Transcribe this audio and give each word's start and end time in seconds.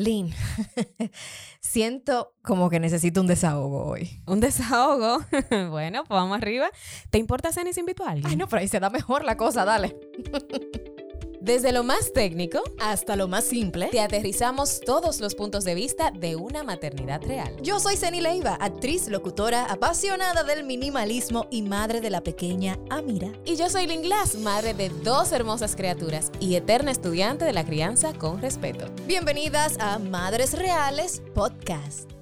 Lynn, 0.00 0.32
siento 1.60 2.34
como 2.42 2.70
que 2.70 2.80
necesito 2.80 3.20
un 3.20 3.26
desahogo 3.26 3.84
hoy. 3.84 4.22
Un 4.26 4.40
desahogo. 4.40 5.18
bueno, 5.70 6.04
pues 6.04 6.16
vamos 6.16 6.38
arriba. 6.38 6.70
¿Te 7.10 7.18
importa 7.18 7.52
si 7.52 7.60
invito 7.80 8.04
a 8.04 8.10
alguien? 8.10 8.26
Ay, 8.26 8.36
no, 8.36 8.48
pero 8.48 8.60
ahí 8.60 8.68
se 8.68 8.80
da 8.80 8.88
mejor 8.88 9.24
la 9.24 9.36
cosa, 9.36 9.64
dale. 9.64 9.96
Desde 11.40 11.72
lo 11.72 11.82
más 11.82 12.12
técnico 12.12 12.62
hasta 12.78 13.16
lo 13.16 13.26
más 13.26 13.44
simple, 13.44 13.86
te 13.86 14.00
aterrizamos 14.00 14.78
todos 14.80 15.20
los 15.20 15.34
puntos 15.34 15.64
de 15.64 15.74
vista 15.74 16.10
de 16.10 16.36
una 16.36 16.62
maternidad 16.62 17.22
real. 17.22 17.56
Yo 17.62 17.80
soy 17.80 17.96
Ceni 17.96 18.20
Leiva, 18.20 18.56
actriz, 18.60 19.08
locutora, 19.08 19.64
apasionada 19.64 20.44
del 20.44 20.64
minimalismo 20.64 21.46
y 21.50 21.62
madre 21.62 22.02
de 22.02 22.10
la 22.10 22.20
pequeña 22.20 22.78
Amira. 22.90 23.32
Y 23.46 23.56
yo 23.56 23.70
soy 23.70 23.86
Lynn 23.86 24.02
Glass, 24.02 24.34
madre 24.34 24.74
de 24.74 24.90
dos 24.90 25.32
hermosas 25.32 25.76
criaturas 25.76 26.30
y 26.40 26.56
eterna 26.56 26.90
estudiante 26.90 27.46
de 27.46 27.54
la 27.54 27.64
crianza 27.64 28.12
con 28.12 28.42
respeto. 28.42 28.84
Bienvenidas 29.06 29.78
a 29.80 29.98
Madres 29.98 30.52
Reales 30.52 31.22
Podcast. 31.34 32.19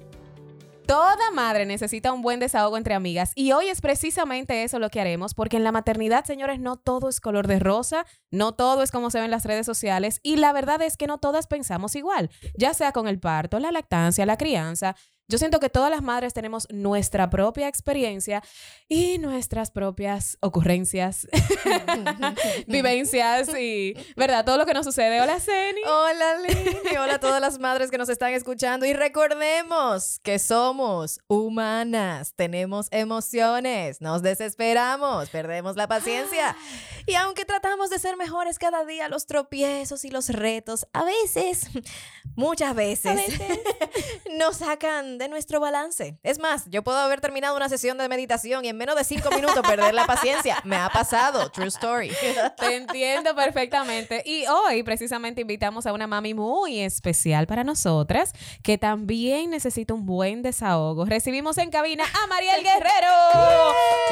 Toda 0.89 1.29
madre 1.35 1.67
necesita 1.67 2.11
un 2.11 2.23
buen 2.23 2.39
desahogo 2.39 2.75
entre 2.75 2.95
amigas 2.95 3.31
y 3.35 3.51
hoy 3.51 3.67
es 3.67 3.79
precisamente 3.79 4.63
eso 4.63 4.79
lo 4.79 4.89
que 4.89 4.99
haremos 4.99 5.35
porque 5.35 5.57
en 5.57 5.63
la 5.63 5.71
maternidad, 5.71 6.25
señores, 6.25 6.59
no 6.59 6.77
todo 6.77 7.09
es 7.09 7.21
color 7.21 7.45
de 7.45 7.59
rosa, 7.59 8.07
no 8.31 8.55
todo 8.55 8.81
es 8.81 8.89
como 8.89 9.11
se 9.11 9.19
ve 9.19 9.25
en 9.25 9.29
las 9.29 9.45
redes 9.45 9.67
sociales 9.67 10.19
y 10.23 10.37
la 10.37 10.51
verdad 10.51 10.81
es 10.81 10.97
que 10.97 11.05
no 11.05 11.19
todas 11.19 11.45
pensamos 11.45 11.95
igual, 11.95 12.31
ya 12.57 12.73
sea 12.73 12.91
con 12.91 13.07
el 13.07 13.19
parto, 13.19 13.59
la 13.59 13.71
lactancia, 13.71 14.25
la 14.25 14.37
crianza. 14.37 14.95
Yo 15.29 15.37
siento 15.37 15.59
que 15.59 15.69
todas 15.69 15.91
las 15.91 16.01
madres 16.01 16.33
tenemos 16.33 16.67
nuestra 16.71 17.29
propia 17.29 17.67
experiencia 17.67 18.41
y 18.87 19.19
nuestras 19.19 19.69
propias 19.69 20.39
ocurrencias, 20.41 21.27
vivencias 22.67 23.49
y, 23.55 23.93
¿verdad? 24.17 24.43
Todo 24.43 24.57
lo 24.57 24.65
que 24.65 24.73
nos 24.73 24.87
sucede. 24.87 25.21
Hola, 25.21 25.39
Ceni. 25.39 25.81
Hola, 25.85 26.35
Lili. 26.39 26.97
Hola 26.97 27.15
a 27.15 27.19
todas 27.19 27.39
las 27.39 27.59
madres 27.59 27.91
que 27.91 27.99
nos 27.99 28.09
están 28.09 28.33
escuchando. 28.33 28.87
Y 28.87 28.93
recordemos 28.93 30.19
que 30.23 30.39
somos 30.39 31.19
humanas, 31.27 32.33
tenemos 32.35 32.87
emociones, 32.89 34.01
nos 34.01 34.23
desesperamos, 34.23 35.29
perdemos 35.29 35.75
la 35.75 35.87
paciencia. 35.87 36.57
Y 37.05 37.13
aunque 37.13 37.45
tratamos 37.45 37.91
de 37.91 37.99
ser 37.99 38.17
mejores 38.17 38.57
cada 38.57 38.83
día, 38.83 39.07
los 39.09 39.27
tropiezos 39.27 40.05
y 40.05 40.09
los 40.09 40.29
retos, 40.29 40.87
a 40.91 41.03
veces, 41.03 41.67
muchas 42.35 42.73
veces, 42.73 43.15
veces. 43.15 43.59
nos 44.39 44.57
sacan 44.57 45.18
de 45.19 45.27
nuestro 45.27 45.59
balance. 45.59 46.17
Es 46.23 46.39
más, 46.39 46.65
yo 46.69 46.83
puedo 46.83 46.97
haber 46.97 47.21
terminado 47.21 47.55
una 47.55 47.69
sesión 47.69 47.97
de 47.97 48.09
meditación 48.09 48.65
y 48.65 48.69
en 48.69 48.77
menos 48.77 48.95
de 48.95 49.03
cinco 49.03 49.29
minutos 49.29 49.59
perder 49.67 49.93
la 49.93 50.05
paciencia. 50.05 50.57
Me 50.63 50.77
ha 50.77 50.89
pasado. 50.89 51.51
True 51.51 51.67
story. 51.67 52.09
Te 52.57 52.77
entiendo 52.77 53.35
perfectamente. 53.35 54.23
Y 54.25 54.45
hoy 54.47 54.81
precisamente 54.83 55.41
invitamos 55.41 55.85
a 55.85 55.93
una 55.93 56.07
mami 56.07 56.33
muy 56.33 56.79
especial 56.79 57.45
para 57.47 57.63
nosotras 57.63 58.33
que 58.63 58.77
también 58.77 59.49
necesita 59.49 59.93
un 59.93 60.05
buen 60.05 60.41
desahogo. 60.41 61.05
Recibimos 61.05 61.57
en 61.57 61.69
cabina 61.69 62.05
a 62.05 62.27
Mariel 62.27 62.63
Guerrero, 62.63 63.13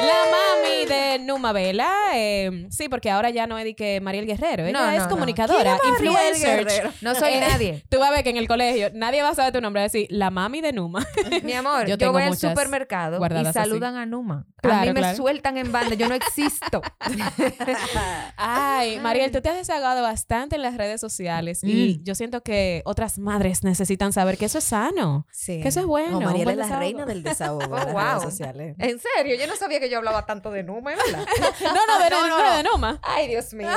la 0.00 0.20
mami 0.30 0.84
de 0.86 1.18
Numa 1.20 1.52
Vela. 1.52 1.90
Em, 2.12 2.70
sí, 2.70 2.88
porque 2.88 3.10
ahora 3.10 3.30
ya 3.30 3.46
no 3.46 3.56
es 3.58 3.74
que 3.74 4.00
Mariel 4.02 4.26
Guerrero. 4.26 4.66
Ella 4.66 4.96
es 4.96 5.06
comunicadora, 5.06 5.78
influencer. 5.88 6.92
No 7.00 7.14
soy 7.14 7.32
eh, 7.32 7.40
nadie. 7.40 7.84
Tú 7.88 7.98
vas 7.98 8.10
a 8.10 8.12
ver 8.12 8.24
que 8.24 8.30
en 8.30 8.36
el 8.36 8.46
colegio 8.46 8.90
nadie 8.92 9.22
va 9.22 9.30
a 9.30 9.34
saber 9.34 9.52
tu 9.52 9.60
nombre. 9.62 9.80
Va 9.80 9.84
a 9.84 9.88
decir, 9.88 10.06
la 10.10 10.30
mami 10.30 10.60
de 10.60 10.72
Numa. 10.72 10.97
Mi 11.42 11.52
amor, 11.52 11.86
yo, 11.86 12.12
voy 12.12 12.22
al 12.22 12.36
supermercado 12.36 13.20
y 13.24 13.52
saludan 13.52 13.96
a 13.96 14.06
Numa. 14.06 14.46
a 14.62 14.84
mí 14.84 14.92
me 14.92 15.14
sueltan 15.16 15.56
en 15.56 15.72
banda, 15.72 15.94
yo 15.94 16.08
no 16.08 16.14
existo. 16.14 16.82
Ay, 18.36 18.98
Mariel, 19.00 19.30
tú 19.30 19.40
te 19.40 19.48
has 19.48 19.56
desagado 19.56 20.02
bastante 20.02 20.56
en 20.56 20.62
las 20.62 20.76
redes 20.76 21.00
sociales 21.00 21.62
y 21.62 22.00
mm. 22.00 22.04
yo 22.04 22.14
siento 22.14 22.42
que 22.42 22.82
otras 22.84 23.18
madres 23.18 23.64
necesitan 23.64 24.12
saber 24.12 24.38
que 24.38 24.46
eso 24.46 24.58
es 24.58 24.64
sano, 24.64 25.26
sí. 25.30 25.60
que 25.60 25.68
eso 25.68 25.80
es 25.80 25.86
bueno. 25.86 26.20
Mariel 26.20 26.50
es 26.50 26.56
la 26.56 26.78
reina 26.78 27.06
del 27.06 27.22
desahogo 27.22 27.62
en 27.78 27.94
las 27.94 27.94
redes 27.94 28.22
sociales. 28.22 28.76
En 28.78 28.98
serio, 28.98 29.36
yo 29.36 29.46
no 29.46 29.56
sabía 29.56 29.80
que 29.80 29.90
yo 29.90 29.98
hablaba 29.98 30.26
tanto 30.26 30.50
de 30.50 30.62
Numa, 30.62 30.90
¿verdad? 30.90 31.26
no, 31.62 31.86
no, 31.86 32.04
de, 32.04 32.10
no, 32.10 32.28
no, 32.28 32.56
de 32.56 32.62
Numa. 32.62 33.00
Ay, 33.02 33.28
Dios 33.28 33.52
mío. 33.54 33.68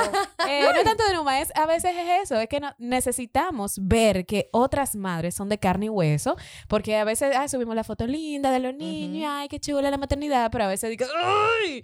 Eh, 0.48 0.64
no 0.74 0.82
tanto 0.82 1.06
de 1.06 1.14
Numa, 1.14 1.40
es, 1.40 1.52
a 1.54 1.66
veces 1.66 1.92
es 1.96 2.24
eso, 2.24 2.40
es 2.40 2.48
que 2.48 2.60
necesitamos 2.78 3.76
ver 3.80 4.26
que 4.26 4.48
otras 4.52 4.96
madres 4.96 5.34
son 5.34 5.48
de 5.48 5.58
carne 5.58 5.86
y 5.86 5.88
hueso, 5.88 6.36
porque 6.68 6.96
a 6.96 7.04
veces 7.04 7.11
ah, 7.20 7.48
subimos 7.48 7.74
la 7.74 7.84
foto 7.84 8.06
linda 8.06 8.50
de 8.50 8.60
los 8.60 8.74
niños, 8.74 9.30
ay, 9.32 9.48
qué 9.48 9.60
chula 9.60 9.90
la 9.90 9.98
maternidad, 9.98 10.50
pero 10.50 10.64
a 10.64 10.68
veces 10.68 10.90
digo, 10.90 11.06
¡ay! 11.14 11.82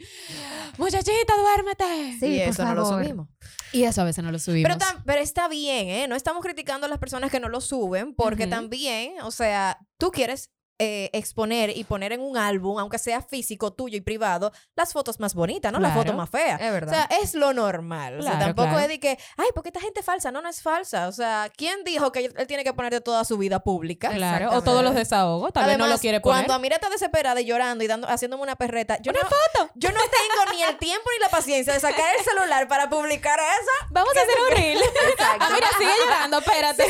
Muchachita, 0.79 1.35
duérmete. 1.37 2.17
Sí, 2.19 2.27
y 2.27 2.41
eso 2.41 2.65
no 2.65 2.75
lo 2.75 2.85
subimos. 2.87 3.29
Y 3.73 3.85
eso 3.85 4.01
a 4.01 4.05
veces 4.05 4.25
no 4.25 4.33
lo 4.33 4.39
subimos. 4.39 4.77
Pero, 4.79 5.03
pero 5.05 5.21
está 5.21 5.49
bien, 5.49 5.89
¿eh? 5.89 6.09
No 6.09 6.17
estamos 6.17 6.43
criticando 6.43 6.87
a 6.87 6.89
las 6.89 6.99
personas 6.99 7.31
que 7.31 7.41
no 7.41 7.49
lo 7.49 7.61
suben, 7.61 8.15
porque 8.15 8.47
también, 8.47 9.21
o 9.23 9.31
sea, 9.31 9.79
tú 9.99 10.11
quieres 10.11 10.51
eh, 10.81 11.11
exponer 11.13 11.77
y 11.77 11.85
poner 11.85 12.13
en 12.13 12.21
un 12.21 12.37
álbum, 12.37 12.79
aunque 12.79 12.99
sea 12.99 13.21
físico, 13.21 13.73
tuyo 13.73 13.97
y 13.97 14.01
privado, 14.01 14.53
las 14.77 14.93
fotos 14.93 15.19
más 15.19 15.35
bonitas, 15.35 15.73
no 15.73 15.81
las 15.81 15.95
fotos 15.95 16.15
más 16.15 16.31
feas. 16.31 16.61
Es 16.61 16.73
verdad. 16.73 16.93
O 16.93 16.97
sea, 16.97 17.19
es 17.21 17.35
lo 17.35 17.53
normal. 17.53 18.21
o 18.21 18.23
sea, 18.23 18.39
tampoco 18.39 18.79
es 18.79 18.89
de 18.89 19.01
que, 19.01 19.19
ay, 19.37 19.47
porque 19.55 19.71
esta 19.71 19.81
gente 19.81 20.01
es 20.01 20.07
falsa. 20.07 20.31
No, 20.31 20.41
no 20.41 20.49
es 20.49 20.63
falsa. 20.63 21.09
O 21.09 21.13
sea, 21.13 21.51
¿quién 21.57 21.83
dijo 21.85 22.13
que 22.13 22.27
él 22.27 22.47
tiene 22.47 22.65
que 22.65 22.73
poner 22.73 22.93
de 22.93 23.01
toda 23.01 23.25
su 23.25 23.39
vida 23.39 23.61
pública? 23.61 24.11
Claro. 24.11 24.53
O 24.53 24.63
todos 24.63 24.83
los 24.85 24.95
desahogos. 24.95 25.53
Tal 25.53 25.67
vez 25.67 25.79
no 25.79 25.87
lo 25.87 25.99
quiere 25.99 26.21
poner. 26.21 26.39
Cuando 26.39 26.55
Amira 26.55 26.77
está 26.77 26.91
desesperada 26.91 27.41
y 27.41 27.47
llorando 27.47 27.83
y 27.83 27.87
dando, 27.87 28.09
haciéndome 28.09 28.43
una 28.43 28.57
perreta, 28.57 28.99
yo 29.03 29.11
¡Una 29.11 29.23
no, 29.23 29.29
foto! 29.29 29.73
Yo 29.75 29.91
no 29.91 30.01
tengo 30.01 30.53
ni 30.53 30.63
el 30.63 30.79
tiempo 30.79 31.05
ni 31.13 31.23
la 31.25 31.29
paciencia 31.29 31.73
de 31.73 31.81
sacar 31.81 32.07
el 32.19 32.25
celular 32.25 32.69
para 32.69 32.89
publicar 32.89 33.39
eso. 33.39 33.89
Vamos 33.91 34.17
a 34.17 34.21
hacer 34.21 34.35
un 34.49 34.57
reel. 34.57 34.79
Exacto. 35.11 35.45
Ah, 35.45 35.51
mira, 35.53 35.67
sigue 35.77 35.91
llorando, 36.05 36.39
espérate. 36.39 36.87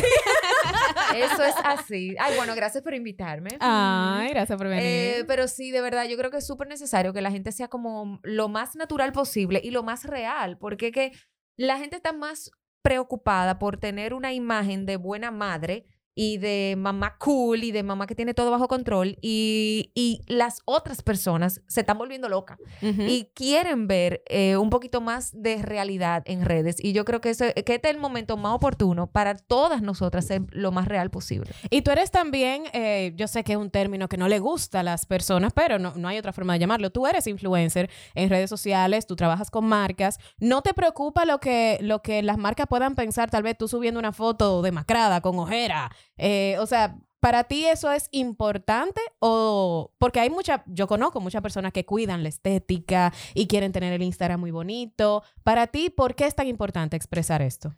Eso 1.17 1.43
es 1.43 1.55
así. 1.65 2.15
Ay, 2.19 2.37
bueno, 2.37 2.55
gracias 2.55 2.83
por 2.83 2.95
invitarme. 2.95 3.51
Ay, 3.79 4.31
gracias 4.31 4.59
eh, 4.61 5.25
pero 5.27 5.49
sí, 5.49 5.71
de 5.71 5.81
verdad, 5.81 6.07
yo 6.07 6.17
creo 6.17 6.31
que 6.31 6.39
es 6.39 6.47
súper 6.47 6.69
necesario 6.69 7.13
que 7.13 7.23
la 7.23 7.31
gente 7.31 7.53
sea 7.53 7.69
como 7.69 8.21
lo 8.23 8.49
más 8.49 8.77
natural 8.77 9.13
posible 9.13 9.61
y 9.63 9.71
lo 9.71 9.83
más 9.83 10.05
real, 10.05 10.59
porque 10.59 10.93
que 10.93 11.13
la 11.57 11.79
gente 11.79 11.97
está 11.97 12.13
más 12.13 12.51
preocupada 12.83 13.59
por 13.59 13.79
tener 13.79 14.15
una 14.15 14.33
imagen 14.33 14.87
de 14.87 14.97
buena 14.97 15.31
madre 15.31 15.87
y 16.21 16.39
de 16.39 16.75
mamá 16.77 17.17
cool 17.19 17.63
y 17.63 17.71
de 17.71 17.85
mamá 17.85 18.09
que 18.09 18.17
tiene 18.17 18.35
todo 18.35 18.51
bajo 18.51 18.67
control 18.67 19.17
y, 19.23 19.93
y 19.95 20.21
las 20.27 20.63
otras 20.65 21.01
personas 21.01 21.61
se 21.69 21.83
están 21.83 21.97
volviendo 21.97 22.29
locas 22.29 22.59
y 22.83 23.31
quieren 23.35 23.87
ver 23.87 24.25
eh, 24.27 24.57
un 24.57 24.69
poquito 24.69 25.01
más 25.01 25.31
de 25.33 25.63
realidad 25.63 26.25
en 26.27 26.45
redes 26.45 26.83
y 26.83 26.93
yo 26.93 27.05
creo 27.05 27.21
que, 27.21 27.31
ese, 27.31 27.55
que 27.55 27.77
este 27.77 27.89
es 27.89 27.95
el 27.95 28.01
momento 28.01 28.37
más 28.37 28.55
oportuno 28.55 29.07
para 29.07 29.37
todas 29.37 29.81
nosotras 29.81 30.27
ser 30.27 30.43
lo 30.51 30.73
más 30.73 30.89
real 30.89 31.09
posible. 31.09 31.53
Y 31.71 31.83
tú 31.83 31.93
eres 31.93 32.11
también, 32.11 32.65
eh, 32.73 33.13
yo 33.15 33.29
sé 33.29 33.45
que 33.45 33.53
es 33.53 33.59
un 33.59 33.71
término 33.71 34.09
que 34.09 34.17
no 34.17 34.27
le 34.27 34.41
gusta 34.41 34.81
a 34.81 34.83
las 34.83 35.07
personas, 35.07 35.53
pero 35.53 35.79
no, 35.79 35.93
no 35.95 36.09
hay 36.09 36.19
otra 36.19 36.33
forma 36.33 36.55
de 36.55 36.59
llamarlo. 36.59 36.91
Tú 36.91 37.07
eres 37.07 37.29
influencer 37.29 37.91
en 38.17 38.29
redes 38.29 38.51
sociales, 38.51 39.07
tú 39.07 39.15
trabajas 39.15 39.53
con 39.53 39.67
marcas, 39.67 40.19
¿no 40.39 40.63
te 40.63 40.75
preocupa 40.75 41.25
lo 41.25 41.39
que, 41.39 41.79
lo 41.81 42.03
que 42.03 42.25
las 42.25 42.39
marcas 42.39 42.67
puedan 42.69 42.97
pensar 42.97 43.31
tal 43.31 43.45
vez 43.45 43.57
tú 43.57 43.69
subiendo 43.69 44.01
una 44.01 44.13
foto 44.13 44.63
demacrada 44.63 45.21
con 45.21 45.39
ojera? 45.39 45.93
Eh, 46.19 46.57
o 46.61 46.67
sea, 46.67 46.97
¿para 47.21 47.45
ti 47.45 47.67
eso 47.67 47.91
es 47.91 48.09
importante 48.13 49.01
o 49.19 49.93
porque 49.99 50.21
hay 50.21 50.31
mucha, 50.31 50.63
yo 50.67 50.87
conozco 50.87 51.21
muchas 51.21 51.43
personas 51.43 51.73
que 51.73 51.85
cuidan 51.85 52.23
la 52.23 52.29
estética 52.29 53.13
y 53.35 53.47
quieren 53.47 53.73
tener 53.73 53.93
el 53.93 54.03
Instagram 54.03 54.41
muy 54.41 54.51
bonito. 54.51 55.23
Para 55.43 55.67
ti, 55.67 55.91
¿por 55.91 56.15
qué 56.15 56.27
es 56.27 56.35
tan 56.35 56.47
importante 56.47 56.97
expresar 56.97 57.43
esto? 57.43 57.75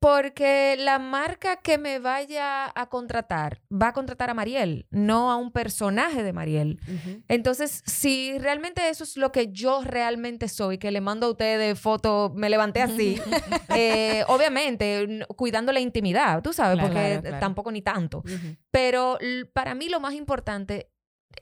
Porque 0.00 0.76
la 0.78 0.98
marca 0.98 1.56
que 1.56 1.76
me 1.76 1.98
vaya 1.98 2.72
a 2.74 2.88
contratar 2.88 3.60
va 3.70 3.88
a 3.88 3.92
contratar 3.92 4.30
a 4.30 4.34
Mariel, 4.34 4.86
no 4.90 5.30
a 5.30 5.36
un 5.36 5.52
personaje 5.52 6.22
de 6.22 6.32
Mariel. 6.32 6.80
Entonces, 7.28 7.82
si 7.84 8.38
realmente 8.38 8.88
eso 8.88 9.04
es 9.04 9.18
lo 9.18 9.30
que 9.30 9.52
yo 9.52 9.82
realmente 9.84 10.48
soy, 10.48 10.78
que 10.78 10.90
le 10.90 11.02
mando 11.02 11.26
a 11.26 11.30
ustedes 11.32 11.78
foto, 11.78 12.32
me 12.34 12.48
levanté 12.48 12.80
así, 12.80 13.20
eh, 13.76 14.24
obviamente 14.28 15.26
cuidando 15.36 15.70
la 15.70 15.80
intimidad, 15.80 16.40
tú 16.40 16.54
sabes, 16.54 16.82
porque 16.82 17.20
tampoco 17.38 17.70
ni 17.70 17.82
tanto. 17.82 18.22
Pero 18.70 19.18
para 19.52 19.74
mí 19.74 19.90
lo 19.90 20.00
más 20.00 20.14
importante 20.14 20.90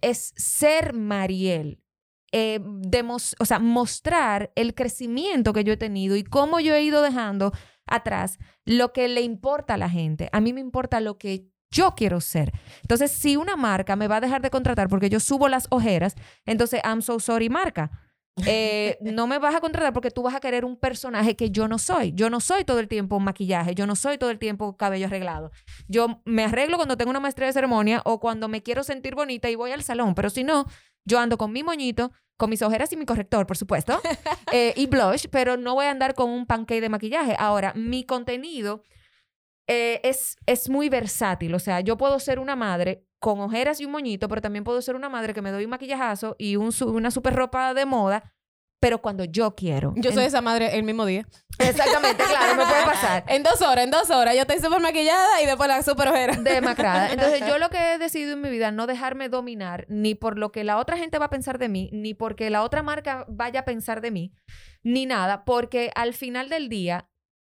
es 0.01 0.33
ser 0.37 0.95
Mariel. 0.95 1.81
Eh, 2.31 2.61
o 3.39 3.45
sea, 3.45 3.59
mostrar 3.59 4.53
el 4.55 4.75
crecimiento 4.75 5.53
que 5.53 5.65
yo 5.65 5.73
he 5.73 5.79
tenido 5.79 6.15
y 6.15 6.25
cómo 6.25 6.61
yo 6.61 6.75
he 6.75 6.83
ido 6.83 7.01
dejando 7.01 7.53
atrás 7.91 8.39
lo 8.65 8.93
que 8.93 9.09
le 9.09 9.23
importa 9.23 9.75
a 9.75 9.79
la 9.79 9.91
gente. 9.91 10.29
A 10.33 10.41
mí 10.41 10.53
me 10.53 10.61
importa 10.61 11.01
lo 11.01 11.19
que 11.19 11.49
yo 11.71 11.95
quiero 11.95 12.21
ser. 12.21 12.53
Entonces, 12.83 13.11
si 13.11 13.37
una 13.37 13.57
marca 13.57 13.97
me 13.97 14.09
va 14.09 14.17
a 14.17 14.21
dejar 14.21 14.43
de 14.43 14.51
contratar 14.51 14.89
porque 14.89 15.11
yo 15.11 15.21
subo 15.21 15.49
las 15.49 15.67
ojeras, 15.71 16.15
entonces, 16.47 16.81
I'm 16.85 17.03
so 17.03 17.21
sorry, 17.21 17.49
marca. 17.49 17.91
Eh, 18.47 18.99
no 19.01 19.27
me 19.27 19.39
vas 19.39 19.55
a 19.55 19.61
contratar 19.61 19.93
porque 19.93 20.11
tú 20.11 20.23
vas 20.23 20.35
a 20.35 20.41
querer 20.41 20.65
un 20.65 20.77
personaje 20.77 21.37
que 21.37 21.51
yo 21.51 21.69
no 21.69 21.79
soy. 21.79 22.13
Yo 22.15 22.31
no 22.31 22.41
soy 22.41 22.65
todo 22.65 22.79
el 22.81 22.89
tiempo 22.89 23.19
maquillaje, 23.21 23.75
yo 23.75 23.87
no 23.87 23.97
soy 23.97 24.19
todo 24.19 24.31
el 24.31 24.39
tiempo 24.39 24.77
cabello 24.77 25.07
arreglado. 25.07 25.51
Yo 25.89 26.23
me 26.25 26.45
arreglo 26.45 26.77
cuando 26.77 26.97
tengo 26.97 27.11
una 27.11 27.21
maestría 27.21 27.47
de 27.49 27.53
ceremonia 27.53 28.03
o 28.05 28.21
cuando 28.21 28.49
me 28.49 28.63
quiero 28.63 28.85
sentir 28.85 29.15
bonita 29.15 29.51
y 29.51 29.55
voy 29.55 29.73
al 29.73 29.83
salón, 29.83 30.15
pero 30.15 30.31
si 30.31 30.45
no, 30.45 30.67
yo 31.09 31.19
ando 31.19 31.37
con 31.39 31.51
mi 31.53 31.63
moñito, 31.63 32.13
con 32.37 32.51
mis 32.51 32.63
ojeras 32.63 32.93
y 32.93 32.97
mi 32.97 33.05
corrector, 33.07 33.47
por 33.47 33.57
supuesto, 33.57 34.01
eh, 34.53 34.73
y 34.77 34.87
blush, 34.87 35.27
pero 35.31 35.57
no 35.57 35.75
voy 35.75 35.87
a 35.87 35.91
andar 35.91 36.15
con 36.15 36.31
un 36.31 36.47
pancake 36.47 36.81
de 36.81 36.89
maquillaje. 36.89 37.35
Ahora, 37.39 37.73
mi 37.75 38.05
contenido 38.05 38.83
eh, 39.67 40.01
es, 40.05 40.37
es 40.47 40.69
muy 40.69 40.89
versátil. 40.89 41.55
O 41.55 41.59
sea, 41.59 41.81
yo 41.81 41.97
puedo 41.97 42.19
ser 42.21 42.39
una 42.39 42.57
madre 42.57 43.05
con 43.21 43.41
ojeras 43.41 43.81
y 43.81 43.85
un 43.85 43.93
moñito, 43.93 44.29
pero 44.29 44.41
también 44.41 44.65
puedo 44.65 44.81
ser 44.81 44.95
una 44.95 45.09
madre 45.09 45.35
que 45.35 45.43
me 45.43 45.51
doy 45.51 45.65
un 45.65 45.71
maquillajazo 45.71 46.37
y 46.39 46.57
un, 46.57 46.73
su- 46.73 46.89
una 46.91 47.11
super 47.11 47.35
ropa 47.35 47.75
de 47.75 47.85
moda, 47.85 48.33
pero 48.81 49.01
cuando 49.03 49.25
yo 49.25 49.55
quiero. 49.55 49.93
Yo 49.97 50.13
soy 50.13 50.23
En- 50.23 50.29
esa 50.29 50.41
madre 50.41 50.77
el 50.77 50.83
mismo 50.85 51.05
día. 51.07 51.27
Exactamente, 51.59 52.23
claro, 52.23 52.55
me 52.55 52.65
puede 52.65 52.85
pasar. 52.85 53.25
En 53.29 53.43
dos 53.43 53.61
horas, 53.63 53.85
en 53.85 53.91
dos 53.91 54.11
horas. 54.11 54.35
Yo 54.35 54.43
estoy 54.43 54.59
súper 54.61 54.81
maquillada 54.81 55.43
y 55.43 55.47
después 55.47 55.69
la 55.69 55.83
súper 55.83 56.09
ojera. 56.09 56.37
demacrada. 56.41 57.09
Entonces, 57.13 57.41
yo 57.47 57.59
lo 57.59 57.71
que 57.71 57.95
he 57.95 57.99
decidido 57.99 58.35
en 58.35 58.41
mi 58.41 58.51
vida, 58.51 58.71
no 58.71 58.87
dejarme 58.87 59.29
dominar 59.29 59.85
ni 59.89 60.15
por 60.15 60.39
lo 60.39 60.53
que 60.53 60.63
la 60.65 60.79
otra 60.79 60.97
gente 60.97 61.19
va 61.19 61.27
a 61.27 61.31
pensar 61.31 61.59
de 61.59 61.69
mí, 61.69 61.91
ni 61.93 62.15
porque 62.15 62.51
la 62.51 62.63
otra 62.63 62.83
marca 62.83 63.25
vaya 63.29 63.61
a 63.61 63.65
pensar 63.65 64.01
de 64.01 64.11
mí, 64.13 64.33
ni 64.83 65.07
nada, 65.07 65.45
porque 65.45 65.91
al 65.97 66.15
final 66.15 66.49
del 66.49 66.69
día, 66.69 67.09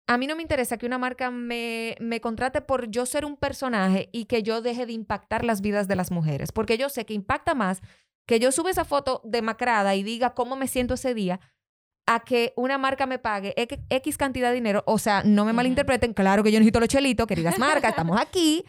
a 0.07 0.19
mí 0.19 0.27
no 0.27 0.35
me 0.35 0.43
interesa 0.43 0.77
que 0.77 0.85
una 0.85 0.99
marca 0.99 1.31
me, 1.31 1.95
me 1.99 2.21
contrate 2.21 2.61
por 2.61 2.91
yo 2.91 3.07
ser 3.07 3.25
un 3.25 3.37
personaje 3.37 4.09
y 4.11 4.25
que 4.25 4.43
yo 4.43 4.61
deje 4.61 4.85
de 4.85 4.93
impactar 4.93 5.43
las 5.43 5.61
vidas 5.61 5.87
de 5.87 5.95
las 5.95 6.11
mujeres, 6.11 6.51
porque 6.51 6.77
yo 6.77 6.89
sé 6.89 7.07
que 7.07 7.15
impacta 7.15 7.55
más 7.55 7.81
que 8.25 8.39
yo 8.39 8.51
sube 8.51 8.71
esa 8.71 8.85
foto 8.85 9.21
demacrada 9.23 9.95
y 9.95 10.03
diga 10.03 10.33
cómo 10.33 10.55
me 10.55 10.67
siento 10.67 10.95
ese 10.95 11.13
día 11.13 11.39
a 12.07 12.23
que 12.23 12.53
una 12.55 12.77
marca 12.77 13.05
me 13.05 13.19
pague 13.19 13.53
X, 13.89 14.17
cantidad 14.17 14.49
de 14.49 14.55
dinero. 14.55 14.83
O 14.85 14.99
sea, 14.99 15.23
no 15.23 15.45
me 15.45 15.53
malinterpreten. 15.53 16.13
Claro 16.13 16.43
que 16.43 16.51
yo 16.51 16.59
necesito 16.59 16.79
los 16.79 16.89
chelitos, 16.89 17.27
queridas 17.27 17.57
marcas, 17.57 17.91
estamos 17.91 18.19
aquí. 18.21 18.63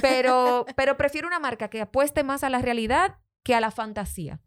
Pero, 0.00 0.64
pero 0.76 0.96
prefiero 0.96 1.26
una 1.26 1.38
marca 1.38 1.68
que 1.68 1.80
apueste 1.80 2.22
más 2.22 2.44
a 2.44 2.50
la 2.50 2.60
realidad 2.60 3.18
que 3.42 3.54
a 3.54 3.60
la 3.60 3.70
fantasía. 3.70 4.40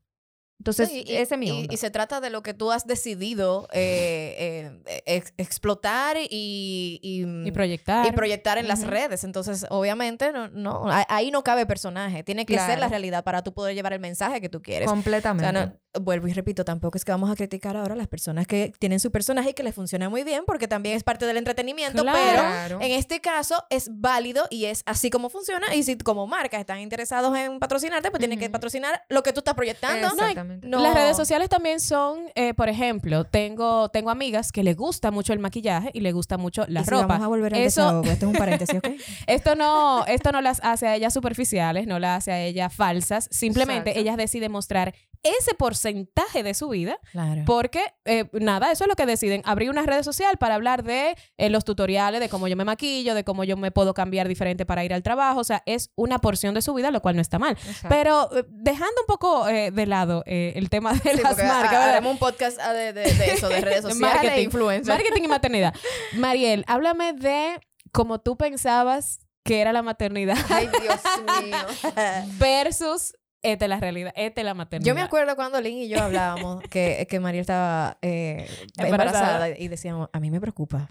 Entonces, 0.61 0.89
Sí, 0.89 1.03
y- 1.07 1.15
ese 1.15 1.37
y-. 1.41 1.67
Y, 1.71 1.77
se 1.77 1.89
trata 1.89 2.21
de 2.21 2.29
lo 2.29 2.43
que 2.43 2.53
tú 2.53 2.71
has 2.71 2.85
decidido 2.85 3.67
eh, 3.73 4.71
eh, 4.85 5.01
ex- 5.07 5.33
explotar 5.37 6.17
y, 6.17 6.99
y, 7.01 7.25
Y 7.47 7.51
proyectar. 7.51 8.05
y 8.05 8.11
proyectar 8.11 8.59
en 8.59 8.67
las 8.67 8.85
redes. 8.85 9.23
Entonces, 9.23 9.65
obviamente, 9.71 10.31
no, 10.31 10.49
no, 10.49 10.83
ahí 11.09 11.31
no 11.31 11.43
cabe 11.43 11.65
personaje. 11.65 12.23
Tiene 12.23 12.45
que 12.45 12.59
ser 12.59 12.77
la 12.77 12.87
realidad 12.89 13.23
para 13.23 13.41
tú 13.41 13.53
poder 13.55 13.73
llevar 13.73 13.93
el 13.93 13.99
mensaje 13.99 14.39
que 14.39 14.49
tú 14.49 14.61
quieres. 14.61 14.87
O 14.87 14.91
Completamente. 14.91 15.51
sea, 15.51 15.65
no- 15.65 15.79
vuelvo 15.99 16.27
y 16.27 16.33
repito, 16.33 16.63
tampoco 16.63 16.97
es 16.97 17.03
que 17.03 17.11
vamos 17.11 17.29
a 17.31 17.35
criticar 17.35 17.75
ahora 17.75 17.95
a 17.95 17.97
las 17.97 18.07
personas 18.07 18.45
que 18.47 18.71
tienen 18.79 18.99
su 18.99 19.11
personaje 19.11 19.49
y 19.49 19.53
que 19.53 19.63
les 19.63 19.73
funciona 19.75 20.09
muy 20.09 20.23
bien, 20.23 20.43
porque 20.45 20.67
también 20.67 20.95
es 20.95 21.03
parte 21.03 21.25
del 21.25 21.37
entretenimiento, 21.37 22.03
Claro. 22.03 22.43
pero 22.63 22.81
en 22.81 22.91
este 22.91 23.19
caso 23.19 23.65
es 23.71 23.89
válido 23.91 24.45
y 24.51 24.65
es 24.65 24.83
así 24.85 25.09
como 25.09 25.29
funciona. 25.29 25.73
Y 25.75 25.81
si 25.83 25.97
como 25.97 26.27
marcas 26.27 26.59
están 26.61 26.79
interesados 26.79 27.35
en 27.35 27.59
patrocinarte, 27.59 28.09
pues 28.11 28.19
tienen 28.19 28.37
que 28.39 28.49
patrocinar 28.49 29.03
lo 29.09 29.23
que 29.23 29.33
tú 29.33 29.39
estás 29.39 29.55
proyectando. 29.55 30.07
Exactamente. 30.07 30.50
No- 30.61 30.79
Las 30.81 30.93
redes 30.93 31.17
sociales 31.17 31.49
también 31.49 31.79
son, 31.79 32.19
eh, 32.35 32.53
por 32.53 32.69
ejemplo, 32.69 33.23
tengo, 33.25 33.89
tengo 33.89 34.09
amigas 34.09 34.51
que 34.51 34.63
le 34.63 34.73
gusta 34.73 35.11
mucho 35.11 35.33
el 35.33 35.39
maquillaje 35.39 35.91
y 35.93 35.99
le 36.01 36.11
gusta 36.11 36.37
mucho 36.37 36.65
la 36.67 36.81
Y 36.81 36.83
si 36.85 36.89
ropa. 36.91 37.05
vamos 37.07 37.25
a 37.25 37.27
volver 37.27 37.53
al 37.55 37.61
Eso- 37.61 37.81
desahogo, 37.83 38.11
esto 38.11 38.25
es 38.25 38.31
un 38.31 38.33
paréntesis, 38.67 38.77
¿ok? 38.77 38.87
Esto 39.27 39.55
no, 39.55 40.05
esto 40.05 40.31
no 40.31 40.41
las 40.41 40.59
hace 40.63 40.87
a 40.87 40.95
ellas 40.95 41.13
superficiales, 41.13 41.87
no 41.87 41.99
las 41.99 42.19
hace 42.19 42.31
a 42.31 42.41
ellas 42.43 42.73
falsas. 42.73 43.27
Simplemente 43.31 43.91
Exacto. 43.91 43.99
ellas 44.01 44.17
deciden 44.17 44.51
mostrar 44.51 44.93
ese 45.23 45.53
porcentaje 45.53 46.43
de 46.43 46.53
su 46.53 46.69
vida 46.69 46.97
Claro. 47.11 47.43
porque, 47.45 47.83
eh, 48.05 48.25
nada, 48.33 48.71
eso 48.71 48.83
es 48.83 48.87
lo 48.87 48.95
que 48.95 49.05
deciden. 49.05 49.41
Abrir 49.45 49.69
una 49.69 49.83
red 49.83 50.03
social 50.03 50.37
para 50.37 50.55
hablar 50.55 50.83
de 50.83 51.15
eh, 51.37 51.49
los 51.49 51.63
tutoriales, 51.65 52.19
de 52.19 52.29
cómo 52.29 52.47
yo 52.47 52.55
me 52.55 52.65
maquillo, 52.65 53.13
de 53.13 53.23
cómo 53.23 53.43
yo 53.43 53.57
me 53.57 53.71
puedo 53.71 53.93
cambiar 53.93 54.27
diferente 54.27 54.65
para 54.65 54.83
ir 54.83 54.93
al 54.93 55.03
trabajo. 55.03 55.39
O 55.39 55.43
sea, 55.43 55.61
es 55.65 55.91
una 55.95 56.19
porción 56.19 56.53
de 56.55 56.61
su 56.61 56.73
vida, 56.73 56.91
lo 56.91 57.01
cual 57.01 57.15
no 57.15 57.21
está 57.21 57.37
mal. 57.39 57.53
Exacto. 57.53 57.87
Pero 57.89 58.29
eh, 58.37 58.45
dejando 58.49 59.01
un 59.01 59.07
poco 59.07 59.45
de 59.45 59.85
lado 59.85 60.23
el 60.25 60.69
tema 60.69 60.93
de 60.93 60.99
Sí, 61.11 61.21
las 61.21 61.37
marcas, 61.37 62.05
un 62.05 62.17
podcast 62.17 62.59
ah, 62.61 62.73
de, 62.73 62.93
de- 62.93 63.13
de 63.13 63.31
eso, 63.33 63.47
de 63.49 63.61
redes 63.61 63.83
De 63.83 63.91
sociales, 63.91 64.23
marketing. 64.23 64.49
e. 64.71 64.81
Marketing 64.87 65.23
y 65.23 65.27
maternidad. 65.27 65.73
Mariel, 66.13 66.63
háblame 66.67 67.13
de 67.13 67.59
cómo 67.91 68.19
tú 68.19 68.37
pensabas 68.37 69.19
que 69.43 69.59
era 69.61 69.73
la 69.73 69.81
maternidad 69.81 70.37
Ay, 70.49 70.69
Dios 70.81 70.99
mío. 71.43 71.57
versus 72.39 73.13
esta 73.43 73.65
es 73.65 73.69
la 73.69 73.79
realidad, 73.79 74.13
esta 74.15 74.41
es 74.41 74.45
la 74.45 74.53
maternidad. 74.53 74.87
Yo 74.87 74.95
me 74.95 75.01
acuerdo 75.01 75.35
cuando 75.35 75.59
Lynn 75.61 75.77
y 75.79 75.87
yo 75.89 75.99
hablábamos 76.01 76.61
que, 76.69 77.07
que 77.09 77.19
María 77.19 77.41
estaba 77.41 77.97
eh, 78.01 78.47
Embarazada. 78.77 78.87
embarazada 78.87 79.49
y 79.57 79.67
decíamos, 79.67 80.09
a 80.13 80.19
mí 80.19 80.29
me 80.31 80.39
preocupa. 80.39 80.89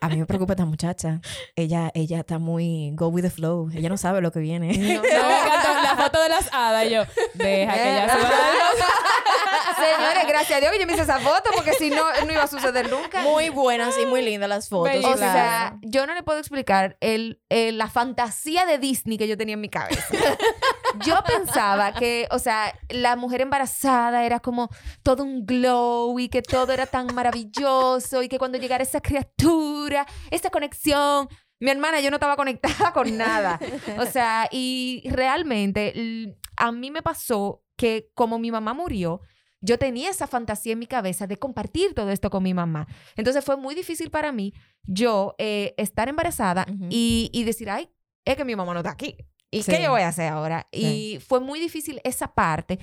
A 0.00 0.08
mí 0.08 0.16
me 0.16 0.26
preocupa 0.26 0.52
esta 0.52 0.64
muchacha. 0.64 1.20
Ella, 1.56 1.90
ella 1.94 2.20
está 2.20 2.38
muy 2.38 2.92
go 2.94 3.08
with 3.08 3.22
the 3.22 3.30
flow. 3.30 3.68
Ella 3.74 3.88
no 3.88 3.96
sabe 3.96 4.20
lo 4.20 4.30
que 4.30 4.38
viene. 4.38 4.76
No, 4.78 5.02
No, 5.02 5.82
la 5.82 5.96
foto 5.96 6.22
de 6.22 6.28
las 6.28 6.48
hadas 6.52 6.86
y 6.86 6.90
yo, 6.90 7.02
deja 7.34 7.72
que 7.72 7.78
ya 7.84 8.08
suba 8.16 8.30
la 8.30 9.78
Señores, 9.78 10.24
gracias 10.28 10.58
a 10.58 10.60
Dios 10.60 10.72
que 10.72 10.80
yo 10.80 10.86
me 10.86 10.92
hice 10.92 11.02
esa 11.02 11.18
foto 11.20 11.50
porque 11.54 11.72
si 11.74 11.90
no, 11.90 12.02
no 12.26 12.32
iba 12.32 12.42
a 12.42 12.46
suceder 12.48 12.90
nunca. 12.90 13.22
Muy 13.22 13.48
buenas 13.48 13.94
y 14.02 14.06
muy 14.06 14.22
lindas 14.22 14.48
las 14.48 14.68
fotos. 14.68 15.04
O 15.04 15.16
sea, 15.16 15.76
yo 15.82 16.06
no 16.06 16.14
le 16.14 16.22
puedo 16.22 16.38
explicar 16.38 16.96
el, 17.00 17.40
el- 17.48 17.78
la 17.78 17.88
fantasía 17.88 18.66
de 18.66 18.78
Disney 18.78 19.18
que 19.18 19.28
yo 19.28 19.36
tenía 19.36 19.54
en 19.54 19.60
mi 19.60 19.68
cabeza. 19.68 20.04
yo 21.04 21.18
pensaba 21.26 21.92
que, 21.92 22.26
o 22.30 22.38
sea, 22.38 22.72
la 22.88 23.16
mujer 23.16 23.40
embarazada 23.40 24.24
era 24.24 24.40
como 24.40 24.68
todo 25.02 25.22
un 25.22 25.44
glow 25.46 26.18
y 26.18 26.28
que 26.28 26.42
todo 26.42 26.72
era 26.72 26.86
tan 26.86 27.14
maravilloso 27.14 28.22
y 28.22 28.28
que 28.28 28.38
cuando 28.38 28.58
llegara 28.58 28.82
esa 28.82 29.00
criatura, 29.00 30.06
esa 30.30 30.50
conexión, 30.50 31.28
mi 31.60 31.70
hermana, 31.70 32.00
yo 32.00 32.10
no 32.10 32.16
estaba 32.16 32.36
conectada 32.36 32.92
con 32.92 33.16
nada. 33.16 33.58
O 33.98 34.06
sea, 34.06 34.48
y 34.50 35.02
realmente 35.10 36.36
a 36.56 36.72
mí 36.72 36.90
me 36.90 37.02
pasó 37.02 37.62
que 37.76 38.10
como 38.14 38.38
mi 38.38 38.50
mamá 38.50 38.74
murió, 38.74 39.20
yo 39.60 39.78
tenía 39.78 40.10
esa 40.10 40.26
fantasía 40.26 40.74
en 40.74 40.78
mi 40.78 40.86
cabeza 40.86 41.26
de 41.26 41.36
compartir 41.36 41.94
todo 41.94 42.10
esto 42.10 42.30
con 42.30 42.42
mi 42.42 42.54
mamá. 42.54 42.86
Entonces 43.16 43.44
fue 43.44 43.56
muy 43.56 43.74
difícil 43.74 44.10
para 44.10 44.30
mí 44.30 44.52
yo 44.84 45.34
eh, 45.38 45.74
estar 45.76 46.08
embarazada 46.08 46.64
Ujú. 46.68 46.86
y, 46.90 47.28
y 47.32 47.44
decir, 47.44 47.68
ay, 47.68 47.90
es 48.24 48.36
que 48.36 48.44
mi 48.44 48.54
mamá 48.54 48.72
no 48.72 48.80
está 48.80 48.90
aquí. 48.90 49.16
¿Y 49.50 49.62
Sí. 49.62 49.72
qué 49.72 49.82
yo 49.82 49.90
voy 49.90 50.02
a 50.02 50.08
hacer 50.08 50.32
ahora? 50.32 50.66
Y 50.72 51.18
fue 51.26 51.40
muy 51.40 51.58
difícil 51.60 52.00
esa 52.04 52.28
parte. 52.34 52.78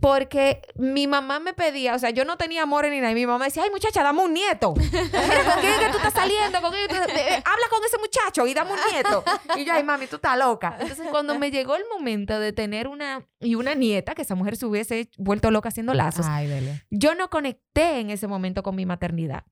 Porque 0.00 0.62
mi 0.76 1.08
mamá 1.08 1.40
me 1.40 1.54
pedía, 1.54 1.94
o 1.94 1.98
sea, 1.98 2.10
yo 2.10 2.24
no 2.24 2.36
tenía 2.36 2.62
amor 2.62 2.86
ni 2.88 2.98
nada. 3.00 3.10
Y 3.10 3.16
mi 3.16 3.26
mamá 3.26 3.46
decía, 3.46 3.64
ay, 3.64 3.70
muchacha, 3.70 4.04
dame 4.04 4.22
un 4.22 4.32
nieto. 4.32 4.74
¿Con 4.74 4.82
quién 4.84 5.72
es 5.72 5.78
que 5.80 5.90
tú 5.90 5.96
estás 5.96 6.12
saliendo? 6.12 6.60
¿Con 6.60 6.70
quién 6.70 6.82
es 6.88 6.88
que 6.98 7.04
tú- 7.04 7.18
eh, 7.18 7.42
Habla 7.44 7.66
con 7.68 7.80
ese 7.84 7.98
muchacho 7.98 8.46
y 8.46 8.54
dame 8.54 8.70
un 8.74 8.78
nieto. 8.92 9.24
Y 9.56 9.64
yo, 9.64 9.72
ay, 9.72 9.82
mami, 9.82 10.06
tú 10.06 10.16
estás 10.16 10.38
loca. 10.38 10.76
Entonces, 10.78 11.08
cuando 11.10 11.36
me 11.36 11.50
llegó 11.50 11.74
el 11.74 11.82
momento 11.92 12.38
de 12.38 12.52
tener 12.52 12.86
una 12.86 13.26
y 13.40 13.56
una 13.56 13.74
nieta, 13.74 14.14
que 14.14 14.22
esa 14.22 14.36
mujer 14.36 14.56
se 14.56 14.66
hubiese 14.66 15.10
vuelto 15.16 15.50
loca 15.50 15.70
haciendo 15.70 15.94
lazos, 15.94 16.26
Ay, 16.28 16.48
yo 16.90 17.16
no 17.16 17.28
conecté 17.28 17.98
en 17.98 18.10
ese 18.10 18.28
momento 18.28 18.62
con 18.62 18.76
mi 18.76 18.86
maternidad. 18.86 19.46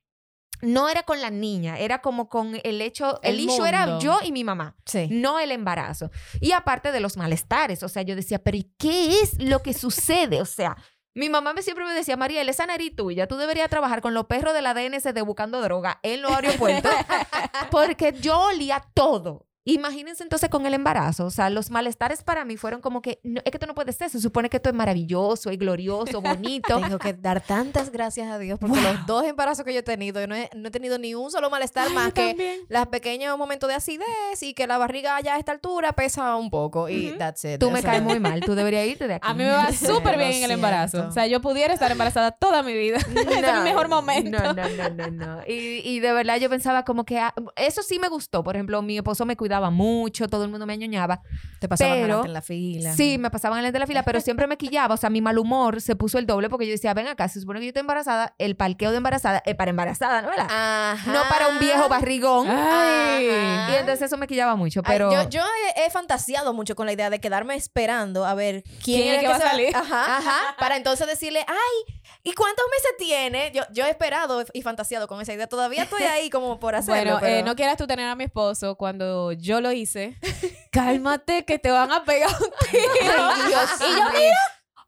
No 0.62 0.88
era 0.88 1.02
con 1.02 1.20
la 1.20 1.30
niña, 1.30 1.78
era 1.78 2.00
como 2.00 2.28
con 2.28 2.58
el 2.64 2.80
hecho, 2.80 3.20
el, 3.22 3.34
El 3.34 3.40
issue 3.40 3.66
era 3.66 3.98
yo 3.98 4.18
y 4.24 4.32
mi 4.32 4.44
mamá, 4.44 4.76
Sí. 4.84 5.08
no 5.10 5.38
el 5.38 5.52
embarazo. 5.52 6.10
Y 6.40 6.52
aparte 6.52 6.92
de 6.92 7.00
los 7.00 7.16
malestares, 7.16 7.82
o 7.82 7.88
sea, 7.88 8.02
yo 8.02 8.16
decía, 8.16 8.38
pero 8.38 8.56
¿y 8.56 8.72
qué 8.78 9.20
es 9.20 9.40
lo 9.42 9.62
que 9.62 9.74
sucede? 9.74 10.40
O 10.40 10.46
sea, 10.46 10.76
mi 11.14 11.28
mamá 11.30 11.52
me 11.54 11.62
siempre 11.62 11.84
me 11.84 11.92
decía, 11.94 12.16
Mariel, 12.16 12.48
esa 12.48 12.66
nariz 12.66 12.94
tuya, 12.94 13.26
tú 13.26 13.36
deberías 13.36 13.70
trabajar 13.70 14.02
con 14.02 14.12
los 14.14 14.26
perros 14.26 14.52
de 14.54 14.60
la 14.62 14.74
DNS 14.74 15.14
de 15.14 15.22
buscando 15.22 15.62
droga 15.62 15.98
en 16.02 16.20
los 16.22 16.30
aeropuertos, 16.32 16.92
porque 17.70 18.12
yo 18.20 18.38
olía 18.48 18.84
todo. 18.94 19.46
Imagínense 19.68 20.22
entonces 20.22 20.48
con 20.48 20.64
el 20.64 20.74
embarazo, 20.74 21.26
o 21.26 21.30
sea, 21.30 21.50
los 21.50 21.70
malestares 21.70 22.22
para 22.22 22.44
mí 22.44 22.56
fueron 22.56 22.80
como 22.80 23.02
que, 23.02 23.18
no, 23.24 23.40
es 23.44 23.50
que 23.50 23.56
esto 23.56 23.66
no 23.66 23.74
puede 23.74 23.92
ser, 23.92 24.08
se 24.08 24.20
supone 24.20 24.48
que 24.48 24.58
esto 24.58 24.68
es 24.68 24.76
maravilloso 24.76 25.50
y 25.50 25.56
glorioso, 25.56 26.20
bonito. 26.22 26.78
Tengo 26.80 26.98
que 27.00 27.12
dar 27.14 27.40
tantas 27.40 27.90
gracias 27.90 28.30
a 28.30 28.38
Dios 28.38 28.60
porque 28.60 28.80
los 28.80 29.06
dos 29.06 29.24
embarazos 29.24 29.64
que 29.64 29.72
yo 29.72 29.80
he 29.80 29.82
tenido, 29.82 30.20
yo 30.20 30.28
no 30.28 30.36
he, 30.36 30.48
no 30.54 30.68
he 30.68 30.70
tenido 30.70 31.00
ni 31.00 31.16
un 31.16 31.32
solo 31.32 31.50
malestar 31.50 31.90
más 31.90 32.12
que 32.12 32.28
También. 32.28 32.60
los 32.68 32.86
pequeños 32.86 33.36
momentos 33.36 33.68
de 33.68 33.74
acidez 33.74 34.40
y 34.40 34.54
que 34.54 34.68
la 34.68 34.78
barriga 34.78 35.20
ya 35.20 35.34
a 35.34 35.38
esta 35.40 35.50
altura 35.50 35.92
pesa 35.94 36.36
un 36.36 36.48
poco. 36.48 36.88
Y 36.88 37.16
that's 37.18 37.44
it. 37.44 37.58
Tú 37.58 37.72
me 37.72 37.82
caes 37.82 38.04
muy 38.04 38.20
mal, 38.20 38.42
tú 38.42 38.54
deberías 38.54 38.86
irte 38.86 39.08
de 39.08 39.14
aquí. 39.16 39.26
A 39.28 39.34
mí 39.34 39.42
me 39.42 39.50
va 39.50 39.72
súper 39.72 40.16
bien 40.16 40.30
en 40.32 40.44
el 40.44 40.52
embarazo. 40.52 41.08
O 41.08 41.10
sea, 41.10 41.26
yo 41.26 41.40
pudiera 41.40 41.74
estar 41.74 41.90
embarazada 41.90 42.30
toda 42.30 42.62
mi 42.62 42.72
vida. 42.72 42.98
es 42.98 43.06
el 43.16 43.62
mejor 43.64 43.88
momento. 43.88 44.38
No, 44.38 44.52
no, 44.52 44.68
no, 44.68 44.90
no, 44.90 45.10
no. 45.10 45.42
Y, 45.44 45.80
y 45.82 45.98
de 45.98 46.12
verdad 46.12 46.36
yo 46.38 46.48
pensaba 46.48 46.84
como 46.84 47.04
que 47.04 47.18
ah, 47.18 47.34
eso 47.56 47.82
sí 47.82 47.98
me 47.98 48.08
gustó. 48.08 48.44
Por 48.44 48.54
ejemplo, 48.54 48.80
mi 48.80 48.96
esposo 48.96 49.26
me 49.26 49.36
cuidaba 49.36 49.55
mucho, 49.70 50.28
todo 50.28 50.44
el 50.44 50.50
mundo 50.50 50.66
me 50.66 50.74
añoñaba. 50.74 51.22
Te 51.60 51.68
pasaban 51.68 51.98
Pero- 52.00 52.24
en 52.24 52.32
la 52.32 52.42
fila. 52.42 52.92
Sí, 52.94 53.18
me 53.18 53.30
pasaban 53.30 53.58
adelante 53.58 53.76
de 53.76 53.80
la 53.80 53.86
fila, 53.86 54.02
pero 54.02 54.20
siempre 54.20 54.46
me 54.46 54.56
quillaba. 54.56 54.94
O 54.94 54.96
sea, 54.96 55.10
mi 55.10 55.20
mal 55.20 55.38
humor 55.38 55.80
se 55.80 55.96
puso 55.96 56.18
el 56.18 56.26
doble 56.26 56.48
porque 56.50 56.66
yo 56.66 56.72
decía, 56.72 56.92
ven 56.94 57.08
acá, 57.08 57.28
se 57.28 57.40
supone 57.40 57.60
que 57.60 57.66
yo 57.66 57.70
estoy 57.70 57.80
embarazada, 57.80 58.34
el 58.38 58.56
parqueo 58.56 58.90
de 58.90 58.98
embarazada 58.98 59.42
es 59.44 59.54
para 59.54 59.70
embarazada, 59.70 60.22
¿no? 60.22 60.30
Ajá. 60.36 61.12
No 61.12 61.22
para 61.28 61.48
un 61.48 61.58
viejo 61.58 61.88
barrigón. 61.88 62.46
Ay. 62.48 63.28
Ajá. 63.30 63.70
Y 63.72 63.74
entonces 63.76 64.02
eso 64.02 64.16
me 64.16 64.26
quillaba 64.26 64.56
mucho, 64.56 64.80
Ay, 64.84 64.92
pero... 64.92 65.12
yo 65.12 65.28
yo 65.28 65.40
he, 65.76 65.86
he 65.86 65.90
fantaseado 65.90 66.52
mucho 66.52 66.74
con 66.76 66.86
la 66.86 66.92
idea 66.92 67.10
de 67.10 67.20
quedarme 67.20 67.54
esperando 67.56 68.24
a 68.24 68.34
ver 68.34 68.62
quién, 68.84 69.02
¿Quién 69.02 69.08
es 69.08 69.12
era 69.14 69.20
que 69.20 69.28
va 69.28 69.36
a 69.36 69.50
salir? 69.50 69.76
Ajá, 69.76 70.16
ajá. 70.18 70.56
Para 70.58 70.76
entonces 70.76 71.06
decirle, 71.06 71.44
ay, 71.48 71.94
¿y 72.22 72.32
cuántos 72.32 72.64
meses 72.70 72.90
tiene? 72.98 73.52
Yo, 73.54 73.62
yo 73.72 73.84
he 73.86 73.90
esperado 73.90 74.44
y 74.52 74.62
fantaseado 74.62 75.06
con 75.08 75.20
esa 75.20 75.32
idea. 75.32 75.46
Todavía 75.46 75.84
estoy 75.84 76.02
ahí 76.02 76.30
como 76.30 76.58
por 76.58 76.74
hacerlo. 76.74 77.18
Bueno, 77.18 77.26
eh, 77.26 77.42
no 77.42 77.54
quieras 77.56 77.76
tú 77.76 77.86
tener 77.86 78.08
a 78.08 78.14
mi 78.14 78.24
esposo 78.24 78.76
cuando 78.76 79.32
yo 79.32 79.45
lo 79.60 79.72
hice. 79.72 80.16
Cálmate 80.72 81.44
que 81.44 81.58
te 81.58 81.70
van 81.70 81.92
a 81.92 82.04
pegar 82.04 82.30
un 82.30 82.50
tiro. 82.70 82.82
Ay, 83.18 83.42
Dios 83.48 83.70
y 83.80 83.82
yo, 83.84 84.04
mira, 84.10 84.38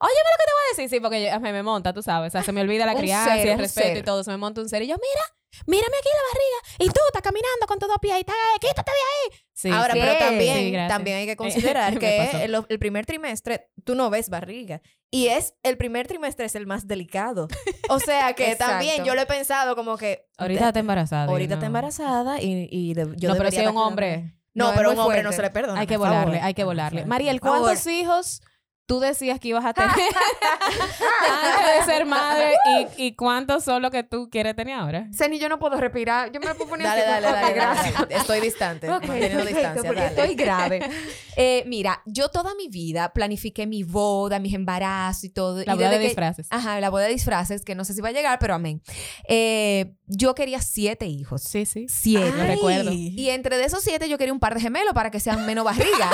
óyeme 0.01 0.29
lo 0.31 0.39
que 0.39 0.45
te 0.45 0.53
voy 0.53 0.63
a 0.67 0.77
decir. 0.77 0.89
Sí, 0.91 1.01
porque 1.01 1.25
yo- 1.25 1.41
me, 1.41 1.53
me 1.53 1.63
monta, 1.63 1.93
tú 1.93 2.03
sabes. 2.03 2.29
O 2.29 2.33
sea, 2.33 2.43
se 2.43 2.53
me 2.53 2.61
olvida 2.61 2.87
la 2.87 2.95
crianza, 2.99 3.35
ser, 3.37 3.49
el 3.49 3.59
respeto 3.59 3.89
ser. 3.89 3.97
y 3.99 4.03
todo. 4.03 4.23
Se 4.25 4.31
me 4.31 4.37
monta 4.37 4.61
un 4.61 4.69
ser. 4.69 4.83
Y 4.83 4.87
yo, 4.89 4.97
mira, 4.97 5.63
mírame 5.67 5.97
aquí 5.99 6.09
la 6.09 6.23
barriga. 6.33 6.85
Y 6.91 6.95
tú 6.95 7.01
estás 7.09 7.23
caminando 7.23 7.67
con 7.67 7.79
tus 7.79 7.89
dos 7.89 7.99
pies 8.01 8.17
y 8.17 8.21
estás, 8.21 8.37
quítate 8.61 8.91
de 8.91 9.33
ahí. 9.35 9.41
Sí, 9.55 9.71
Ahora, 9.71 9.95
sí. 9.95 9.99
pero 10.01 10.13
Sí, 10.13 10.19
también, 10.19 10.57
sí, 10.59 10.89
también 10.89 11.17
hay 11.19 11.27
que 11.27 11.37
considerar 11.37 11.99
que 11.99 12.45
el, 12.45 12.65
el 12.69 12.79
primer 12.79 13.07
trimestre 13.07 13.71
tú 13.85 13.95
no 13.95 14.11
ves 14.11 14.29
barriga. 14.29 14.83
Y 15.11 15.29
es 15.29 15.55
el 15.63 15.79
primer 15.79 16.07
trimestre 16.07 16.45
es 16.45 16.55
el 16.55 16.67
más 16.67 16.87
delicado. 16.87 17.49
O 17.89 17.99
sea 17.99 18.35
que 18.35 18.55
también 18.57 19.05
yo 19.07 19.15
lo 19.15 19.23
he 19.23 19.27
pensado 19.27 19.75
como 19.75 19.97
que. 19.97 20.27
Ahorita 20.37 20.69
está 20.69 20.81
embarazada. 20.81 21.25
Ahorita 21.25 21.55
no. 21.55 21.59
está 21.61 21.67
embarazada 21.67 22.43
y, 22.43 22.69
y 22.71 22.93
de- 22.93 23.15
yo 23.17 23.31
no, 23.31 23.37
pero 23.37 23.51
si 23.51 23.57
es 23.57 23.67
un 23.69 23.79
hombre. 23.79 24.35
No, 24.59 24.73
pero 24.75 24.91
muy 24.91 24.99
un 24.99 25.05
hombre 25.05 25.23
no 25.23 25.33
se 25.33 25.43
le 25.43 25.51
perdona. 25.51 25.81
Hay 25.81 25.87
que 25.87 25.97
volarle, 25.97 26.41
hay 26.41 26.55
que 26.55 26.65
volarle. 26.65 27.07
Mariel. 27.07 27.41
¿cuántos 27.41 27.87
hijos 27.87 28.43
tú 28.89 29.01
decías 29.01 29.39
que 29.39 29.49
ibas 29.49 29.65
a 29.67 29.75
tener 29.75 29.91
antes 29.93 31.87
de 31.87 31.93
ser 31.93 32.07
madre 32.07 32.55
y, 32.97 33.05
y 33.09 33.15
cuántos 33.15 33.63
son 33.63 33.83
los 33.83 33.91
que 33.91 34.03
tú 34.03 34.29
quieres 34.31 34.57
tener 34.57 34.75
ahora? 34.79 35.07
Seni, 35.13 35.39
yo 35.39 35.49
no 35.51 35.59
puedo 35.59 35.77
respirar. 35.79 36.33
Yo 36.33 36.41
me 36.41 36.55
puedo 36.55 36.71
poner 36.71 36.87
Dale, 36.87 37.03
dale, 37.03 37.21
dale, 37.27 37.41
dale, 37.41 37.55
gracias. 37.55 37.95
dale. 37.99 38.17
Estoy 38.17 38.41
distante, 38.41 38.89
Ok, 38.89 39.03
manteniendo 39.07 39.45
perfecto, 39.45 39.59
distancia. 39.59 39.83
porque 39.89 40.01
dale. 40.01 40.15
estoy 40.23 40.35
grave. 40.45 40.91
Eh, 41.37 41.65
mira, 41.67 42.03
yo 42.07 42.31
toda 42.31 42.55
mi 42.55 42.69
vida 42.69 43.13
planifiqué 43.13 43.67
mi 43.67 43.83
boda, 43.83 44.39
mis 44.39 44.55
embarazos 44.55 45.25
y 45.25 45.31
todo. 45.31 45.63
La 45.67 45.75
y 45.75 45.77
boda 45.77 45.91
de 45.91 45.99
que- 45.99 46.05
disfraces. 46.07 46.47
Ajá, 46.51 46.81
la 46.81 46.89
boda 46.89 47.05
de 47.05 47.11
disfraces, 47.13 47.65
que 47.65 47.75
no 47.75 47.85
sé 47.85 47.93
si 47.93 48.01
va 48.01 48.09
a 48.09 48.13
llegar, 48.13 48.39
pero 48.39 48.55
amén. 48.55 48.83
Eh, 49.29 49.93
yo 50.07 50.35
quería 50.35 50.63
siete 50.63 51.05
hijos. 51.07 51.43
Sí, 51.43 51.67
sí. 51.67 51.87
Siete. 51.91 52.33
Lo 52.37 52.45
recuerdo. 52.45 52.91
Y 52.93 53.29
entre 53.29 53.59
de 53.59 53.65
esos 53.65 53.83
siete 53.83 54.09
yo 54.09 54.17
quería 54.17 54.33
un 54.33 54.41
par 54.41 54.55
de 54.55 54.61
gemelos 54.63 54.95
para 54.95 55.11
que 55.11 55.21
sean 55.21 55.45
menos 55.45 55.65
barriga. 55.67 56.11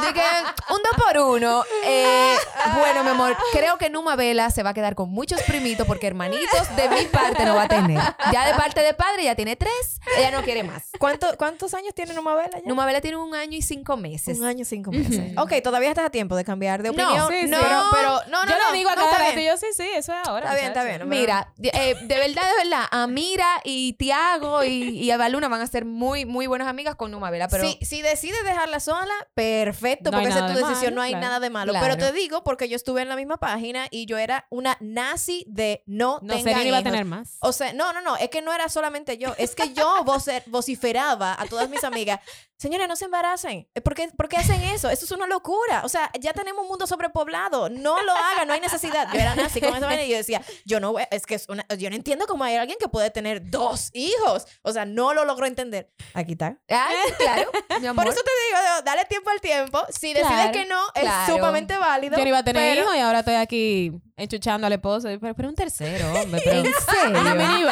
Dije, 0.00 0.22
un 0.70 0.78
dos 0.82 0.92
por 0.96 1.18
uno. 1.18 1.64
Eh, 1.84 2.36
bueno, 2.78 3.02
mi 3.04 3.10
amor, 3.10 3.36
creo 3.52 3.78
que 3.78 3.90
Numa 3.90 4.16
Vela 4.16 4.50
se 4.50 4.62
va 4.62 4.70
a 4.70 4.74
quedar 4.74 4.94
con 4.94 5.10
muchos 5.10 5.40
primitos 5.42 5.86
porque 5.86 6.06
hermanitos 6.06 6.76
de 6.76 6.88
mi 6.88 7.04
parte 7.06 7.44
no 7.44 7.54
va 7.54 7.62
a 7.64 7.68
tener. 7.68 8.00
Ya 8.32 8.46
de 8.46 8.54
parte 8.54 8.82
de 8.82 8.94
padre 8.94 9.24
ya 9.24 9.34
tiene 9.34 9.56
tres, 9.56 10.00
ella 10.18 10.30
no 10.30 10.42
quiere 10.42 10.62
más. 10.62 10.84
¿Cuánto- 10.98 11.36
¿Cuántos 11.36 11.74
años 11.74 11.94
tiene 11.94 12.14
Numa 12.14 12.34
Vela 12.34 12.50
ya? 12.58 12.62
Numa 12.68 12.86
Vela 12.86 13.00
tiene 13.00 13.16
un 13.16 13.34
año 13.34 13.56
y 13.56 13.62
cinco 13.62 13.96
meses. 13.96 14.38
Un 14.38 14.44
año, 14.46 14.64
cinco 14.64 14.90
meses. 14.90 15.32
ok, 15.36 15.52
todavía 15.62 15.90
estás 15.90 16.06
a 16.06 16.10
tiempo 16.10 16.36
de 16.36 16.44
cambiar 16.44 16.82
de 16.82 16.92
No, 16.92 17.04
opinión. 17.04 17.28
sí, 17.30 17.48
sí. 17.48 17.54
Pero, 17.54 17.82
pero, 17.92 18.08
no, 18.28 18.44
no, 18.44 18.50
yo 18.50 18.58
no. 18.58 18.70
le 18.72 18.78
digo 18.78 18.90
a 18.90 18.96
no, 18.96 19.08
cada 19.10 19.30
bien. 19.32 19.50
yo 19.52 19.56
sí, 19.56 19.66
sí, 19.76 19.86
eso 19.94 20.12
es 20.12 20.28
ahora. 20.28 20.44
Está 20.46 20.54
bien, 20.54 20.66
está 20.68 20.84
bien. 20.84 21.08
Mira, 21.08 21.52
de, 21.56 21.68
eh, 21.74 21.94
de 22.02 22.18
verdad, 22.18 22.42
de 22.42 22.64
verdad, 22.64 22.84
Amira 22.90 23.60
y 23.64 23.94
Tiago 23.94 24.64
y, 24.64 24.98
y 25.00 25.10
Avaluna 25.10 25.48
van 25.48 25.60
a 25.60 25.66
ser 25.66 25.84
muy, 25.84 26.24
muy 26.24 26.46
buenas 26.46 26.68
amigas 26.68 26.94
con 26.94 27.10
Numa 27.10 27.30
Vela, 27.30 27.48
pero 27.48 27.64
si, 27.64 27.78
si 27.84 28.02
decides 28.02 28.42
dejarla 28.44 28.80
sola, 28.80 29.12
perfecto, 29.34 30.10
No 30.10 30.18
porque 30.18 30.28
esa 30.30 30.46
es 30.46 30.52
tu 30.52 30.58
de 30.58 30.64
decisión, 30.66 30.83
no 30.90 31.02
hay 31.02 31.12
claro. 31.12 31.26
nada 31.26 31.40
de 31.40 31.50
malo. 31.50 31.72
Claro. 31.72 31.86
Pero 31.86 31.98
te 32.06 32.12
digo 32.12 32.44
porque 32.44 32.68
yo 32.68 32.76
estuve 32.76 33.02
en 33.02 33.08
la 33.08 33.16
misma 33.16 33.36
página 33.38 33.86
y 33.90 34.06
yo 34.06 34.18
era 34.18 34.46
una 34.50 34.76
nazi 34.80 35.44
de 35.48 35.82
no, 35.86 36.18
No 36.22 36.34
tengan 36.34 36.60
ni 36.62 36.68
iba 36.68 36.76
a 36.76 36.80
hijos. 36.80 36.90
tener 36.92 37.04
más. 37.04 37.36
O 37.40 37.52
sea, 37.52 37.72
no, 37.72 37.92
no, 37.92 38.00
no, 38.00 38.16
es 38.16 38.28
que 38.30 38.42
no 38.42 38.52
era 38.52 38.68
solamente 38.68 39.18
yo, 39.18 39.34
es 39.38 39.54
que 39.54 39.72
yo 39.74 40.04
vociferaba 40.46 41.36
a 41.38 41.46
todas 41.46 41.68
mis 41.68 41.84
amigas, 41.84 42.20
señores, 42.56 42.88
no 42.88 42.96
se 42.96 43.04
embaracen, 43.06 43.68
¿por 43.82 43.94
qué, 43.94 44.08
por 44.16 44.28
qué 44.28 44.36
hacen 44.36 44.62
eso? 44.62 44.88
Eso 44.90 45.04
es 45.04 45.10
una 45.10 45.26
locura, 45.26 45.82
o 45.84 45.88
sea, 45.88 46.10
ya 46.18 46.32
tenemos 46.32 46.62
un 46.62 46.68
mundo 46.68 46.86
sobrepoblado, 46.86 47.68
no 47.68 48.02
lo 48.02 48.12
hagan, 48.12 48.46
no 48.48 48.54
hay 48.54 48.60
necesidad. 48.60 49.08
Yo 49.12 49.18
era 49.20 49.34
nazi 49.34 49.60
con 49.60 49.74
esa 49.74 49.86
vaina 49.86 50.04
y 50.04 50.10
yo 50.10 50.16
decía, 50.16 50.40
yo 50.64 50.80
no, 50.80 50.92
voy- 50.92 51.04
es 51.10 51.26
que 51.26 51.34
es 51.34 51.48
una, 51.48 51.66
yo 51.76 51.90
no 51.90 51.96
entiendo 51.96 52.26
cómo 52.26 52.44
hay 52.44 52.56
alguien 52.56 52.78
que 52.78 52.88
puede 52.88 53.10
tener 53.10 53.50
dos 53.50 53.90
hijos, 53.92 54.46
o 54.62 54.72
sea, 54.72 54.84
no 54.86 55.12
lo 55.14 55.24
logro 55.24 55.46
entender. 55.46 55.92
Aquí 56.14 56.32
está. 56.32 56.58
Ay, 56.68 56.96
claro, 57.18 57.50
mi 57.80 57.86
amor. 57.86 58.04
Por 58.04 58.12
eso 58.12 58.22
te 58.22 58.30
digo, 58.48 58.82
dale 58.84 59.04
tiempo 59.06 59.30
al 59.30 59.40
tiempo. 59.40 59.80
Si 59.90 60.12
decides 60.12 60.28
Claro, 60.34 60.52
que 60.52 60.64
no, 60.66 60.73
claro. 60.94 61.22
es 61.32 61.34
sumamente 61.36 61.76
válido. 61.78 62.16
Yo 62.16 62.22
no 62.22 62.28
iba 62.28 62.38
a 62.38 62.44
tener 62.44 62.62
pero- 62.74 62.82
hijos 62.82 62.96
y 62.96 63.00
ahora 63.00 63.18
estoy 63.20 63.34
aquí 63.34 63.92
enchuchando 64.16 64.66
al 64.66 64.72
esposo. 64.72 65.08
Pero, 65.20 65.34
pero 65.34 65.48
un 65.48 65.54
tercero, 65.54 66.06
hombre. 66.20 66.40
Pero 66.44 66.58
¿En 66.64 66.64
serio? 66.64 67.70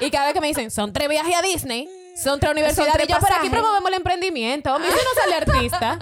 Y 0.00 0.10
cada 0.10 0.26
vez 0.26 0.34
que 0.34 0.40
me 0.40 0.48
dicen, 0.48 0.70
son 0.70 0.92
tres 0.92 1.08
viajes 1.08 1.34
a 1.36 1.42
Disney. 1.42 1.88
Son 2.16 2.38
tres 2.38 2.50
Son 2.50 2.58
universidades. 2.58 2.92
tres 2.94 3.08
y 3.08 3.12
yo, 3.12 3.18
por 3.18 3.32
aquí 3.32 3.50
promovemos 3.50 3.88
el 3.88 3.94
emprendimiento. 3.96 4.72
Hombre, 4.74 4.88
si 4.90 4.96
no 4.96 5.20
sale 5.20 5.34
artista. 5.34 5.98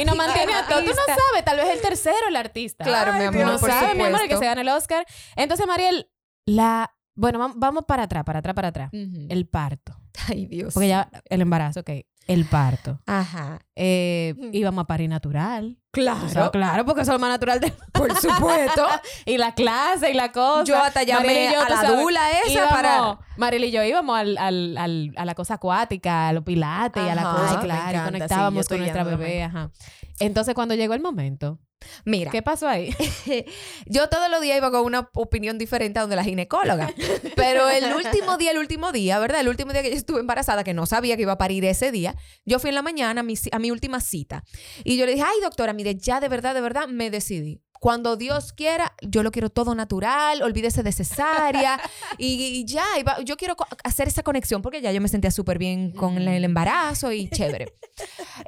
Y 0.00 0.04
nos 0.04 0.16
mantiene 0.16 0.54
a 0.54 0.64
todos. 0.66 0.84
Tú 0.84 0.90
no 0.90 1.02
sabes, 1.06 1.44
tal 1.44 1.56
vez 1.56 1.68
el 1.70 1.80
tercero 1.80 2.28
el 2.28 2.36
artista. 2.36 2.84
Claro, 2.84 3.12
mi 3.14 3.24
amor, 3.24 3.44
no 3.46 3.58
sabe, 3.58 3.94
mi 3.94 4.04
amor, 4.04 4.22
el 4.22 4.28
que 4.28 4.36
se 4.36 4.44
gane 4.44 4.60
el 4.60 4.68
Oscar. 4.68 5.04
Entonces, 5.34 5.66
Mariel, 5.66 6.08
la... 6.44 6.92
Bueno, 7.18 7.38
vam- 7.40 7.54
vamos 7.56 7.84
para 7.88 8.04
atrás, 8.04 8.22
para 8.24 8.38
atrás, 8.40 8.54
para 8.54 8.68
atrás. 8.68 8.90
El 8.92 9.48
parto. 9.48 9.98
Ay, 10.28 10.46
Dios. 10.46 10.72
Porque 10.74 10.88
ya 10.88 11.08
el 11.30 11.40
embarazo, 11.40 11.80
ok. 11.80 11.90
El 12.26 12.44
parto. 12.44 12.98
Ajá. 13.06 13.60
Eh, 13.76 14.34
íbamos 14.52 14.82
a 14.82 14.86
parir 14.86 15.08
natural. 15.08 15.78
Claro. 15.92 16.26
O 16.26 16.28
sea, 16.28 16.50
claro, 16.50 16.84
porque 16.84 17.02
eso 17.02 17.12
es 17.12 17.14
lo 17.14 17.20
más 17.20 17.30
natural 17.30 17.60
del 17.60 17.72
Por 17.92 18.14
supuesto. 18.16 18.86
y 19.24 19.38
la 19.38 19.54
clase 19.54 20.10
y 20.10 20.14
la 20.14 20.32
cosa. 20.32 20.64
Yo 20.64 20.76
hasta 20.82 21.04
llamé 21.04 21.50
yo, 21.52 21.60
a 21.60 21.68
la 21.68 21.80
sabes, 21.80 22.00
dula 22.00 22.20
esa 22.44 22.50
íbamos- 22.52 22.70
para... 22.74 23.18
Mariel 23.36 23.64
y 23.64 23.70
yo 23.70 23.82
íbamos 23.82 24.18
al, 24.18 24.36
al, 24.38 24.76
al- 24.76 25.12
a 25.16 25.24
la 25.24 25.34
cosa 25.34 25.54
acuática, 25.54 26.28
a 26.28 26.32
los 26.32 26.42
pilates 26.42 27.02
y 27.02 27.08
a 27.08 27.14
la 27.14 27.22
cosa, 27.22 27.50
Ay, 27.60 27.64
claro, 27.64 27.88
encanta, 27.90 28.08
y 28.08 28.12
conectábamos 28.12 28.68
con 28.68 28.78
nuestra 28.78 29.04
bebé, 29.04 29.42
ajá. 29.44 29.70
Entonces, 30.20 30.54
cuando 30.54 30.74
llegó 30.74 30.94
el 30.94 31.00
momento, 31.00 31.60
Mira, 32.04 32.30
¿qué 32.30 32.42
pasó 32.42 32.68
ahí? 32.68 32.94
yo 33.86 34.08
todos 34.08 34.30
los 34.30 34.40
días 34.40 34.56
iba 34.56 34.70
con 34.70 34.84
una 34.84 35.10
opinión 35.14 35.58
diferente 35.58 35.98
a 35.98 36.02
donde 36.02 36.16
la 36.16 36.24
ginecóloga. 36.24 36.92
Pero 37.36 37.68
el 37.68 37.94
último 37.94 38.38
día, 38.38 38.52
el 38.52 38.58
último 38.58 38.92
día, 38.92 39.18
¿verdad? 39.18 39.40
El 39.40 39.48
último 39.48 39.72
día 39.72 39.82
que 39.82 39.90
yo 39.90 39.96
estuve 39.96 40.20
embarazada, 40.20 40.64
que 40.64 40.74
no 40.74 40.86
sabía 40.86 41.16
que 41.16 41.22
iba 41.22 41.32
a 41.32 41.38
parir 41.38 41.64
ese 41.64 41.92
día, 41.92 42.16
yo 42.44 42.58
fui 42.58 42.70
en 42.70 42.76
la 42.76 42.82
mañana 42.82 43.20
a 43.20 43.24
mi, 43.24 43.34
a 43.52 43.58
mi 43.58 43.70
última 43.70 44.00
cita. 44.00 44.44
Y 44.84 44.96
yo 44.96 45.06
le 45.06 45.12
dije, 45.12 45.24
ay, 45.26 45.40
doctora, 45.42 45.72
mire, 45.72 45.96
ya 45.96 46.20
de 46.20 46.28
verdad, 46.28 46.54
de 46.54 46.60
verdad, 46.60 46.88
me 46.88 47.10
decidí. 47.10 47.62
Cuando 47.80 48.16
Dios 48.16 48.52
quiera, 48.52 48.94
yo 49.02 49.22
lo 49.22 49.30
quiero 49.30 49.50
todo 49.50 49.74
natural, 49.74 50.42
olvídese 50.42 50.82
de 50.82 50.92
cesárea 50.92 51.80
y, 52.18 52.34
y 52.60 52.64
ya, 52.64 52.84
y 52.98 53.02
va- 53.02 53.20
yo 53.22 53.36
quiero 53.36 53.56
hacer 53.84 54.08
esa 54.08 54.22
conexión 54.22 54.62
porque 54.62 54.80
ya 54.80 54.92
yo 54.92 55.00
me 55.00 55.08
sentía 55.08 55.30
súper 55.30 55.58
bien 55.58 55.92
con 55.92 56.16
el, 56.16 56.28
el 56.28 56.44
embarazo 56.44 57.12
y 57.12 57.28
chévere. 57.30 57.74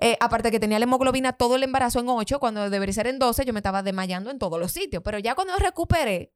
Eh, 0.00 0.16
aparte 0.20 0.50
que 0.50 0.60
tenía 0.60 0.78
la 0.78 0.84
hemoglobina 0.84 1.32
todo 1.34 1.56
el 1.56 1.62
embarazo 1.62 2.00
en 2.00 2.08
8, 2.08 2.38
cuando 2.40 2.68
debería 2.70 2.92
ser 2.92 3.06
en 3.06 3.18
12, 3.18 3.44
yo 3.44 3.52
me 3.52 3.58
estaba 3.60 3.82
desmayando 3.82 4.30
en 4.30 4.38
todos 4.38 4.58
los 4.60 4.72
sitios. 4.72 5.02
Pero 5.04 5.18
ya 5.18 5.34
cuando 5.34 5.56
recuperé, 5.56 6.32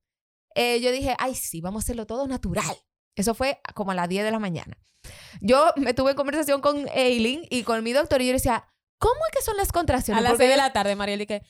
eh, 0.54 0.80
yo 0.80 0.90
dije, 0.92 1.14
ay, 1.18 1.34
sí, 1.34 1.60
vamos 1.60 1.82
a 1.82 1.84
hacerlo 1.84 2.06
todo 2.06 2.26
natural. 2.26 2.76
Eso 3.16 3.34
fue 3.34 3.60
como 3.74 3.90
a 3.90 3.94
las 3.94 4.08
10 4.08 4.24
de 4.24 4.30
la 4.30 4.38
mañana. 4.38 4.76
Yo 5.40 5.72
me 5.76 5.94
tuve 5.94 6.10
en 6.12 6.16
conversación 6.16 6.60
con 6.60 6.86
Eileen 6.94 7.42
y 7.50 7.62
con 7.64 7.82
mi 7.82 7.92
doctor 7.92 8.20
y 8.22 8.26
yo 8.28 8.32
decía, 8.32 8.68
¿cómo 8.98 9.14
es 9.30 9.36
que 9.38 9.42
son 9.44 9.56
las 9.56 9.68
A 9.70 9.72
contracciones? 9.72 10.22
las 10.22 10.32
Porque 10.32 10.44
6 10.44 10.50
de 10.52 10.56
la 10.56 10.72
tarde, 10.72 10.94
Mariel, 10.96 11.18
dije, 11.18 11.42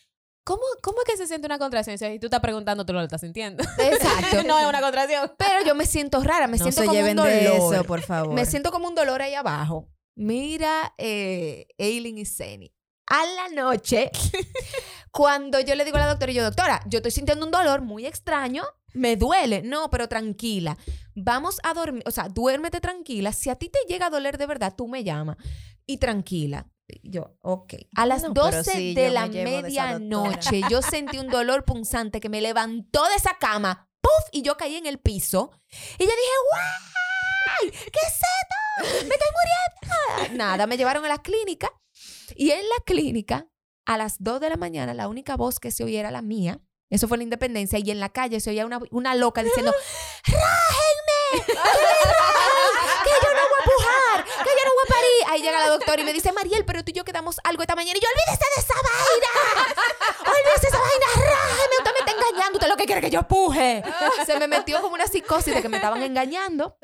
¿cómo, 0.44 0.62
¿cómo 0.82 0.98
es 1.02 1.10
que 1.10 1.16
se 1.16 1.26
siente 1.26 1.46
una 1.46 1.58
contracción? 1.58 1.96
Y 2.12 2.18
tú 2.18 2.26
estás 2.26 2.40
preguntando, 2.40 2.84
tú 2.84 2.92
no 2.92 2.98
lo 3.00 3.04
estás 3.04 3.20
sintiendo. 3.20 3.62
Exacto. 3.78 4.42
no 4.46 4.58
es 4.58 4.66
una 4.66 4.80
contracción. 4.80 5.32
Pero 5.38 5.64
yo 5.66 5.74
me 5.74 5.86
siento 5.86 6.22
rara, 6.22 6.46
me 6.46 6.58
no 6.58 6.64
siento 6.64 6.80
se 6.80 6.86
como 6.86 6.90
un 6.90 6.96
lleven 6.96 7.16
dolor. 7.16 7.32
de 7.32 7.56
eso, 7.56 7.84
por 7.84 8.02
favor. 8.02 8.34
Me 8.34 8.46
siento 8.46 8.70
como 8.70 8.88
un 8.88 8.94
dolor 8.94 9.22
ahí 9.22 9.34
abajo. 9.34 9.88
Mira, 10.14 10.94
eh, 10.98 11.66
Eileen 11.78 12.18
y 12.18 12.24
Seni. 12.24 12.74
A 13.06 13.24
la 13.26 13.62
noche, 13.62 14.10
cuando 15.10 15.60
yo 15.60 15.74
le 15.74 15.84
digo 15.84 15.96
a 15.96 16.00
la 16.00 16.06
doctora, 16.08 16.32
y 16.32 16.34
yo, 16.34 16.44
doctora, 16.44 16.80
yo 16.86 16.98
estoy 16.98 17.10
sintiendo 17.10 17.44
un 17.44 17.50
dolor 17.50 17.82
muy 17.82 18.06
extraño, 18.06 18.64
me 18.94 19.16
duele. 19.16 19.62
No, 19.62 19.90
pero 19.90 20.08
tranquila. 20.08 20.78
Vamos 21.14 21.58
a 21.62 21.74
dormir, 21.74 22.02
o 22.06 22.10
sea, 22.10 22.28
duérmete 22.28 22.80
tranquila. 22.80 23.32
Si 23.32 23.50
a 23.50 23.56
ti 23.56 23.68
te 23.68 23.78
llega 23.88 24.06
a 24.06 24.10
doler 24.10 24.38
de 24.38 24.46
verdad, 24.46 24.74
tú 24.76 24.88
me 24.88 25.04
llamas. 25.04 25.36
Y 25.84 25.98
tranquila. 25.98 26.66
Yo, 27.02 27.36
ok. 27.40 27.74
A 27.96 28.06
las 28.06 28.22
No, 28.22 28.34
pero 28.34 28.56
12 28.58 28.70
sí, 28.70 28.94
de 28.94 29.10
la 29.10 29.26
me 29.26 29.44
medianoche, 29.44 30.62
yo 30.68 30.82
sentí 30.82 31.18
un 31.18 31.28
dolor 31.28 31.64
punzante 31.64 32.20
que 32.20 32.28
me 32.28 32.40
levantó 32.40 33.06
de 33.08 33.14
esa 33.14 33.38
cama. 33.38 33.88
¡Puf! 34.00 34.28
Y 34.32 34.42
yo 34.42 34.56
caí 34.56 34.76
en 34.76 34.86
el 34.86 34.98
piso. 34.98 35.50
Y 35.98 36.04
yo 36.04 36.10
dije, 36.10 36.36
¡guay! 36.50 37.70
¿Qué 37.70 38.00
es 38.06 38.14
esto? 38.14 39.06
¡Me 39.06 39.14
estoy 39.14 39.28
muriendo! 40.18 40.36
Nada, 40.36 40.66
me 40.66 40.76
llevaron 40.76 41.04
a 41.04 41.08
la 41.08 41.18
clínica. 41.22 41.72
Y 42.34 42.50
en 42.50 42.68
la 42.68 42.84
clínica, 42.84 43.46
a 43.86 43.96
las 43.96 44.16
2 44.18 44.40
de 44.40 44.50
la 44.50 44.56
mañana, 44.56 44.94
la 44.94 45.08
única 45.08 45.36
voz 45.36 45.60
que 45.60 45.70
se 45.70 45.84
oía 45.84 46.00
era 46.00 46.10
la 46.10 46.22
mía. 46.22 46.60
Eso 46.90 47.08
fue 47.08 47.16
la 47.16 47.24
independencia. 47.24 47.78
Y 47.78 47.90
en 47.90 48.00
la 48.00 48.10
calle 48.10 48.40
se 48.40 48.50
oía 48.50 48.66
una, 48.66 48.80
una 48.90 49.14
loca 49.14 49.42
diciendo, 49.42 49.72
¡rájenme! 50.26 51.46
¡Que 51.46 51.54
me 51.54 51.60
rajen! 51.60 53.04
¡Que 53.04 53.10
yo 53.22 53.32
no 53.32 53.42
voy 53.48 53.60
a 53.60 53.64
pujar! 53.64 54.24
¡Que 54.24 54.50
yo 54.50 54.64
no 54.66 54.72
voy 54.74 54.84
a 54.84 54.88
parir! 54.88 55.21
Ahí 55.32 55.40
llega 55.42 55.58
la 55.60 55.68
doctora 55.70 56.00
y 56.02 56.04
me 56.04 56.12
dice, 56.12 56.30
Mariel, 56.32 56.64
pero 56.64 56.84
tú 56.84 56.90
y 56.90 56.94
yo 56.94 57.04
quedamos 57.04 57.36
algo 57.44 57.62
esta 57.62 57.74
mañana. 57.74 57.98
Y 57.98 58.00
yo, 58.02 58.08
olvídese 58.08 58.44
de 58.54 58.60
esa 58.60 58.74
vaina. 58.74 59.72
Olvídese 60.20 60.60
de 60.60 60.68
esa 60.68 60.78
vaina. 60.78 61.06
Rájeme. 61.14 61.74
Usted 61.78 61.92
me 61.92 61.98
está 62.00 62.12
engañando. 62.12 62.58
Usted 62.58 62.68
lo 62.68 62.76
que 62.76 62.84
quiere 62.84 63.00
que 63.00 63.10
yo 63.10 63.22
puje. 63.26 63.82
Se 64.26 64.38
me 64.38 64.46
metió 64.48 64.80
como 64.82 64.94
una 64.94 65.06
psicosis 65.06 65.54
de 65.54 65.62
que 65.62 65.68
me 65.68 65.76
estaban 65.78 66.02
engañando 66.02 66.76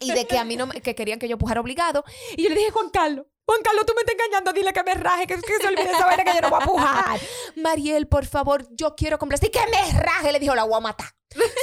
y 0.00 0.12
de 0.12 0.26
que 0.26 0.38
a 0.38 0.44
mí 0.44 0.56
no 0.56 0.66
me- 0.66 0.80
que 0.80 0.94
querían 0.94 1.18
que 1.18 1.28
yo 1.28 1.38
pujara 1.38 1.60
obligado. 1.60 2.04
Y 2.36 2.42
yo 2.44 2.48
le 2.50 2.56
dije, 2.56 2.70
Juan 2.70 2.90
Carlos, 2.90 3.26
Juan 3.46 3.60
Carlos, 3.62 3.86
tú 3.86 3.94
me 3.94 4.00
estás 4.02 4.14
engañando, 4.14 4.52
dile 4.52 4.72
que 4.72 4.82
me 4.82 4.94
raje, 4.94 5.26
que, 5.26 5.36
que 5.40 5.56
se 5.60 5.66
olvide 5.68 5.90
esa 5.90 6.04
vaina 6.04 6.24
que 6.24 6.34
yo 6.34 6.40
no 6.42 6.50
voy 6.50 6.58
a 6.62 6.66
pujar. 6.66 7.20
Mariel, 7.56 8.08
por 8.08 8.26
favor, 8.26 8.66
yo 8.72 8.94
quiero 8.96 9.18
complacer. 9.18 9.50
que 9.50 9.60
me 9.70 10.00
raje, 10.00 10.32
le 10.32 10.38
dijo, 10.40 10.54
la 10.54 10.64
voy 10.64 10.76
a 10.76 10.80
matar. 10.80 11.06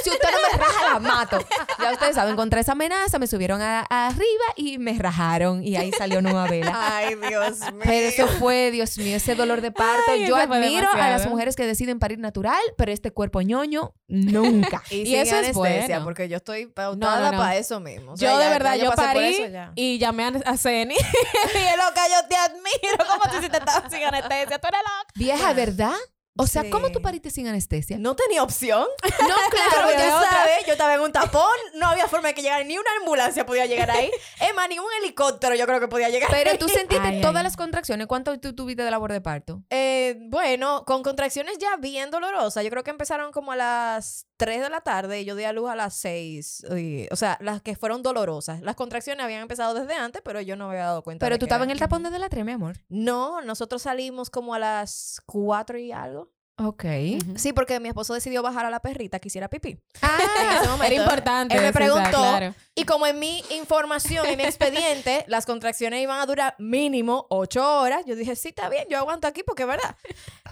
Si 0.04 0.10
usted 0.10 0.28
no 0.30 0.38
me 0.52 0.58
raja, 0.64 0.92
la 0.94 0.98
mato. 1.00 1.38
Ya 1.80 1.92
ustedes 1.92 2.14
saben, 2.14 2.36
contra 2.36 2.60
esa 2.60 2.72
amenaza 2.72 3.18
me 3.18 3.26
subieron 3.26 3.60
a- 3.62 3.80
arriba 3.88 4.44
y 4.56 4.78
me 4.78 4.92
rajaron. 4.98 5.62
Y 5.64 5.76
ahí 5.76 5.90
salió 5.92 6.20
Nueva 6.22 6.46
Vela. 6.46 6.72
Ay, 6.96 7.14
Dios 7.16 7.58
mío. 7.72 7.80
Pero 7.84 8.06
eso 8.08 8.28
fue, 8.38 8.70
Dios 8.70 8.96
mío, 8.98 9.16
ese 9.16 9.34
dolor 9.34 9.60
de 9.60 9.70
parto. 9.72 10.10
Ay, 10.10 10.26
Yo 10.26 10.36
admiro 10.36 10.88
a 10.92 11.10
las 11.10 11.26
mujeres 11.28 11.56
que 11.56 11.66
deciden 11.66 11.98
parir 11.98 12.18
natural, 12.18 12.60
pero 12.76 12.92
este 12.92 13.10
cuerpo 13.12 13.40
ñoño, 13.42 13.94
nunca. 14.08 14.82
Y, 14.90 15.00
Y 15.00 15.06
sin 15.06 15.16
eso 15.16 15.36
es 15.38 15.54
bueno. 15.54 16.04
porque 16.04 16.28
yo 16.28 16.36
estoy 16.36 16.66
pautada 16.66 17.16
No, 17.18 17.24
no, 17.26 17.32
no. 17.32 17.38
para 17.38 17.56
eso 17.56 17.80
mismo. 17.80 18.12
O 18.12 18.16
sea, 18.16 18.32
Yo 18.32 18.38
de 18.38 18.48
verdad, 18.48 18.76
yo 18.76 18.92
parí 18.92 19.36
y 19.74 19.98
llamé 19.98 20.24
a, 20.44 20.56
Ceni. 20.56 20.94
y 20.94 20.98
es 20.98 21.76
loca, 21.76 22.02
yo 22.08 22.28
te 22.28 22.36
admiro. 22.36 23.04
¿Cómo 23.08 23.22
tú 23.30 23.38
hiciste 23.38 23.58
estar 23.58 23.90
sin 23.90 24.02
anestesia? 24.04 24.58
Tú 24.58 24.68
eres 24.68 24.80
loca. 24.80 25.12
Vieja, 25.14 25.52
¿verdad? 25.52 25.94
O 26.36 26.46
sea, 26.48 26.62
Sí. 26.62 26.70
¿cómo 26.70 26.90
tú 26.90 27.00
pariste 27.00 27.30
sin 27.30 27.46
anestesia? 27.46 27.96
No 27.98 28.16
tenía 28.16 28.42
opción. 28.42 28.86
No, 29.28 29.34
Pero 29.50 29.62
claro, 29.70 29.88
tú 29.92 29.98
de 30.02 30.12
otra. 30.12 30.30
sabes, 30.30 30.66
yo 30.66 30.72
estaba 30.72 30.94
en 30.94 31.00
un 31.00 31.12
tapón, 31.12 31.44
no 31.74 31.86
había 31.86 32.08
forma 32.08 32.28
de 32.28 32.34
que 32.34 32.42
llegara, 32.42 32.62
ni 32.64 32.76
una 32.76 32.90
ambulancia 33.00 33.46
podía 33.46 33.66
llegar 33.66 33.90
ahí. 33.90 34.10
Es 34.40 34.54
más, 34.54 34.68
ni 34.68 34.78
un 34.78 34.86
helicóptero 35.00 35.54
yo 35.54 35.66
creo 35.66 35.80
que 35.80 35.88
podía 35.88 36.08
llegar. 36.08 36.28
Pero 36.30 36.58
tú 36.58 36.68
sentiste 36.68 37.06
Ay, 37.06 37.20
todas 37.20 37.36
ay. 37.36 37.42
las 37.44 37.56
contracciones. 37.56 38.06
¿Cuánto 38.06 38.38
tú 38.40 38.54
tuviste 38.54 38.82
de 38.82 38.90
labor 38.90 39.12
de 39.12 39.20
parto? 39.20 39.62
Eh, 39.70 40.16
bueno, 40.28 40.84
con 40.84 41.02
contracciones 41.02 41.58
ya 41.58 41.76
bien 41.76 42.10
dolorosas. 42.10 42.62
Yo 42.64 42.70
creo 42.70 42.82
que 42.84 42.90
empezaron 42.90 43.30
como 43.32 43.52
a 43.52 43.56
las 43.56 44.26
3 44.44 44.60
de 44.62 44.70
la 44.70 44.80
tarde 44.82 45.20
y 45.20 45.24
yo 45.24 45.34
di 45.36 45.44
a 45.44 45.52
luz 45.52 45.70
a 45.70 45.76
las 45.76 45.94
6. 45.94 46.64
y- 46.76 47.06
o 47.10 47.16
sea, 47.16 47.38
las 47.40 47.62
que 47.62 47.76
fueron 47.76 48.02
dolorosas. 48.02 48.60
Las 48.60 48.74
contracciones 48.76 49.24
habían 49.24 49.42
empezado 49.42 49.74
desde 49.74 49.94
antes, 49.94 50.20
pero 50.24 50.40
yo 50.40 50.56
no 50.56 50.66
me 50.68 50.74
había 50.74 50.84
dado 50.86 51.02
cuenta. 51.02 51.24
Pero 51.24 51.34
de 51.36 51.38
tú 51.38 51.46
estabas 51.46 51.64
en 51.64 51.70
el 51.70 51.78
tapón 51.78 52.02
desde 52.02 52.18
la 52.18 52.28
3, 52.28 52.44
mi 52.44 52.52
amor. 52.52 52.76
No, 52.88 53.40
nosotros 53.42 53.82
salimos 53.82 54.28
como 54.30 54.54
a 54.54 54.58
las 54.58 55.22
4 55.26 55.78
y 55.78 55.92
algo. 55.92 56.30
Ok. 56.56 56.84
Sí, 57.36 57.52
porque 57.52 57.80
mi 57.80 57.88
esposo 57.88 58.14
decidió 58.14 58.40
bajar 58.42 58.64
a 58.64 58.70
la 58.70 58.80
perrita 58.80 59.18
que 59.18 59.28
hiciera 59.28 59.48
pipí. 59.48 59.76
Ah, 60.02 60.18
En 60.40 60.50
ese 60.58 60.68
momento. 60.68 60.84
Era 60.84 61.02
importante. 61.02 61.56
Él 61.56 61.62
me 61.62 61.72
preguntó, 61.72 62.10
claro. 62.10 62.54
y 62.74 62.84
como 62.84 63.06
en 63.06 63.18
mi 63.18 63.42
información, 63.50 64.26
en 64.26 64.36
mi 64.36 64.44
expediente, 64.44 65.24
las 65.28 65.46
contracciones 65.46 66.00
iban 66.00 66.20
a 66.20 66.26
durar 66.26 66.54
mínimo 66.58 67.26
ocho 67.30 67.80
horas, 67.80 68.02
yo 68.06 68.14
dije, 68.14 68.36
sí, 68.36 68.48
está 68.48 68.68
bien, 68.68 68.86
yo 68.88 68.98
aguanto 68.98 69.26
aquí 69.26 69.42
porque 69.42 69.62
es 69.62 69.68
verdad. 69.68 69.96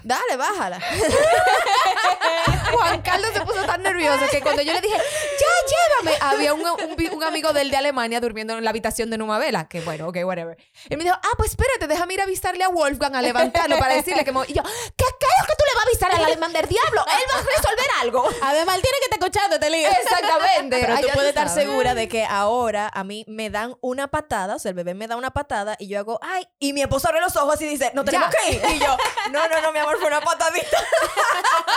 Dale, 0.03 0.35
bájala. 0.37 0.79
Juan 2.73 3.01
Carlos 3.01 3.29
se 3.33 3.41
puso 3.41 3.63
tan 3.65 3.81
nervioso 3.83 4.25
que 4.31 4.41
cuando 4.41 4.61
yo 4.61 4.73
le 4.73 4.81
dije, 4.81 4.97
ya 4.97 6.03
llévame, 6.03 6.17
había 6.21 6.53
un, 6.53 6.61
un 6.61 7.13
un 7.13 7.23
amigo 7.23 7.53
del 7.53 7.69
de 7.69 7.77
Alemania 7.77 8.19
durmiendo 8.19 8.57
en 8.57 8.63
la 8.63 8.69
habitación 8.71 9.09
de 9.09 9.17
Numa 9.17 9.37
Vela. 9.37 9.67
Que 9.67 9.81
bueno, 9.81 10.07
ok, 10.07 10.17
whatever. 10.25 10.57
Él 10.89 10.97
me 10.97 11.03
dijo, 11.03 11.15
ah, 11.15 11.29
pues 11.37 11.51
espérate, 11.51 11.87
déjame 11.87 12.15
ir 12.15 12.21
a 12.21 12.23
avisarle 12.23 12.63
a 12.63 12.69
Wolfgang 12.69 13.15
a 13.15 13.21
levantarlo 13.21 13.77
para 13.77 13.93
decirle 13.95 14.23
que. 14.25 14.31
mo-". 14.31 14.43
Y 14.45 14.53
yo, 14.53 14.63
¿qué, 14.63 15.05
qué 15.19 15.25
es 15.25 15.41
lo 15.41 15.47
que 15.47 15.53
tú 15.55 15.63
le 15.67 15.75
vas 15.75 15.85
a 15.85 15.89
avisar 15.93 16.11
al 16.19 16.25
alemán 16.25 16.53
del 16.53 16.67
diablo? 16.67 17.01
Él 17.07 17.23
va 17.33 17.39
a 17.39 17.43
resolver 17.43 17.87
algo. 18.01 18.23
Además, 18.41 18.75
él 18.75 18.81
tiene 18.81 18.97
que 18.99 19.05
estar 19.05 19.19
escuchando 19.19 19.55
este 19.55 19.69
lío. 19.69 19.87
Exactamente. 19.89 20.77
Pero 20.81 20.95
tú 20.99 21.07
puedes 21.13 21.29
estar 21.29 21.49
sabes. 21.49 21.63
segura 21.65 21.95
de 21.95 22.07
que 22.07 22.25
ahora 22.25 22.89
a 22.93 23.03
mí 23.03 23.25
me 23.27 23.49
dan 23.49 23.75
una 23.81 24.07
patada, 24.07 24.55
o 24.55 24.59
sea, 24.59 24.69
el 24.69 24.75
bebé 24.75 24.93
me 24.93 25.07
da 25.07 25.15
una 25.15 25.31
patada 25.31 25.75
y 25.79 25.87
yo 25.87 25.99
hago, 25.99 26.19
ay, 26.21 26.47
y 26.59 26.73
mi 26.73 26.81
esposo 26.81 27.07
abre 27.09 27.21
los 27.21 27.35
ojos 27.35 27.61
y 27.61 27.65
dice, 27.67 27.91
no 27.93 28.03
tenemos 28.03 28.29
Ya. 28.29 28.37
que 28.39 28.51
ir. 28.55 28.61
Y 28.75 28.79
yo, 28.79 28.95
no, 29.31 29.47
no, 29.47 29.61
no, 29.61 29.71
mi 29.71 29.79
amor, 29.79 29.97
fue 29.99 30.07
una 30.07 30.21
patadita. 30.21 30.77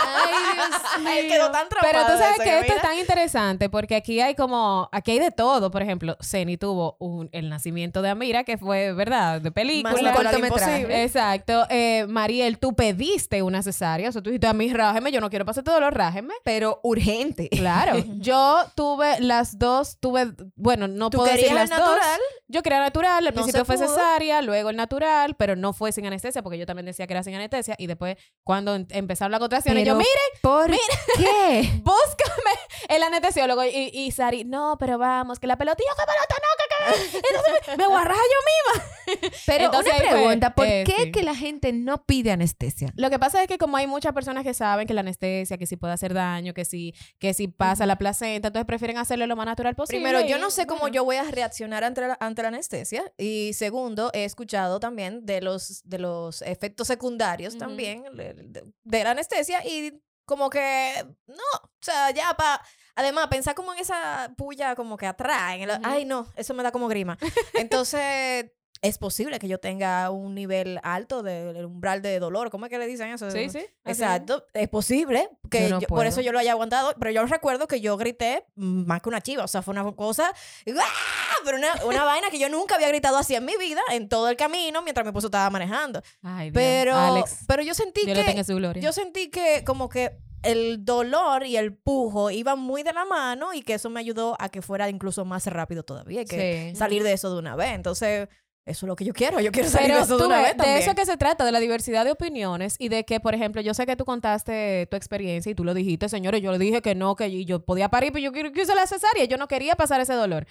Ay, 0.01 0.33
Dios 0.53 0.81
Él 1.17 1.25
mío. 1.25 1.33
quedó 1.33 1.51
tan. 1.51 1.67
Pero 1.81 2.01
tú 2.05 2.11
sabes 2.17 2.35
eso, 2.35 2.43
que 2.43 2.49
esto 2.59 2.63
mira. 2.63 2.75
es 2.75 2.81
tan 2.81 2.97
interesante 2.97 3.69
porque 3.69 3.95
aquí 3.95 4.21
hay 4.21 4.35
como, 4.35 4.89
aquí 4.91 5.11
hay 5.11 5.19
de 5.19 5.31
todo. 5.31 5.71
Por 5.71 5.81
ejemplo, 5.81 6.17
Ceni 6.21 6.57
tuvo 6.57 6.95
un, 6.99 7.29
el 7.31 7.49
nacimiento 7.49 8.01
de 8.01 8.09
Amira, 8.09 8.43
que 8.43 8.57
fue, 8.57 8.93
¿verdad? 8.93 9.41
De 9.41 9.51
película. 9.51 9.93
Más 9.93 10.15
cortometraje. 10.15 10.47
imposible. 10.47 11.03
Exacto. 11.03 11.65
Eh, 11.69 12.05
Mariel, 12.07 12.57
tú 12.59 12.75
pediste 12.75 13.41
una 13.41 13.61
cesárea. 13.63 14.06
O 14.09 14.11
sea, 14.11 14.21
tú 14.21 14.29
dijiste 14.29 14.47
a 14.47 14.53
mí, 14.53 14.71
rájeme, 14.73 15.11
yo 15.11 15.21
no 15.21 15.29
quiero 15.29 15.45
pasar 15.45 15.63
todo 15.63 15.79
lo 15.79 15.89
rájeme. 15.89 16.33
Pero 16.43 16.79
urgente. 16.83 17.49
Claro. 17.49 17.97
Yo 18.19 18.63
tuve 18.75 19.19
las 19.19 19.57
dos, 19.59 19.97
tuve, 19.99 20.33
bueno, 20.55 20.87
no 20.87 21.09
¿Tú 21.09 21.17
puedo 21.17 21.31
decir 21.31 21.47
querías 21.47 21.69
las 21.69 21.79
el 21.79 21.85
dos. 21.85 21.95
natural? 21.95 22.19
Yo 22.47 22.63
quería 22.63 22.79
natural, 22.79 23.17
al 23.17 23.23
No 23.25 23.31
principio 23.33 23.65
fue 23.65 23.75
pudo. 23.75 23.87
cesárea, 23.87 24.41
luego 24.41 24.69
el 24.69 24.75
natural, 24.77 25.35
pero 25.35 25.55
no 25.55 25.73
fue 25.73 25.91
sin 25.91 26.05
anestesia, 26.05 26.41
porque 26.43 26.57
yo 26.57 26.65
también 26.65 26.85
decía 26.85 27.05
que 27.07 27.13
era 27.13 27.23
sin 27.23 27.35
anestesia. 27.35 27.75
Y 27.77 27.87
después, 27.87 28.17
cuando 28.43 28.75
em- 28.75 28.87
empezaron 28.89 29.31
las 29.31 29.39
contracciones, 29.39 29.85
yo, 29.85 29.95
mire, 29.95 30.09
¿Por 30.41 30.71
qué? 30.71 30.77
búscame 31.83 32.51
el 32.89 33.03
anestesiólogo. 33.03 33.63
Y, 33.65 33.89
y 33.93 34.11
Sari, 34.11 34.43
no, 34.45 34.77
pero 34.79 34.97
vamos, 34.97 35.39
que 35.39 35.47
la 35.47 35.57
pelotilla, 35.57 35.89
que 35.97 36.05
pelota, 36.05 36.35
no, 36.35 36.57
que. 36.57 36.66
Entonces 37.13 37.77
me, 37.77 37.87
guarraja 37.87 38.19
yo 38.21 38.77
misma. 38.79 39.31
Pero 39.45 39.65
Entonces, 39.65 39.93
una 39.99 40.09
pregunta, 40.11 40.55
¿por 40.55 40.67
eh, 40.67 40.83
qué 40.85 41.03
sí. 41.05 41.11
que 41.11 41.23
la 41.23 41.35
gente 41.35 41.71
no 41.73 42.03
pide 42.05 42.31
anestesia? 42.31 42.91
Lo 42.95 43.09
que 43.09 43.19
pasa 43.19 43.41
es 43.41 43.47
que 43.47 43.57
como 43.57 43.77
hay 43.77 43.87
muchas 43.87 44.13
personas 44.13 44.43
que 44.43 44.53
saben 44.53 44.87
que 44.87 44.93
la 44.93 45.01
anestesia, 45.01 45.57
que 45.57 45.65
si 45.65 45.77
puede 45.77 45.93
hacer 45.93 46.13
daño, 46.13 46.53
que 46.53 46.65
si, 46.65 46.93
que 47.19 47.33
si 47.33 47.47
pasa 47.47 47.85
la 47.85 47.97
placenta, 47.97 48.47
entonces 48.49 48.65
prefieren 48.65 48.97
hacerlo 48.97 49.25
lo 49.27 49.35
más 49.35 49.45
natural 49.45 49.75
posible. 49.75 50.01
Primero, 50.03 50.27
yo 50.27 50.37
no 50.37 50.49
sé 50.51 50.65
cómo 50.65 50.81
bueno. 50.81 50.95
yo 50.95 51.05
voy 51.05 51.15
a 51.15 51.23
reaccionar 51.23 51.83
ante 51.83 52.01
la, 52.01 52.17
ante 52.19 52.41
la 52.41 52.49
anestesia. 52.49 53.03
Y 53.17 53.53
segundo, 53.53 54.11
he 54.13 54.25
escuchado 54.25 54.79
también 54.79 55.25
de 55.25 55.41
los, 55.41 55.81
de 55.85 55.99
los 55.99 56.41
efectos 56.41 56.87
secundarios 56.87 57.57
también 57.57 58.03
de, 58.15 58.33
de- 58.33 58.63
de 58.83 59.03
la 59.03 59.11
anestesia. 59.11 59.65
Y 59.65 59.93
como 60.27 60.49
que, 60.51 60.93
no, 61.25 61.35
o 61.55 61.69
sea, 61.81 62.11
ya 62.11 62.35
para... 62.35 62.61
Además, 62.95 63.27
pensar 63.27 63.55
como 63.55 63.73
en 63.73 63.79
esa 63.79 64.31
puya 64.37 64.75
como 64.75 64.97
que 64.97 65.05
atrás. 65.07 65.53
en 65.55 65.61
el-. 65.61 65.79
Ay, 65.83 66.03
no, 66.03 66.27
eso 66.35 66.53
me 66.53 66.63
da 66.63 66.71
como 66.71 66.87
grima. 66.87 67.17
Entonces... 67.53 68.51
Es 68.83 68.99
posible 68.99 69.39
que 69.39 69.47
yo 69.47 69.59
tenga 69.59 70.11
un 70.11 70.35
nivel 70.35 70.79
alto 70.83 71.23
del 71.23 71.65
umbral 71.65 72.03
de 72.03 72.19
dolor. 72.19 72.51
¿Cómo 72.51 72.65
es 72.65 72.69
que 72.69 72.77
le 72.77 72.85
dicen 72.85 73.09
eso? 73.09 73.31
Sí, 73.31 73.49
sí. 73.49 73.57
así 73.57 74.03
Exacto, 74.03 74.45
es 74.53 74.69
posible 74.69 75.29
que 75.49 75.63
Yo 75.63 75.69
no 75.69 75.81
yo- 75.81 75.87
por 75.87 76.05
eso 76.05 76.21
yo 76.21 76.31
lo 76.31 76.37
haya 76.37 76.51
aguantado, 76.51 76.93
pero 76.99 77.09
yo 77.09 77.25
recuerdo 77.25 77.67
que 77.67 77.81
yo 77.81 77.97
grité 77.97 78.45
más 78.55 79.01
que 79.01 79.09
una 79.09 79.19
chiva, 79.21 79.43
o 79.45 79.47
sea, 79.47 79.63
fue 79.63 79.71
una 79.71 79.83
cosa, 79.95 80.31
¡ah! 80.79 81.26
Pero 81.45 81.57
una, 81.57 81.69
una 81.85 82.03
vaina 82.03 82.29
que 82.29 82.39
yo 82.39 82.49
nunca 82.49 82.75
había 82.75 82.87
gritado 82.89 83.17
así 83.17 83.35
en 83.35 83.45
mi 83.45 83.55
vida, 83.57 83.81
en 83.91 84.09
todo 84.09 84.29
el 84.29 84.35
camino, 84.35 84.81
mientras 84.81 85.03
mi 85.05 85.09
esposo 85.09 85.27
estaba 85.27 85.49
manejando. 85.49 86.01
Ay, 86.23 86.51
Dios. 86.51 86.53
Pero, 86.55 86.95
Alex, 86.95 87.39
pero 87.47 87.63
yo 87.63 87.73
sentí 87.73 88.01
Dios 88.05 88.17
tenga 88.17 88.33
que, 88.33 88.39
en 88.39 88.45
su 88.45 88.55
gloria. 88.55 88.81
yo 88.81 88.91
sentí 88.93 89.29
que 89.29 89.63
como 89.65 89.89
que 89.89 90.17
el 90.43 90.85
dolor 90.85 91.45
y 91.45 91.57
el 91.57 91.73
pujo 91.75 92.29
iban 92.31 92.59
muy 92.59 92.83
de 92.83 92.93
la 92.93 93.05
mano 93.05 93.53
y 93.53 93.61
que 93.63 93.73
eso 93.73 93.89
me 93.89 93.99
ayudó 93.99 94.35
a 94.39 94.49
que 94.49 94.61
fuera 94.61 94.87
incluso 94.89 95.25
más 95.25 95.45
rápido 95.47 95.83
todavía, 95.83 96.23
que 96.25 96.69
Sí. 96.71 96.75
salir 96.77 97.03
de 97.03 97.13
eso 97.13 97.31
de 97.33 97.39
una 97.39 97.55
vez. 97.55 97.73
Entonces, 97.73 98.29
eso 98.65 98.85
es 98.85 98.87
lo 98.87 98.95
que 98.97 99.05
yo 99.05 99.13
quiero, 99.13 99.39
yo 99.39 99.51
quiero 99.51 99.69
salir 99.69 99.87
Pero 99.87 99.97
de 99.99 100.03
eso 100.03 100.17
de 100.17 100.25
una 100.25 100.35
ves, 100.37 100.43
vez 100.47 100.57
también. 100.57 100.75
de 100.75 100.81
eso 100.83 100.93
que 100.93 101.05
se 101.05 101.15
trata, 101.17 101.43
de 101.45 101.51
la 101.53 101.59
diversidad 101.59 102.03
de 102.05 102.11
opiniones 102.11 102.75
y 102.79 102.89
de 102.89 103.05
que, 103.05 103.19
por 103.21 103.33
ejemplo, 103.33 103.61
yo 103.61 103.73
sé 103.73 103.85
que 103.85 103.95
tú 103.95 104.03
contaste 104.05 104.87
tu 104.91 104.97
experiencia 104.97 105.49
y 105.51 105.55
tú 105.55 105.63
lo 105.63 105.73
dijiste, 105.73 106.09
señores, 106.09 106.41
yo 106.41 106.51
le 106.51 106.59
dije 106.59 106.81
que 106.81 106.93
no, 106.93 107.15
que 107.15 107.45
yo 107.45 107.63
podía 107.65 107.89
parir, 107.89 108.11
pero 108.11 108.23
yo 108.23 108.31
quiero 108.33 108.51
que 108.51 108.61
use 108.61 108.75
la 108.75 108.85
cesárea, 108.85 109.23
yo 109.25 109.37
no 109.37 109.47
quería 109.47 109.75
pasar 109.75 110.01
ese 110.01 110.13
dolor. 110.13 110.45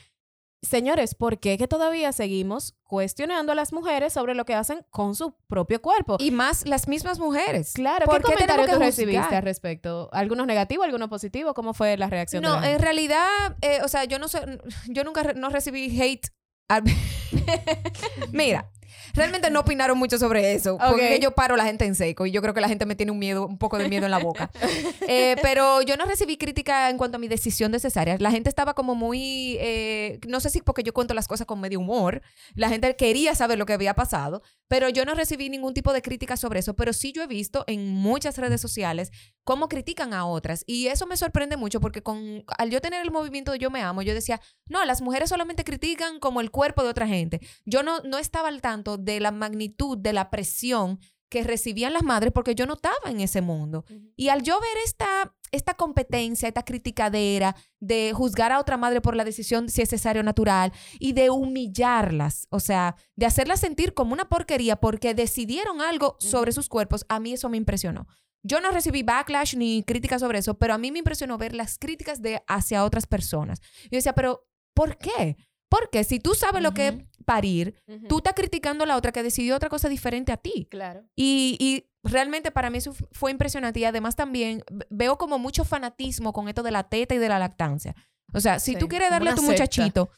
Señores, 0.63 1.15
¿por 1.15 1.39
qué 1.39 1.59
que 1.59 1.69
todavía 1.69 2.11
seguimos 2.13 2.75
cuestionando 2.85 3.53
a 3.53 3.55
las 3.55 3.73
mujeres 3.73 4.13
sobre 4.13 4.35
lo 4.35 4.45
que 4.45 4.55
hacen 4.55 4.85
con 4.91 5.15
su 5.15 5.33
propio 5.49 5.81
cuerpo? 5.83 6.17
Y 6.19 6.31
más 6.31 6.67
las 6.67 6.89
mismas 6.89 7.19
mujeres. 7.19 7.73
claro, 7.75 8.07
¿por 8.07 8.17
¿qué 8.17 8.23
qué 8.29 8.33
comentario 8.35 8.65
tenemos 8.65 8.79
tú 8.79 8.85
recibiste 8.85 9.35
al 9.37 9.43
respecto? 9.43 10.09
¿Algunos 10.13 10.47
negativos, 10.47 10.85
algunos 10.87 11.09
positivos? 11.09 11.55
¿Cómo 11.55 11.73
fue 11.75 11.97
la 11.97 12.09
reacción 12.09 12.43
de 12.43 12.49
No, 12.49 12.55
la 12.57 12.61
gente? 12.63 12.75
en 12.77 12.81
realidad, 12.83 13.57
eh, 13.61 13.81
o 13.85 13.89
sea, 13.89 14.05
yo 14.05 14.19
no 14.19 14.29
sé, 14.29 14.41
yo 14.89 15.05
nunca 15.05 15.23
re- 15.23 15.35
no 15.35 15.51
recibí 15.51 16.01
hate. 16.01 16.27
al- 16.69 16.83
Mira, 18.33 18.71
realmente 19.15 19.51
no 19.51 19.61
opinaron 19.61 19.99
mucho 19.99 20.19
sobre 20.19 20.55
eso, 20.55 20.79
porque 20.79 21.19
yo 21.21 21.33
paro 21.33 21.57
la 21.57 21.65
gente 21.65 21.85
en 21.85 21.95
seco 21.95 22.27
y 22.27 22.31
yo 22.31 22.43
creo 22.43 22.55
que 22.55 22.61
la 22.61 22.69
gente 22.69 22.87
me 22.87 22.97
tiene 22.97 23.13
un 23.13 23.19
miedo, 23.19 23.47
un 23.47 23.59
poco 23.59 23.79
de 23.79 23.89
miedo 23.89 24.05
en 24.05 24.11
la 24.11 24.19
boca. 24.19 24.51
Eh, 25.09 25.37
pero 25.41 25.83
yo 25.83 25.97
no 25.97 26.05
recibí 26.05 26.37
crítica 26.37 26.91
en 26.91 26.99
cuanto 26.99 27.17
a 27.17 27.21
mi 27.21 27.29
decisión 27.29 27.71
de 27.71 27.79
cesárea. 27.79 28.17
La 28.19 28.31
gente 28.31 28.49
estaba 28.49 28.75
como 28.75 28.95
muy, 28.95 29.57
eh, 29.61 30.19
no 30.27 30.41
sé 30.41 30.51
si 30.51 30.61
porque 30.61 30.83
yo 30.83 30.93
cuento 30.93 31.15
las 31.15 31.29
cosas 31.29 31.47
con 31.47 31.61
medio 31.61 31.79
humor, 31.79 32.23
la 32.55 32.69
gente 32.69 32.97
quería 32.97 33.35
saber 33.35 33.57
lo 33.57 33.67
que 33.67 33.73
había 33.73 33.95
pasado, 33.95 34.43
pero 34.69 34.89
yo 34.89 35.05
no 35.05 35.15
recibí 35.15 35.49
ningún 35.49 35.75
tipo 35.75 35.93
de 35.93 36.03
crítica 36.03 36.37
sobre 36.37 36.61
eso, 36.61 36.75
pero 36.75 36.93
sí 36.93 37.13
yo 37.13 37.23
he 37.23 37.27
visto 37.27 37.65
en 37.69 37.89
muchas 37.89 38.37
redes 38.39 38.61
sociales 38.61 39.11
cómo 39.45 39.69
critican 39.69 40.13
a 40.13 40.27
otras 40.27 40.65
y 40.67 40.89
eso 40.89 41.07
me 41.07 41.17
sorprende 41.17 41.57
mucho 41.57 41.81
porque 41.81 42.03
con 42.03 42.45
al 42.59 42.71
yo 42.71 42.81
tener 42.81 43.03
el 43.03 43.13
movimiento 43.13 43.53
de 43.53 43.59
yo 43.59 43.71
me 43.71 43.83
amo, 43.83 44.03
yo 44.03 44.13
decía, 44.13 44.41
no, 44.67 44.85
las 44.85 45.03
mujeres 45.03 45.29
solamente 45.29 45.63
critican 45.63 46.19
como 46.19 46.41
el 46.41 46.51
cuerpo 46.51 46.83
de 46.83 46.91
otra 46.91 47.07
gente. 47.07 47.41
Yo 47.65 47.83
no 47.83 48.01
no 48.01 48.19
estaba 48.19 48.49
al 48.49 48.61
tanto 48.61 48.86
de 48.97 49.21
la 49.21 49.33
magnitud 49.33 49.99
de 49.99 50.13
la 50.13 50.31
presión 50.31 51.01
que 51.29 51.43
recibían 51.43 51.93
las 51.93 52.05
madres 52.05 52.33
porque 52.33 52.55
yo 52.55 52.67
no 52.67 52.75
estaba 52.75 52.95
en 53.07 53.21
ese 53.21 53.41
mundo. 53.41 53.85
Y 54.17 54.29
al 54.29 54.43
yo 54.43 54.61
ver 54.61 54.77
esta, 54.85 55.35
esta 55.51 55.75
competencia, 55.75 56.49
esta 56.49 56.65
criticadera 56.65 57.57
de 57.81 58.13
juzgar 58.15 58.53
a 58.53 58.61
otra 58.61 58.77
madre 58.77 59.01
por 59.01 59.17
la 59.17 59.25
decisión 59.25 59.69
si 59.69 59.83
es 59.83 59.91
cesárea 59.91 60.21
o 60.21 60.25
natural 60.25 60.73
y 61.01 61.13
de 61.15 61.31
humillarlas, 61.31 62.47
o 62.51 62.61
sea, 62.61 62.97
de 63.17 63.27
hacerlas 63.27 63.61
sentir 63.61 63.93
como 63.93 64.13
una 64.13 64.29
porquería 64.29 64.77
porque 64.77 65.15
decidieron 65.15 65.81
algo 65.81 66.17
sobre 66.21 66.53
sus 66.53 66.69
cuerpos, 66.69 67.05
a 67.09 67.19
mí 67.19 67.33
eso 67.33 67.49
me 67.49 67.57
impresionó. 67.57 68.07
Yo 68.43 68.61
no 68.61 68.71
recibí 68.71 69.03
backlash 69.03 69.57
ni 69.57 69.83
críticas 69.83 70.21
sobre 70.21 70.39
eso, 70.39 70.57
pero 70.57 70.75
a 70.75 70.79
mí 70.79 70.93
me 70.93 71.01
impresionó 71.01 71.37
ver 71.37 71.53
las 71.53 71.79
críticas 71.79 72.23
de 72.23 72.43
hacia 72.47 72.85
otras 72.85 73.09
personas. 73.09 73.61
Yo 73.91 73.97
decía, 73.97 74.15
pero 74.15 74.47
¿por 74.73 74.97
qué? 74.99 75.37
Porque 75.69 76.05
si 76.05 76.21
tú 76.21 76.35
sabes 76.35 76.63
lo 76.63 76.73
que 76.73 77.09
parir, 77.27 77.75
tú 78.09 78.19
estás 78.19 78.33
criticando 78.35 78.85
a 78.85 78.87
la 78.87 78.97
otra 78.97 79.13
que 79.13 79.23
decidió 79.23 79.55
otra 79.57 79.69
cosa 79.69 79.91
diferente 79.91 80.33
a 80.33 80.39
ti. 80.39 80.67
Claro. 80.71 81.05
Y, 81.15 81.57
y 81.61 81.91
realmente 82.03 82.51
para 82.51 82.71
mí 82.71 82.79
eso 82.79 82.95
fu- 82.95 83.07
fue 83.13 83.31
impresionante. 83.31 83.81
Y 83.81 83.85
además 83.85 84.17
también 84.17 84.63
veo 84.89 85.19
como 85.19 85.39
mucho 85.39 85.65
fanatismo 85.65 86.33
con 86.33 86.49
esto 86.49 86.63
de 86.63 86.71
la 86.71 86.85
teta 86.89 87.15
y 87.15 87.19
de 87.19 87.29
la 87.29 87.39
lactancia. 87.39 87.95
O 88.33 88.41
sea, 88.41 88.59
si 88.59 88.73
Sí, 88.73 88.79
tú 88.79 88.89
quieres 88.89 89.11
darle 89.11 89.31
a 89.31 89.35
tu 89.35 89.41
secta. 89.43 89.53
muchachito 89.53 90.11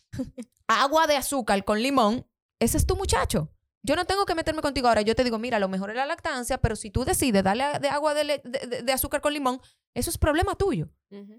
agua 0.68 1.06
de 1.06 1.16
azúcar 1.16 1.64
con 1.64 1.82
limón, 1.82 2.26
ese 2.60 2.76
es 2.76 2.86
tu 2.86 2.94
muchacho. 2.96 3.50
Yo 3.88 3.96
no 3.96 4.04
tengo 4.04 4.26
que 4.26 4.34
meterme 4.34 4.60
contigo 4.60 4.86
ahora. 4.88 5.00
Yo 5.00 5.14
te 5.14 5.24
digo, 5.24 5.38
mira, 5.38 5.58
lo 5.58 5.66
mejor 5.68 5.88
es 5.88 5.96
la 5.96 6.04
lactancia, 6.04 6.58
pero 6.58 6.76
si 6.76 6.90
tú 6.90 7.06
decides 7.06 7.42
darle 7.42 7.64
a- 7.64 7.78
de 7.78 7.88
agua 7.88 8.12
de, 8.12 8.92
azúcar 8.92 9.22
con 9.22 9.32
limón, 9.32 9.62
eso 9.94 10.10
es 10.10 10.18
problema 10.18 10.54
tuyo. 10.56 10.90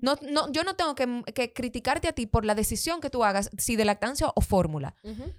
No, 0.01 0.15
no, 0.23 0.51
yo 0.51 0.63
no 0.63 0.75
tengo 0.75 0.95
que, 0.95 1.21
que 1.35 1.53
criticarte 1.53 2.07
a 2.07 2.13
ti 2.13 2.25
por 2.25 2.43
la 2.45 2.55
decisión 2.55 3.01
que 3.01 3.11
tú 3.11 3.23
hagas, 3.23 3.51
si 3.59 3.75
de 3.75 3.85
lactancia 3.85 4.31
o 4.33 4.41
fórmula. 4.41 4.95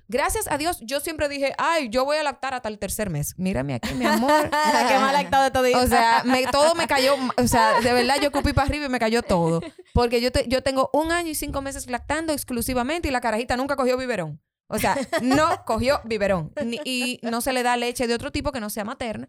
Gracias 0.07 0.47
a 0.49 0.57
Dios, 0.57 0.79
yo 0.83 1.01
siempre 1.01 1.29
dije, 1.29 1.53
ay, 1.59 1.89
yo 1.91 2.05
voy 2.05 2.17
a 2.19 2.23
lactar 2.23 2.55
hasta 2.55 2.69
el 2.69 2.79
tercer 2.79 3.11
mes. 3.11 3.35
Mírame 3.37 3.75
aquí, 3.75 3.93
mi 3.95 4.07
amor. 4.07 4.49
La 4.73 4.87
que 4.89 4.99
más 5.01 5.13
lactado 5.13 5.43
de 5.45 5.51
todo 5.51 5.65
O 5.83 5.87
sea, 5.89 6.23
me- 6.25 6.47
todo 6.47 6.77
me 6.77 6.87
cayó, 6.87 7.17
o 7.37 7.47
sea, 7.49 7.81
de 7.81 7.93
verdad 7.93 8.19
yo 8.23 8.31
cupí 8.31 8.53
para 8.53 8.69
arriba 8.69 8.87
y 8.87 8.89
me 8.89 9.01
cayó 9.01 9.23
todo. 9.23 9.61
Porque 9.93 10.21
yo, 10.21 10.31
te- 10.31 10.47
yo 10.47 10.63
tengo 10.63 10.91
un 10.93 11.11
año 11.11 11.31
y 11.31 11.35
cinco 11.35 11.61
meses 11.61 11.91
lactando 11.91 12.33
exclusivamente 12.33 13.09
y 13.09 13.11
la 13.11 13.21
carajita 13.21 13.57
nunca 13.57 13.75
cogió 13.75 13.97
biberón. 13.99 14.41
O 14.71 14.79
sea, 14.79 14.97
no 15.23 15.65
cogió 15.67 16.01
biberón. 16.05 16.53
Y 16.85 17.19
no 17.23 17.41
se 17.41 17.53
le 17.53 17.63
da 17.63 17.77
leche 17.77 18.07
de 18.07 18.15
otro 18.15 18.33
tipo 18.33 18.53
que 18.53 18.61
no 18.61 18.71
sea 18.71 18.85
materna. 18.85 19.29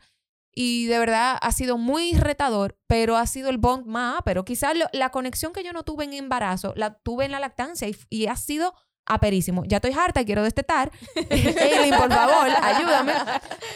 Y 0.54 0.88
de 0.88 0.99
verdad 0.99 1.38
ha 1.41 1.51
sido 1.51 1.77
muy 1.77 2.13
retador, 2.13 2.77
pero 2.88 3.15
ha 3.17 3.25
sido 3.25 3.49
el 3.49 3.58
bond 3.58 3.86
más. 3.86 4.21
Pero 4.23 4.45
quizás 4.45 4.75
la 4.91 5.10
conexión 5.10 5.54
que 5.54 5.63
yo 5.63 5.73
no 5.73 5.84
tuve 5.84 6.06
en 6.06 6.13
embarazo, 6.13 6.73
la 6.75 6.95
tuve 6.95 7.25
en 7.25 7.32
la 7.32 7.39
lactancia 7.39 7.89
y 8.10 8.27
ha 8.27 8.36
sido 8.36 8.73
aperísimo. 9.13 9.63
Ya 9.65 9.78
estoy 9.78 9.91
harta 9.93 10.21
y 10.21 10.26
quiero 10.26 10.43
destetar. 10.43 10.91
Eileen, 11.30 11.95
por 11.97 12.12
favor, 12.12 12.47
ayúdame. 12.62 13.13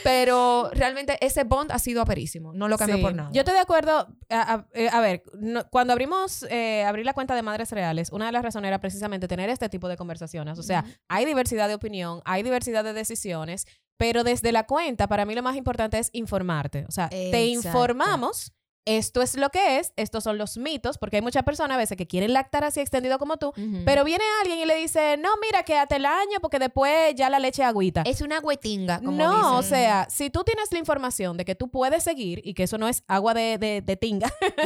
Pero 0.04 0.69
realmente 0.74 1.17
ese 1.26 1.43
bond 1.43 1.71
ha 1.71 1.80
sido 1.80 2.02
aperísimo. 2.02 2.54
No 2.54 2.67
lo 2.67 2.78
cambio 2.78 2.98
Sí. 2.98 3.02
por 3.02 3.13
nada. 3.13 3.30
Yo 3.34 3.41
estoy 3.41 3.54
de 3.54 3.60
acuerdo. 3.60 4.08
A, 4.30 4.54
a- 4.54 4.67
eh, 4.74 4.89
a 4.91 5.00
ver, 5.02 5.24
no- 5.39 5.67
cuando 5.69 5.93
abrimos, 5.93 6.43
eh, 6.50 6.84
abrí 6.86 7.04
la 7.04 7.13
cuenta 7.13 7.36
de 7.36 7.41
Madres 7.41 7.71
Reales, 7.71 8.12
una 8.12 8.28
de 8.28 8.32
las 8.32 8.43
razones 8.43 8.67
era 8.69 8.80
precisamente 8.80 9.28
tener 9.28 9.50
este 9.50 9.69
tipo 9.69 9.88
de 9.88 9.98
conversaciones. 9.98 10.58
O 10.60 10.63
sea, 10.63 10.82
Ujú. 10.82 10.91
hay 11.10 11.26
diversidad 11.26 11.67
de 11.67 11.76
opinión, 11.76 12.21
hay 12.26 12.43
diversidad 12.43 12.84
de 12.84 12.93
decisiones, 12.93 13.65
pero 13.98 14.24
desde 14.24 14.52
la 14.52 14.65
cuenta, 14.65 15.08
para 15.08 15.26
mí 15.26 15.36
lo 15.36 15.43
más 15.43 15.56
importante 15.56 16.00
es 16.00 16.10
informarte. 16.13 16.86
O 16.88 16.91
sea, 16.91 17.10
te 17.10 17.45
informamos. 17.45 18.54
Esto 18.86 19.24
es 19.24 19.36
lo 19.36 19.50
que 19.50 19.80
es, 19.80 19.93
estos 19.95 20.24
son 20.24 20.38
los 20.38 20.58
mitos, 20.58 21.00
porque 21.00 21.15
hay 21.15 21.21
muchas 21.24 21.41
personas 21.43 21.74
a 21.76 21.78
veces 21.80 21.98
que 21.98 22.06
quieren 22.06 22.34
lactar 22.34 22.63
así 22.63 22.80
extendido 22.82 23.17
como 23.17 23.38
tú, 23.38 23.52
pero 23.84 24.04
viene 24.04 24.24
alguien 24.41 24.60
y 24.60 24.65
le 24.65 24.76
dice, 24.76 25.17
no, 25.17 25.30
mira, 25.41 25.63
quédate 25.63 25.95
el 25.95 26.06
año 26.06 26.38
porque 26.41 26.60
después 26.60 27.15
ya 27.15 27.30
la 27.32 27.39
leche 27.39 27.63
agüita. 27.63 28.04
es 28.06 28.21
una 28.21 28.39
como 29.04 29.17
no, 29.17 29.58
o 29.58 29.63
sea, 29.63 30.08
si 30.10 30.30
tú 30.30 30.43
tienes 30.43 30.71
la 30.71 30.78
información 30.78 31.36
de 31.38 31.45
que 31.45 31.56
tú 31.56 31.69
puedes 31.71 32.04
seguir 32.04 32.41
y 32.43 32.54
que 32.54 32.63
eso 32.63 32.78
no 32.78 32.88
es 32.88 33.04
agua 33.08 33.34
de, 33.34 33.58
de- 33.58 33.82
de 33.82 33.98
tinga, 33.98 34.32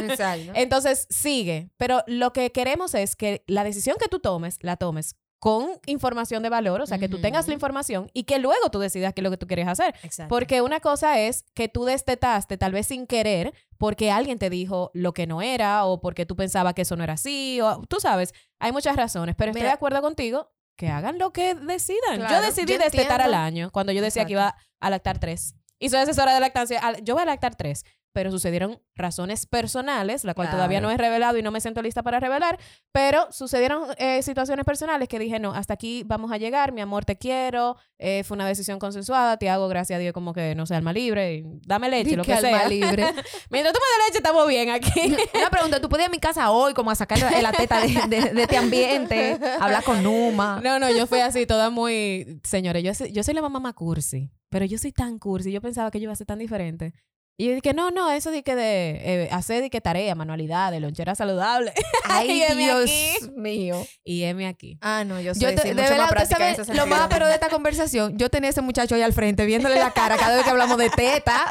entonces 0.54 1.06
sigue. 1.08 1.70
Pero 1.78 2.02
lo 2.06 2.32
que 2.34 2.52
queremos 2.52 2.94
es 2.94 3.16
que 3.16 3.42
la 3.46 3.64
decisión 3.64 3.96
que 3.98 4.08
tú 4.08 4.18
tomes, 4.20 4.58
la 4.60 4.76
tomes 4.76 5.16
con 5.40 5.70
información 5.86 6.42
de 6.42 6.50
valor, 6.50 6.82
o 6.82 6.86
sea, 6.86 6.98
que 6.98 7.08
tú 7.08 7.18
tengas 7.18 7.48
la 7.48 7.54
información 7.54 8.10
y 8.12 8.24
que 8.24 8.38
luego 8.38 8.70
tú 8.70 8.78
decidas 8.78 9.14
qué 9.14 9.22
es 9.22 9.24
lo 9.24 9.30
que 9.30 9.38
tú 9.38 9.46
quieres 9.46 9.66
hacer. 9.66 9.94
Exacto. 10.02 10.28
Porque 10.28 10.60
una 10.60 10.80
cosa 10.80 11.18
es 11.18 11.44
que 11.54 11.66
tú 11.68 11.86
destetaste, 11.86 12.58
tal 12.58 12.72
vez 12.72 12.86
sin 12.88 13.06
querer, 13.06 13.54
porque 13.78 14.10
alguien 14.10 14.38
te 14.38 14.50
dijo 14.50 14.90
lo 14.92 15.14
que 15.14 15.26
no 15.26 15.40
era 15.40 15.86
o 15.86 16.02
porque 16.02 16.26
tú 16.26 16.36
pensabas 16.36 16.74
que 16.74 16.82
eso 16.82 16.94
no 16.94 17.04
era 17.04 17.14
así, 17.14 17.58
o 17.62 17.80
tú 17.88 18.00
sabes, 18.00 18.34
hay 18.58 18.70
muchas 18.70 18.96
razones, 18.96 19.34
pero 19.34 19.50
estoy 19.52 19.62
Mira- 19.62 19.70
de 19.70 19.74
acuerdo 19.76 20.02
contigo 20.02 20.52
que 20.76 20.88
hagan 20.88 21.18
lo 21.18 21.32
que 21.32 21.54
decidan. 21.54 22.16
Claro, 22.18 22.34
yo 22.34 22.40
decidí 22.42 22.72
yo 22.74 22.78
destetar 22.78 23.22
al 23.22 23.32
año 23.34 23.70
cuando 23.70 23.92
yo 23.92 24.02
decía 24.02 24.26
que 24.26 24.32
iba 24.32 24.56
a 24.78 24.90
lactar 24.90 25.18
tres. 25.18 25.54
Y 25.78 25.88
soy 25.88 26.00
asesora 26.00 26.34
de 26.34 26.40
lactancia. 26.40 26.80
Yo 27.02 27.14
voy 27.14 27.22
a 27.22 27.26
lactar 27.26 27.54
tres. 27.54 27.84
Pero 28.12 28.30
sucedieron 28.32 28.80
razones 28.96 29.46
personales, 29.46 30.24
la 30.24 30.34
cual 30.34 30.50
todavía 30.50 30.80
Claro. 30.80 30.88
no 30.88 30.94
he 30.94 30.96
revelado 30.98 31.38
y 31.38 31.42
no 31.42 31.50
me 31.52 31.60
siento 31.60 31.80
lista 31.80 32.02
para 32.02 32.18
revelar. 32.18 32.58
Pero 32.92 33.28
sucedieron 33.30 33.84
eh, 33.98 34.20
situaciones 34.22 34.64
personales 34.64 35.08
que 35.08 35.18
dije, 35.20 35.38
no, 35.38 35.52
hasta 35.54 35.74
aquí 35.74 36.02
vamos 36.04 36.32
a 36.32 36.36
llegar, 36.36 36.72
mi 36.72 36.80
amor, 36.80 37.04
te 37.04 37.16
quiero. 37.16 37.76
eh, 38.02 38.24
fue 38.24 38.34
una 38.34 38.48
decisión 38.48 38.78
consensuada, 38.78 39.36
te 39.36 39.48
hago, 39.50 39.68
gracias 39.68 39.98
a 39.98 40.00
Dios, 40.00 40.12
como 40.12 40.32
que 40.32 40.54
no 40.54 40.66
sea 40.66 40.78
alma 40.78 40.92
libre. 40.92 41.34
y 41.34 41.44
dame 41.66 41.88
leche, 41.88 42.10
Di 42.10 42.16
lo 42.16 42.24
que 42.24 42.32
que 42.32 42.38
alma 42.46 42.58
sea. 42.60 42.68
libre. 42.68 43.04
Mientras 43.50 43.74
tú 43.74 43.78
me 43.80 44.04
des 44.04 44.06
leche, 44.08 44.16
estamos 44.18 44.48
bien 44.48 44.70
aquí. 44.70 45.16
Una 45.34 45.50
pregunta, 45.50 45.80
¿tú 45.80 45.88
podías 45.88 46.06
ir 46.06 46.10
a 46.10 46.12
mi 46.12 46.18
casa 46.18 46.50
hoy 46.50 46.74
como 46.74 46.90
a 46.90 46.94
sacar 46.96 47.18
la, 47.42 47.52
teta 47.52 47.80
de, 47.80 47.88
de- 48.08 48.30
de 48.34 48.42
este 48.42 48.56
ambiente? 48.56 49.38
Hablar 49.60 49.84
con 49.84 50.02
Numa. 50.02 50.60
No, 50.64 50.78
no, 50.78 50.90
yo 50.90 51.06
fui 51.06 51.20
así, 51.20 51.46
toda 51.46 51.70
muy... 51.70 52.40
Señores, 52.42 52.82
yo 52.82 52.92
soy, 52.94 53.12
yo 53.12 53.22
soy 53.22 53.34
la 53.34 53.42
mamá 53.42 53.72
cursi, 53.72 54.30
pero 54.48 54.64
yo 54.64 54.78
soy 54.78 54.92
tan 54.92 55.18
cursi, 55.18 55.52
yo 55.52 55.60
pensaba 55.60 55.90
que 55.90 56.00
yo 56.00 56.04
iba 56.04 56.12
a 56.12 56.16
ser 56.16 56.26
tan 56.26 56.38
diferente. 56.38 56.92
Y 57.40 57.46
yo 57.48 57.54
dije, 57.54 57.72
no, 57.72 57.90
no, 57.90 58.10
eso 58.10 58.30
de 58.30 58.42
que 58.42 58.54
de 58.54 58.90
eh, 59.02 59.28
hacer 59.32 59.62
de 59.62 59.70
que 59.70 59.80
tarea, 59.80 60.14
manualidades, 60.14 60.78
lonchera 60.78 61.14
saludable. 61.14 61.72
Ay, 62.04 62.44
Dios 62.54 63.30
mío. 63.34 63.86
y 64.04 64.24
heme 64.24 64.46
aquí. 64.46 64.76
Ah, 64.82 65.04
no, 65.06 65.18
yo 65.22 65.34
soy 65.34 65.44
Yo 65.44 65.54
te- 65.54 65.62
sí, 65.62 65.68
de 65.68 65.74
mucho 65.74 65.88
verdad, 65.88 66.10
más 66.14 66.30
en 66.32 66.42
ese 66.60 66.74
lo 66.74 66.86
más 66.86 67.08
pero 67.08 67.26
de 67.28 67.32
esta 67.32 67.48
conversación, 67.48 68.18
yo 68.18 68.28
tenía 68.28 68.48
a 68.48 68.50
ese 68.50 68.60
muchacho 68.60 68.94
ahí 68.94 69.00
al 69.00 69.14
frente 69.14 69.46
viéndole 69.46 69.78
la 69.78 69.90
cara 69.90 70.18
cada 70.18 70.34
vez 70.36 70.44
que 70.44 70.50
hablamos 70.50 70.76
de 70.76 70.90
teta 70.90 71.46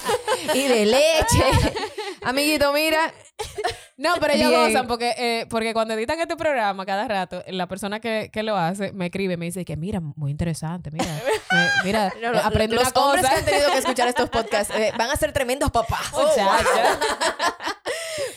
y 0.54 0.62
de 0.62 0.86
leche. 0.86 1.44
Amiguito, 2.22 2.72
mira, 2.72 3.12
No, 3.96 4.14
pero 4.20 4.32
ellos 4.32 4.48
Bien. 4.50 4.60
gozan 4.60 4.86
porque, 4.88 5.14
eh, 5.16 5.46
porque 5.48 5.72
cuando 5.72 5.94
editan 5.94 6.18
este 6.18 6.36
programa 6.36 6.84
cada 6.84 7.06
rato, 7.06 7.44
la 7.46 7.68
persona 7.68 8.00
que, 8.00 8.28
que 8.32 8.42
lo 8.42 8.56
hace 8.56 8.90
me 8.92 9.04
escribe, 9.06 9.36
me 9.36 9.44
dice 9.46 9.64
que 9.64 9.76
mira, 9.76 10.00
muy 10.00 10.32
interesante, 10.32 10.90
mira, 10.90 11.04
eh, 11.52 11.68
mira, 11.84 12.12
No, 12.20 12.32
no, 12.32 12.40
aprende 12.40 12.74
los 12.74 12.86
una 12.86 12.92
cosa. 12.92 13.06
hombres 13.06 13.28
que 13.28 13.36
han 13.36 13.44
tenido 13.44 13.70
que 13.70 13.78
escuchar 13.78 14.08
estos 14.08 14.28
podcasts 14.30 14.74
eh, 14.74 14.92
van 14.98 15.10
a 15.10 15.16
ser 15.16 15.30
tremendos 15.32 15.70
papás. 15.70 16.10
Muchacha. 16.12 16.98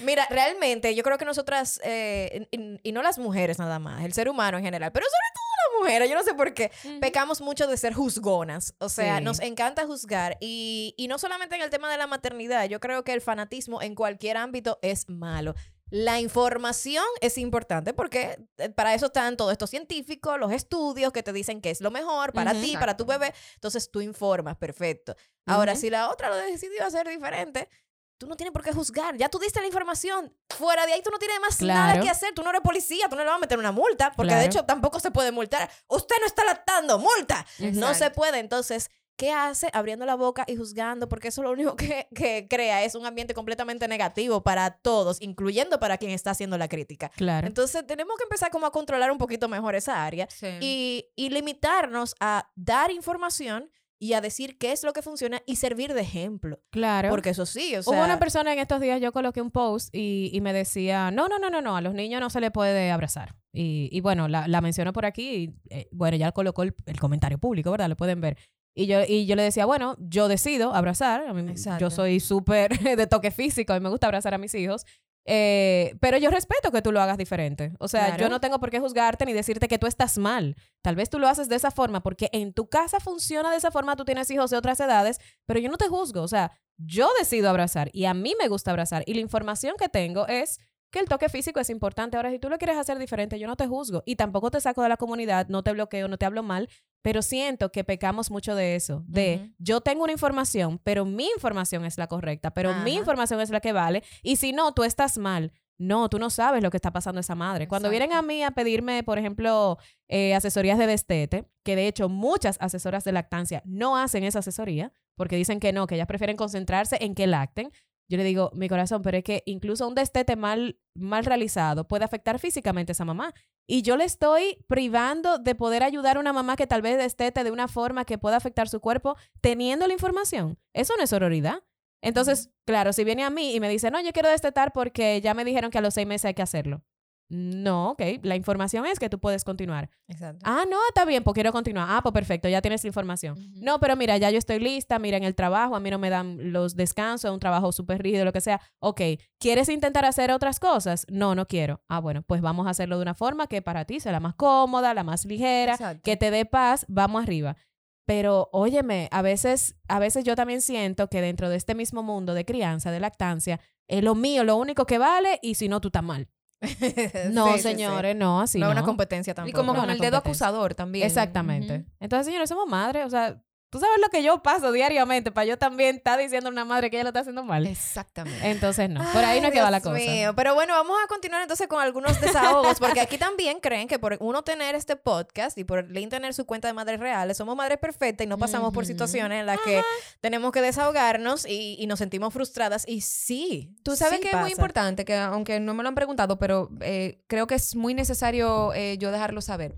Mira, 0.02 0.28
realmente 0.30 0.94
yo 0.94 1.02
creo 1.04 1.18
que 1.18 1.26
nosotras, 1.26 1.82
eh, 1.84 2.48
y, 2.52 2.80
y 2.90 2.92
no 2.92 3.02
las 3.02 3.18
mujeres 3.18 3.58
nada 3.58 3.80
más, 3.80 4.04
el 4.06 4.14
ser 4.14 4.30
humano 4.30 4.60
en 4.60 4.64
general, 4.64 4.92
pero 4.92 5.06
sobre 5.08 5.34
todo 5.34 5.47
mujeres, 5.80 6.10
yo 6.10 6.16
no 6.16 6.24
sé 6.24 6.34
por 6.34 6.54
qué, 6.54 6.72
pecamos 7.02 7.42
mucho 7.42 7.68
de 7.68 7.78
ser 7.78 7.94
juzgonas. 7.94 8.74
O 8.80 8.90
sea, 8.90 9.18
Sí. 9.18 9.24
nos 9.24 9.40
encanta 9.40 9.86
juzgar 9.86 10.38
y, 10.40 10.94
y 10.98 11.08
no 11.08 11.18
solamente 11.18 11.56
en 11.56 11.62
el 11.62 11.70
tema 11.70 11.92
de 11.92 11.98
la 11.98 12.08
maternidad, 12.08 12.66
yo 12.68 12.80
creo 12.80 13.04
que 13.04 13.13
el 13.13 13.22
fanatismo 13.22 13.82
en 13.82 13.96
cualquier 13.96 14.38
ámbito 14.38 14.80
es 14.82 15.10
malo. 15.10 15.56
La 15.90 16.20
información 16.20 17.06
es 17.22 17.38
importante 17.38 17.94
porque 17.94 18.38
eh, 18.58 18.70
para 18.70 18.94
eso 18.94 19.06
están 19.06 19.38
todos 19.38 19.54
estos 19.54 19.70
científicos, 19.70 20.38
los 20.38 20.52
estudios 20.52 21.13
que 21.13 21.24
te 21.24 21.32
dicen 21.32 21.62
qué 21.62 21.70
es 21.70 21.80
lo 21.80 21.92
mejor 21.92 22.34
para 22.34 22.52
ti, 22.52 22.76
para 22.78 22.98
tu 22.98 23.06
bebé. 23.06 23.34
Entonces 23.56 23.90
tú 23.90 24.02
informas, 24.02 24.58
perfecto. 24.58 25.16
Ahora, 25.46 25.72
Ujú. 25.74 25.82
si 25.82 25.90
la 25.90 26.10
otra 26.10 26.28
lo 26.30 26.36
decidió 26.36 26.86
hacer 26.86 27.08
diferente, 27.08 27.70
tú 28.17 28.27
no 28.27 28.36
tienes 28.36 28.51
por 28.51 28.63
qué 28.63 28.73
juzgar. 28.73 29.15
Ya 29.17 29.30
tú 29.30 29.39
diste 29.39 29.60
la 29.60 29.67
información. 29.67 30.34
Fuera 30.49 30.86
de 30.86 30.93
ahí 30.93 31.01
tú 31.01 31.10
no 31.12 31.19
tienes 31.19 31.39
más 31.39 31.62
nada 31.62 31.99
que 31.99 32.10
hacer. 32.10 32.34
Tú 32.34 32.43
no 32.43 32.49
eres 32.49 32.62
policía, 32.62 33.08
tú 33.10 33.15
no 33.15 33.23
le 33.23 33.30
vas 33.30 33.38
a 33.38 33.39
meter 33.39 33.58
una 33.58 33.71
multa, 33.71 34.13
porque 34.15 34.34
de 34.34 34.45
hecho 34.45 34.65
tampoco 34.65 34.99
se 34.99 35.12
puede 35.12 35.32
multar. 35.32 35.69
Usted 35.88 36.15
no 36.19 36.25
está 36.25 36.43
lactando, 36.43 36.99
multa. 36.99 37.45
No 37.73 37.93
se 37.93 38.10
puede. 38.12 38.39
Entonces, 38.39 38.89
¿qué 39.15 39.32
hace? 39.32 39.69
Abriendo 39.73 40.06
la 40.06 40.15
boca 40.15 40.45
y 40.47 40.56
juzgando, 40.56 41.08
porque 41.10 41.30
eso 41.30 41.43
lo 41.43 41.51
único 41.51 41.75
que, 41.75 42.08
que 42.13 42.47
crea 42.49 42.84
es 42.84 42.95
un 42.95 43.06
ambiente 43.06 43.34
completamente 43.34 43.88
negativo 43.88 44.41
para 44.41 44.71
todos, 44.71 45.21
incluyendo 45.21 45.80
para 45.80 45.97
quien 45.97 46.12
está 46.12 46.32
haciendo 46.32 46.58
la 46.58 46.67
crítica. 46.67 47.10
Claro. 47.15 47.47
Entonces, 47.47 47.86
tenemos 47.86 48.17
que 48.17 48.23
empezar 48.23 48.51
como 48.51 48.65
a 48.65 48.71
controlar 48.71 49.12
un 49.12 49.17
poquito 49.17 49.47
mejor 49.47 49.75
esa 49.75 50.06
área 50.06 50.27
y, 50.60 51.10
y 51.15 51.30
limitarnos 51.30 52.15
a 52.19 52.49
dar 52.56 52.91
información 52.91 53.71
y 54.00 54.14
a 54.14 54.22
decir 54.22 54.58
qué 54.58 54.72
es 54.72 54.84
lo 54.84 54.94
que 54.94 55.02
funciona 55.02 55.42
y 55.46 55.56
servir 55.56 55.94
de 55.94 56.02
ejemplo. 56.02 56.60
Claro. 56.70 57.10
Porque 57.10 57.32
eso 57.32 57.46
sí, 57.46 57.76
o 57.76 57.84
sea... 57.84 57.94
Hubo 57.94 58.04
una 58.04 58.20
persona 58.20 58.54
en 58.54 58.60
estos 58.60 58.80
días, 58.80 59.02
yo 59.02 59.12
coloqué 59.12 59.42
un 59.42 59.52
post 59.52 59.94
y, 59.94 60.30
y 60.34 60.42
me 60.42 60.54
decía, 60.54 61.12
no, 61.12 61.28
no, 61.28 61.40
no, 61.40 61.50
no, 61.50 61.62
no, 61.62 61.76
a 61.76 61.82
los 61.82 61.94
niños 61.94 62.22
no 62.22 62.30
se 62.30 62.42
les 62.42 62.52
puede 62.52 62.92
abrazar. 62.92 63.36
Y, 63.54 63.90
y 63.92 64.02
bueno, 64.02 64.28
la, 64.28 64.48
la 64.48 64.62
mencionó 64.62 64.94
por 64.94 65.06
aquí 65.06 65.30
y 65.30 65.76
eh, 65.76 65.88
bueno, 65.92 66.16
ya 66.18 66.32
colocó 66.32 66.64
el, 66.64 66.76
el 66.86 67.00
comentario 67.00 67.40
público, 67.40 67.72
¿verdad? 67.72 67.90
Lo 67.90 67.98
pueden 67.98 68.22
ver. 68.22 68.38
Y 68.76 68.86
yo, 68.86 69.00
y 69.08 69.26
yo 69.26 69.36
le 69.36 69.42
decía, 69.42 69.66
bueno, 69.66 69.96
yo 70.00 70.28
decido 70.28 70.76
abrazar. 70.76 71.28
A 71.28 71.34
mí, 71.34 71.54
yo 71.80 71.90
soy 71.90 72.20
súper 72.20 72.78
de 72.98 73.08
toque 73.08 73.32
físico, 73.32 73.74
a 73.74 73.80
mí 73.80 73.84
me 73.84 73.90
gusta 73.90 74.06
abrazar 74.06 74.36
a 74.36 74.38
mis 74.38 74.54
hijos. 74.54 74.86
Eh, 75.30 75.96
pero 76.00 76.18
yo 76.18 76.32
respeto 76.32 76.72
que 76.72 76.82
tú 76.82 76.92
lo 76.94 77.02
hagas 77.02 77.18
diferente. 77.18 77.74
O 77.80 77.88
sea, 77.90 78.06
Claro. 78.08 78.22
yo 78.24 78.30
no 78.30 78.40
tengo 78.40 78.60
por 78.60 78.70
qué 78.70 78.80
juzgarte 78.80 79.26
ni 79.26 79.34
decirte 79.34 79.68
que 79.68 79.78
tú 79.78 79.86
estás 79.86 80.18
mal. 80.18 80.56
Tal 80.82 80.96
vez 80.96 81.10
tú 81.10 81.20
lo 81.20 81.28
haces 81.28 81.50
de 81.50 81.58
esa 81.58 81.70
forma 81.70 82.02
porque 82.02 82.30
en 82.32 82.54
tu 82.54 82.70
casa 82.70 83.00
funciona 83.02 83.52
de 83.52 83.58
esa 83.58 83.70
forma, 83.70 83.98
tú 83.98 84.06
tienes 84.06 84.32
hijos 84.32 84.50
de 84.50 84.58
otras 84.58 84.80
edades, 84.80 85.20
pero 85.46 85.60
yo 85.60 85.70
no 85.70 85.78
te 85.78 85.90
juzgo. 85.90 86.22
O 86.22 86.28
sea, 86.30 86.52
yo 86.78 87.10
decido 87.20 87.50
abrazar 87.50 87.90
y 87.92 88.06
a 88.06 88.13
mí 88.13 88.36
me 88.40 88.48
gusta 88.48 88.72
abrazar. 88.72 89.04
Y 89.06 89.13
la 89.16 89.20
información 89.20 89.76
que 89.78 89.90
tengo 89.90 90.28
es 90.28 90.60
que 90.90 91.00
el 91.00 91.10
toque 91.10 91.28
físico 91.28 91.60
es 91.60 91.70
importante. 91.70 92.16
Ahora, 92.16 92.32
si 92.32 92.40
tú 92.40 92.48
lo 92.50 92.58
quieres 92.58 92.78
hacer 92.78 92.98
diferente, 92.98 93.38
yo 93.38 93.48
no 93.48 93.58
te 93.58 93.68
juzgo 93.68 94.04
y 94.06 94.16
tampoco 94.16 94.50
te 94.52 94.62
saco 94.62 94.82
de 94.84 94.90
la 94.90 94.96
comunidad, 94.96 95.48
no 95.50 95.62
te 95.62 95.74
bloqueo, 95.74 96.08
no 96.08 96.18
te 96.18 96.26
hablo 96.26 96.44
mal, 96.44 96.70
pero 97.08 97.22
siento 97.22 97.72
que 97.72 97.86
pecamos 97.86 98.30
mucho 98.30 98.54
de 98.54 98.76
eso, 98.76 99.06
de 99.08 99.54
yo 99.60 99.80
tengo 99.80 100.04
una 100.04 100.12
información, 100.12 100.78
pero 100.84 101.06
mi 101.06 101.30
información 101.30 101.86
es 101.86 101.98
la 101.98 102.08
correcta, 102.08 102.52
pero 102.52 102.74
mi 102.84 102.96
información 102.96 103.39
es 103.39 103.50
la 103.50 103.62
que 103.62 103.72
vale 103.72 104.04
y 104.24 104.36
si 104.36 104.52
no, 104.52 104.74
tú 104.74 104.84
estás 104.84 105.17
mal. 105.17 105.54
No, 105.78 106.10
tú 106.10 106.20
no 106.20 106.30
sabes 106.30 106.62
lo 106.62 106.70
que 106.70 106.76
está 106.76 106.91
pasando 106.91 107.20
a 107.20 107.22
esa 107.22 107.36
madre. 107.36 107.70
Cuando 107.70 107.89
vienen 107.89 108.12
a 108.12 108.22
mí 108.22 108.43
a 108.43 108.52
pedirme, 108.52 109.04
por 109.04 109.20
ejemplo, 109.20 109.78
eh, 110.10 110.36
asesorías 110.36 110.78
de 110.78 110.88
destete, 110.88 111.46
que 111.63 111.78
de 111.78 111.88
hecho 111.88 112.10
muchas 112.10 112.58
asesoras 112.60 113.06
de 113.06 113.13
lactancia 113.13 113.62
no 113.63 113.96
hacen 113.96 114.26
esa 114.26 114.39
asesoría 114.39 114.91
porque 115.15 115.38
dicen 115.38 115.62
que 115.62 115.72
no, 115.72 115.88
que 115.88 115.96
ellas 115.96 116.08
prefieren 116.08 116.36
concentrarse 116.36 116.98
en 117.00 117.15
que 117.15 117.26
lacten. 117.26 117.72
Yo 118.10 118.17
le 118.17 118.24
digo, 118.24 118.52
mi 118.54 118.70
corazón, 118.70 119.02
pero 119.02 119.17
es 119.17 119.24
que 119.24 119.43
incluso 119.46 119.88
un 119.88 119.96
destete 119.96 120.36
mal, 120.36 120.80
mal 120.96 121.26
realizado 121.26 121.88
puede 121.88 122.06
afectar 122.06 122.39
físicamente 122.39 122.91
a 122.91 122.93
esa 122.93 123.06
mamá. 123.06 123.34
Y 123.67 123.82
yo 123.82 123.98
le 123.98 124.06
estoy 124.06 124.63
privando 124.67 125.39
de 125.39 125.56
poder 125.56 125.84
ayudar 125.84 126.17
a 126.17 126.20
una 126.22 126.32
mamá 126.32 126.56
que 126.56 126.67
tal 126.67 126.82
vez 126.82 126.98
destete 126.98 127.43
de 127.43 127.52
una 127.52 127.67
forma 127.67 128.06
que 128.06 128.17
pueda 128.17 128.38
afectar 128.38 128.70
su 128.70 128.80
cuerpo 128.80 129.17
teniendo 129.41 129.88
la 129.88 129.93
información. 129.93 130.58
Eso 130.74 130.93
no 130.96 131.04
es 131.04 131.10
sororidad. 131.10 131.63
Entonces, 132.02 132.52
claro, 132.65 132.93
si 132.93 133.04
viene 133.04 133.24
a 133.24 133.30
mí 133.30 133.54
y 133.56 133.60
me 133.60 133.70
dice, 133.70 133.91
no, 133.91 134.00
yo 134.02 134.13
quiero 134.13 134.30
destetar 134.30 134.72
porque 134.72 135.20
ya 135.20 135.34
me 135.34 135.43
dijeron 135.43 135.72
que 135.72 135.80
a 135.80 135.82
los 135.82 135.93
seis 135.93 136.08
meses 136.08 136.26
hay 136.26 136.34
que 136.34 136.41
hacerlo. 136.41 136.84
No, 137.30 137.92
ok. 137.92 138.02
La 138.24 138.36
información 138.36 138.86
es 138.86 139.00
que 139.00 139.10
tú 139.10 139.20
puedes 139.20 139.44
continuar. 139.44 139.90
Exacto. 140.08 140.40
Ah, 140.46 140.63
no, 140.70 140.78
está 140.88 141.04
bien, 141.04 141.24
pues 141.24 141.34
quiero 141.34 141.52
continuar. 141.52 141.88
Ah, 141.90 142.02
pues 142.02 142.13
perfecto, 142.13 142.48
ya 142.48 142.62
tienes 142.62 142.84
la 142.84 142.88
información. 142.88 143.36
No, 143.56 143.80
pero 143.80 143.96
mira, 143.96 144.18
ya 144.18 144.32
yo 144.32 144.38
estoy 144.38 144.60
lista, 144.60 144.98
mira, 145.00 145.18
en 145.18 145.24
el 145.24 145.36
trabajo, 145.36 145.76
a 145.76 145.80
mí 145.80 145.90
no 145.90 146.00
me 146.00 146.10
dan 146.10 146.54
los 146.54 146.76
descansos, 146.76 147.30
es 147.30 147.34
un 147.34 147.40
trabajo 147.40 147.72
súper 147.72 148.02
rígido, 148.02 148.24
lo 148.24 148.32
que 148.32 148.42
sea. 148.42 148.62
Ok, 148.80 149.02
¿quieres 149.40 149.68
intentar 149.70 150.06
hacer 150.06 150.32
otras 150.32 150.60
cosas? 150.60 151.06
No, 151.10 151.36
no 151.36 151.48
quiero. 151.48 151.82
Ah, 151.90 152.00
bueno, 152.00 152.22
pues 152.22 152.42
vamos 152.42 152.68
a 152.68 152.70
hacerlo 152.70 152.96
de 152.98 153.02
una 153.02 153.13
forma 153.16 153.48
que 153.48 153.62
para 153.62 153.86
ti 153.86 154.00
sea 154.00 154.12
la 154.13 154.20
más 154.20 154.36
cómoda, 154.36 154.94
la 154.94 155.04
más 155.04 155.26
ligera, 155.26 155.74
Exacto. 155.74 156.02
que 156.04 156.16
te 156.16 156.32
dé 156.32 156.46
paz, 156.46 156.86
vamos 156.88 157.24
arriba. 157.24 157.58
Pero 158.06 158.48
óyeme, 158.54 159.10
a 159.12 159.22
veces, 159.22 159.76
a 159.90 160.00
veces 160.00 160.24
yo 160.24 160.38
también 160.38 160.62
siento 160.62 161.10
que 161.10 161.20
dentro 161.20 161.50
de 161.50 161.58
este 161.58 161.76
mismo 161.76 162.04
mundo 162.04 162.34
de 162.34 162.46
crianza, 162.46 162.90
de 162.90 163.02
lactancia, 163.02 163.60
es 163.90 164.02
lo 164.02 164.16
mío, 164.16 164.46
lo 164.46 164.56
único 164.56 164.86
que 164.86 164.98
vale, 164.98 165.40
y 165.42 165.56
si 165.56 165.68
no, 165.68 165.82
tú 165.82 165.90
estás 165.90 166.04
mal. 166.04 166.30
No, 167.32 167.48
Sí, 167.48 167.52
sí, 167.54 167.58
sí. 167.58 167.63
señores, 167.63 168.15
no, 168.15 168.41
así 168.41 168.60
no 168.60 168.65
no. 168.67 168.72
es 168.72 168.78
una 168.78 168.86
competencia 168.86 169.32
Y 169.32 169.36
tampoco. 169.36 169.58
como 169.58 169.74
no, 169.74 169.80
con 169.82 169.89
el 169.89 170.00
dedo 170.00 170.17
acusador 170.17 170.74
también. 170.76 171.06
Exactamente. 171.06 171.86
Entonces, 172.00 172.26
señores, 172.26 172.50
somos 172.50 172.67
madres. 172.67 173.06
O 173.06 173.10
sea, 173.10 173.41
tú 173.69 173.80
sabes 173.80 173.97
lo 174.01 174.10
que 174.10 174.23
yo 174.23 174.41
paso 174.41 174.71
diariamente 174.71 175.32
para 175.32 175.45
yo 175.45 175.58
también 175.58 175.97
estar 175.97 176.17
diciendo 176.17 176.49
a 176.49 176.51
una 176.51 176.65
madre 176.65 176.89
que 176.89 176.97
ella 176.97 177.03
lo 177.03 177.10
está 177.10 177.21
haciendo 177.21 177.43
mal. 177.43 177.67
Exactamente. 177.67 178.49
Entonces, 178.49 178.89
no. 178.89 179.01
Por 179.12 179.23
ahí 179.23 179.41
no 179.41 179.47
Ay, 179.47 179.51
es 179.51 179.53
que 179.53 179.62
va 179.62 179.71
la 179.71 179.82
cosa. 179.82 179.95
mío. 179.95 180.34
Pero 180.36 180.53
bueno, 180.53 180.73
vamos 180.73 180.97
a 181.03 181.08
continuar 181.08 181.41
entonces 181.41 181.67
con 181.67 181.82
algunos 181.82 182.19
desahogos, 182.21 182.80
porque 182.80 183.01
aquí 183.01 183.17
también 183.17 183.60
creen 183.60 183.88
que 183.88 183.99
por 183.99 184.17
uno 184.19 184.43
tener 184.43 184.75
este 184.75 184.95
podcast 184.95 185.58
y 185.58 185.63
por 185.63 185.89
Lynn 185.89 186.10
tener 186.10 186.34
su 186.34 186.45
cuenta 186.45 186.67
de 186.67 186.73
madres 186.73 186.99
reales, 186.99 187.38
somos 187.38 187.56
madres 187.56 187.77
perfectas 187.77 188.25
y 188.25 188.27
no 188.27 188.38
pasamos 188.38 188.73
por 188.73 188.86
situaciones 188.86 189.39
en 189.41 189.45
las 189.45 189.60
que 189.62 189.82
tenemos 190.21 190.51
que 190.51 190.62
desahogarnos 190.62 191.45
y, 191.45 191.75
y 191.80 191.88
nos 191.88 191.99
sentimos 191.99 192.34
frustradas. 192.34 192.88
Y 192.88 193.01
sí. 193.01 193.75
Tú 193.84 193.95
sabes 193.95 194.19
sí 194.19 194.23
que 194.23 194.36
es 194.36 194.41
muy 194.41 194.51
importante, 194.51 195.06
que 195.06 195.15
aunque 195.15 195.60
no 195.60 195.73
me 195.73 195.84
lo 195.84 195.89
han 195.89 195.95
preguntado, 195.95 196.39
pero 196.39 196.69
eh, 196.82 197.23
creo 197.27 197.47
que 197.47 197.56
es 197.56 197.75
muy 197.75 197.93
necesario 197.93 198.73
eh, 198.73 198.97
yo 198.97 199.12
dejarlo 199.12 199.41
saber. 199.41 199.75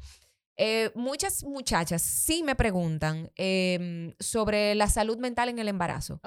Eh, 0.62 0.92
muchas 0.94 1.46
muchachas 1.46 2.02
sí 2.02 2.44
me 2.44 2.54
preguntan 2.54 3.32
em, 3.38 4.14
sobre 4.20 4.76
la 4.76 4.88
salud 4.88 5.18
mental 5.18 5.48
en 5.48 5.58
el 5.58 5.70
embarazo 5.70 6.20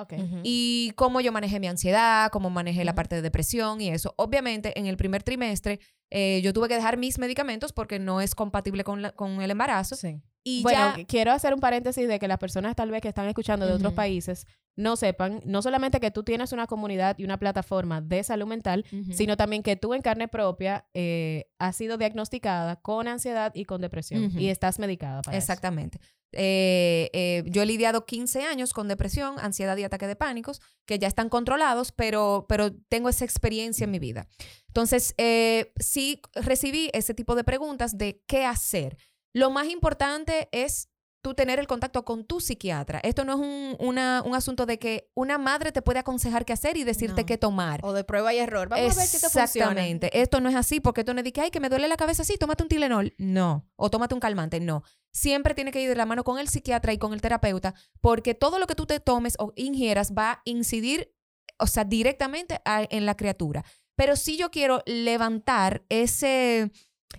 y 0.43 0.93
cómo 0.97 1.21
yo 1.21 1.33
manejé 1.33 1.61
mi 1.61 1.67
ansiedad, 1.69 2.31
cómo 2.33 2.49
manejé 2.49 2.83
la 2.87 2.95
parte 2.95 3.15
de 3.17 3.21
depresión 3.23 3.83
y 3.83 3.91
eso. 3.91 4.15
Obviamente, 4.17 4.79
en 4.79 4.87
el 4.87 4.97
primer 4.97 5.23
trimestre 5.23 5.81
eh, 6.11 6.41
yo 6.43 6.53
tuve 6.55 6.69
que 6.69 6.75
dejar 6.77 6.97
mis 6.97 7.19
medicamentos 7.19 7.73
porque 7.75 7.99
no 7.99 8.21
es 8.23 8.35
compatible 8.35 8.85
con, 8.85 9.03
la- 9.03 9.13
con 9.13 9.43
el 9.43 9.51
embarazo. 9.51 9.97
Sí. 9.97 10.23
Y 10.45 10.63
Bueno, 10.63 10.95
ya... 10.97 11.05
quiero 11.07 11.33
hacer 11.33 11.53
un 11.55 11.61
paréntesis 11.61 12.09
de 12.09 12.19
que 12.19 12.27
las 12.27 12.39
personas 12.39 12.75
tal 12.75 12.91
vez 12.91 13.01
que 13.03 13.09
están 13.09 13.29
escuchando 13.29 13.67
de 13.67 13.75
otros 13.75 13.93
países 13.93 14.47
no 14.77 14.97
sepan, 14.97 15.41
no 15.45 15.63
solamente 15.63 16.01
que 16.01 16.11
tú 16.11 16.23
tienes 16.23 16.53
una 16.53 16.67
comunidad 16.67 17.19
y 17.19 17.25
una 17.25 17.39
plataforma 17.39 18.01
de 18.01 18.23
salud 18.23 18.47
mental, 18.47 18.85
sino 19.11 19.37
también 19.37 19.63
que 19.63 19.77
tú 19.77 19.95
en 19.95 20.03
carne 20.03 20.29
propia 20.29 20.87
eh, 20.95 21.51
has 21.59 21.77
sido 21.77 21.99
diagnosticada 21.99 22.77
con 22.77 23.09
ansiedad 23.09 23.53
y 23.55 23.65
con 23.65 23.81
depresión 23.81 24.31
y 24.39 24.49
estás 24.49 24.79
medicada 24.79 25.23
para 25.23 25.37
eso. 25.37 25.45
Exactamente. 25.45 26.01
Eh, 26.33 27.11
eh, 27.13 27.45
yo 27.47 27.63
he 27.63 27.67
lidiado 27.67 28.07
15 28.07 28.43
años 28.43 28.73
con 28.73 28.89
depresión, 28.89 29.39
ansiedad 29.39 29.77
y 29.77 29.85
ataque 29.85 30.07
de 30.07 30.17
pánicos, 30.17 30.61
que 30.87 30.99
ya 30.99 31.09
están 31.09 31.29
controlados, 31.29 31.93
pero, 31.93 32.47
pero 32.49 32.73
tengo 32.89 33.09
esa 33.09 33.25
experiencia 33.25 33.85
en 33.85 33.91
mi 33.91 33.99
vida. 33.99 34.27
Entonces, 34.69 35.15
eh, 35.19 35.73
sí 35.77 36.21
recibí 36.35 36.91
ese 36.95 37.15
tipo 37.15 37.35
de 37.35 37.45
preguntas 37.45 37.99
de 37.99 38.23
qué 38.27 38.47
hacer. 38.47 38.97
Lo 39.35 39.51
más 39.51 39.69
importante 39.69 40.49
es 40.53 40.89
tú 41.23 41.35
tener 41.35 41.59
el 41.61 41.67
contacto 41.69 42.05
con 42.05 42.25
tu 42.25 42.41
psiquiatra. 42.41 42.99
Esto 43.05 43.25
no 43.25 43.35
es 43.35 43.39
un, 43.39 43.77
una- 43.79 44.23
un 44.27 44.35
asunto 44.35 44.67
de 44.67 44.79
que 44.79 45.09
una 45.15 45.39
madre 45.39 45.71
te 45.73 45.81
puede 45.81 46.01
aconsejar 46.01 46.45
qué 46.45 46.53
hacer 46.53 46.77
y 46.77 46.85
decirte 46.85 47.23
No. 47.23 47.27
qué 47.27 47.39
tomar. 47.39 47.81
O 47.85 47.93
de 47.93 48.03
prueba 48.05 48.35
y 48.35 48.39
error. 48.39 48.69
Vamos 48.69 48.97
a 48.97 48.99
ver 49.01 49.07
si 49.07 49.17
esto 49.17 49.31
funciona. 49.31 49.45
Exactamente. 49.71 50.21
Esto 50.21 50.41
no 50.41 50.49
es 50.49 50.57
así 50.57 50.81
porque 50.81 51.03
esto 51.03 51.15
no 51.15 51.21
es 51.21 51.25
de 51.25 51.33
que, 51.33 51.41
ay, 51.41 51.51
que 51.51 51.61
me 51.61 51.69
duele 51.69 51.87
la 51.89 51.97
cabeza, 51.97 52.25
sí, 52.25 52.37
tómate 52.39 52.65
un 52.65 52.69
Tilenol. 52.69 53.15
No. 53.19 53.67
O 53.77 53.89
tómate 53.89 54.15
un 54.15 54.21
calmante. 54.21 54.59
No. 54.61 54.83
Siempre 55.13 55.55
tiene 55.55 55.71
que 55.71 55.81
ir 55.81 55.89
de 55.89 55.95
la 55.97 56.07
mano 56.07 56.25
con 56.25 56.39
el 56.41 56.49
psiquiatra 56.49 56.93
y 56.93 56.99
con 56.99 57.13
el 57.13 57.21
terapeuta 57.21 57.75
porque 58.01 58.35
todo 58.35 58.59
lo 58.59 58.67
que 58.67 58.75
tú 58.75 58.87
te 58.87 58.99
tomes 58.99 59.37
o 59.39 59.53
ingieras 59.57 60.13
va 60.13 60.31
a 60.33 60.43
incidir, 60.45 61.15
o 61.59 61.67
sea, 61.69 61.85
directamente 61.85 62.61
a- 62.65 62.83
en 62.91 63.07
la 63.07 63.17
criatura. 63.17 63.65
Pero 63.95 64.17
sí 64.17 64.37
yo 64.39 64.51
quiero 64.51 64.83
levantar 64.87 65.85
ese, 65.89 66.73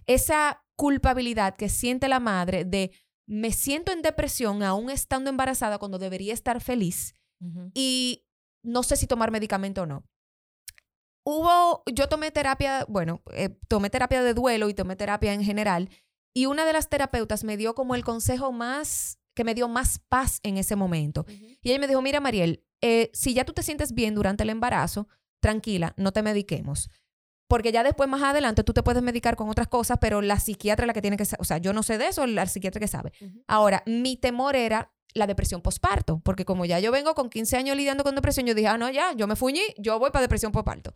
esa 0.08 0.60
culpabilidad 0.76 1.56
que 1.56 1.70
siente 1.70 2.08
la 2.08 2.20
madre 2.20 2.66
de 2.66 2.92
me 3.28 3.52
siento 3.52 3.92
en 3.92 4.02
depresión 4.02 4.64
aún 4.64 4.90
estando 4.90 5.30
embarazada 5.30 5.78
cuando 5.78 6.00
debería 6.00 6.34
estar 6.34 6.62
feliz 6.62 7.16
y 7.74 8.26
no 8.64 8.84
sé 8.84 8.96
si 8.96 9.06
tomar 9.06 9.32
medicamento 9.32 9.82
o 9.82 9.86
no. 9.86 10.06
Hubo, 11.26 11.84
yo 11.92 12.08
tomé 12.08 12.32
terapia, 12.32 12.86
bueno, 12.88 13.22
eh, 13.34 13.50
tomé 13.68 13.90
terapia 13.90 14.24
de 14.24 14.34
duelo 14.34 14.70
y 14.70 14.74
tomé 14.74 14.96
terapia 14.96 15.34
en 15.34 15.44
general, 15.44 15.90
y 16.34 16.48
una 16.48 16.66
de 16.66 16.74
las 16.74 16.90
terapeutas 16.90 17.44
me 17.44 17.58
dio 17.58 17.76
como 17.76 17.96
el 17.96 18.04
consejo 18.04 18.52
más, 18.52 19.20
que 19.36 19.44
me 19.44 19.56
dio 19.56 19.68
más 19.68 20.00
paz 20.00 20.40
en 20.44 20.58
ese 20.58 20.76
momento. 20.76 21.26
Y 21.28 21.70
ella 21.70 21.80
me 21.80 21.88
dijo, 21.88 22.02
mira 22.02 22.20
Mariel, 22.20 22.66
eh, 22.82 23.10
si 23.14 23.34
ya 23.34 23.46
tú 23.46 23.54
te 23.54 23.64
sientes 23.64 23.94
bien 23.94 24.16
durante 24.16 24.44
el 24.44 24.50
embarazo, 24.50 25.08
tranquila, 25.42 25.94
no 25.98 26.12
te 26.12 26.24
mediquemos. 26.24 26.90
Porque 27.54 27.72
ya 27.72 27.84
después, 27.84 28.10
más 28.10 28.24
adelante, 28.24 28.64
tú 28.64 28.74
te 28.74 28.82
puedes 28.82 29.04
medicar 29.04 29.36
con 29.36 29.48
otras 29.48 29.68
cosas, 29.68 30.00
pero 30.02 30.24
la 30.24 30.40
psiquiatra 30.40 30.86
es 30.86 30.88
la 30.88 30.94
que 30.94 31.04
tiene 31.04 31.18
que 31.18 31.26
O 31.38 31.44
sea, 31.44 31.60
yo 31.60 31.72
no 31.72 31.84
sé 31.84 32.00
de 32.00 32.08
eso, 32.08 32.26
la 32.26 32.48
psiquiatra 32.48 32.80
que 32.80 32.88
sabe. 32.88 33.14
Ahora, 33.46 33.84
mi 33.86 34.18
temor 34.18 34.56
era 34.56 34.92
la 35.14 35.28
depresión 35.28 35.62
posparto, 35.62 36.20
porque 36.22 36.46
como 36.46 36.66
ya 36.66 36.80
yo 36.80 36.92
vengo 36.92 37.14
con 37.14 37.30
15 37.30 37.56
años 37.58 37.78
lidiando 37.78 38.04
con 38.04 38.16
depresión, 38.16 38.48
yo 38.48 38.56
dije, 38.56 38.70
ah, 38.70 38.80
no, 38.80 38.90
ya, 38.90 39.14
yo 39.14 39.28
me 39.28 39.36
fuñí, 39.36 39.62
yo 39.78 40.00
voy 40.00 40.10
para 40.10 40.24
depresión 40.24 40.52
posparto. 40.52 40.96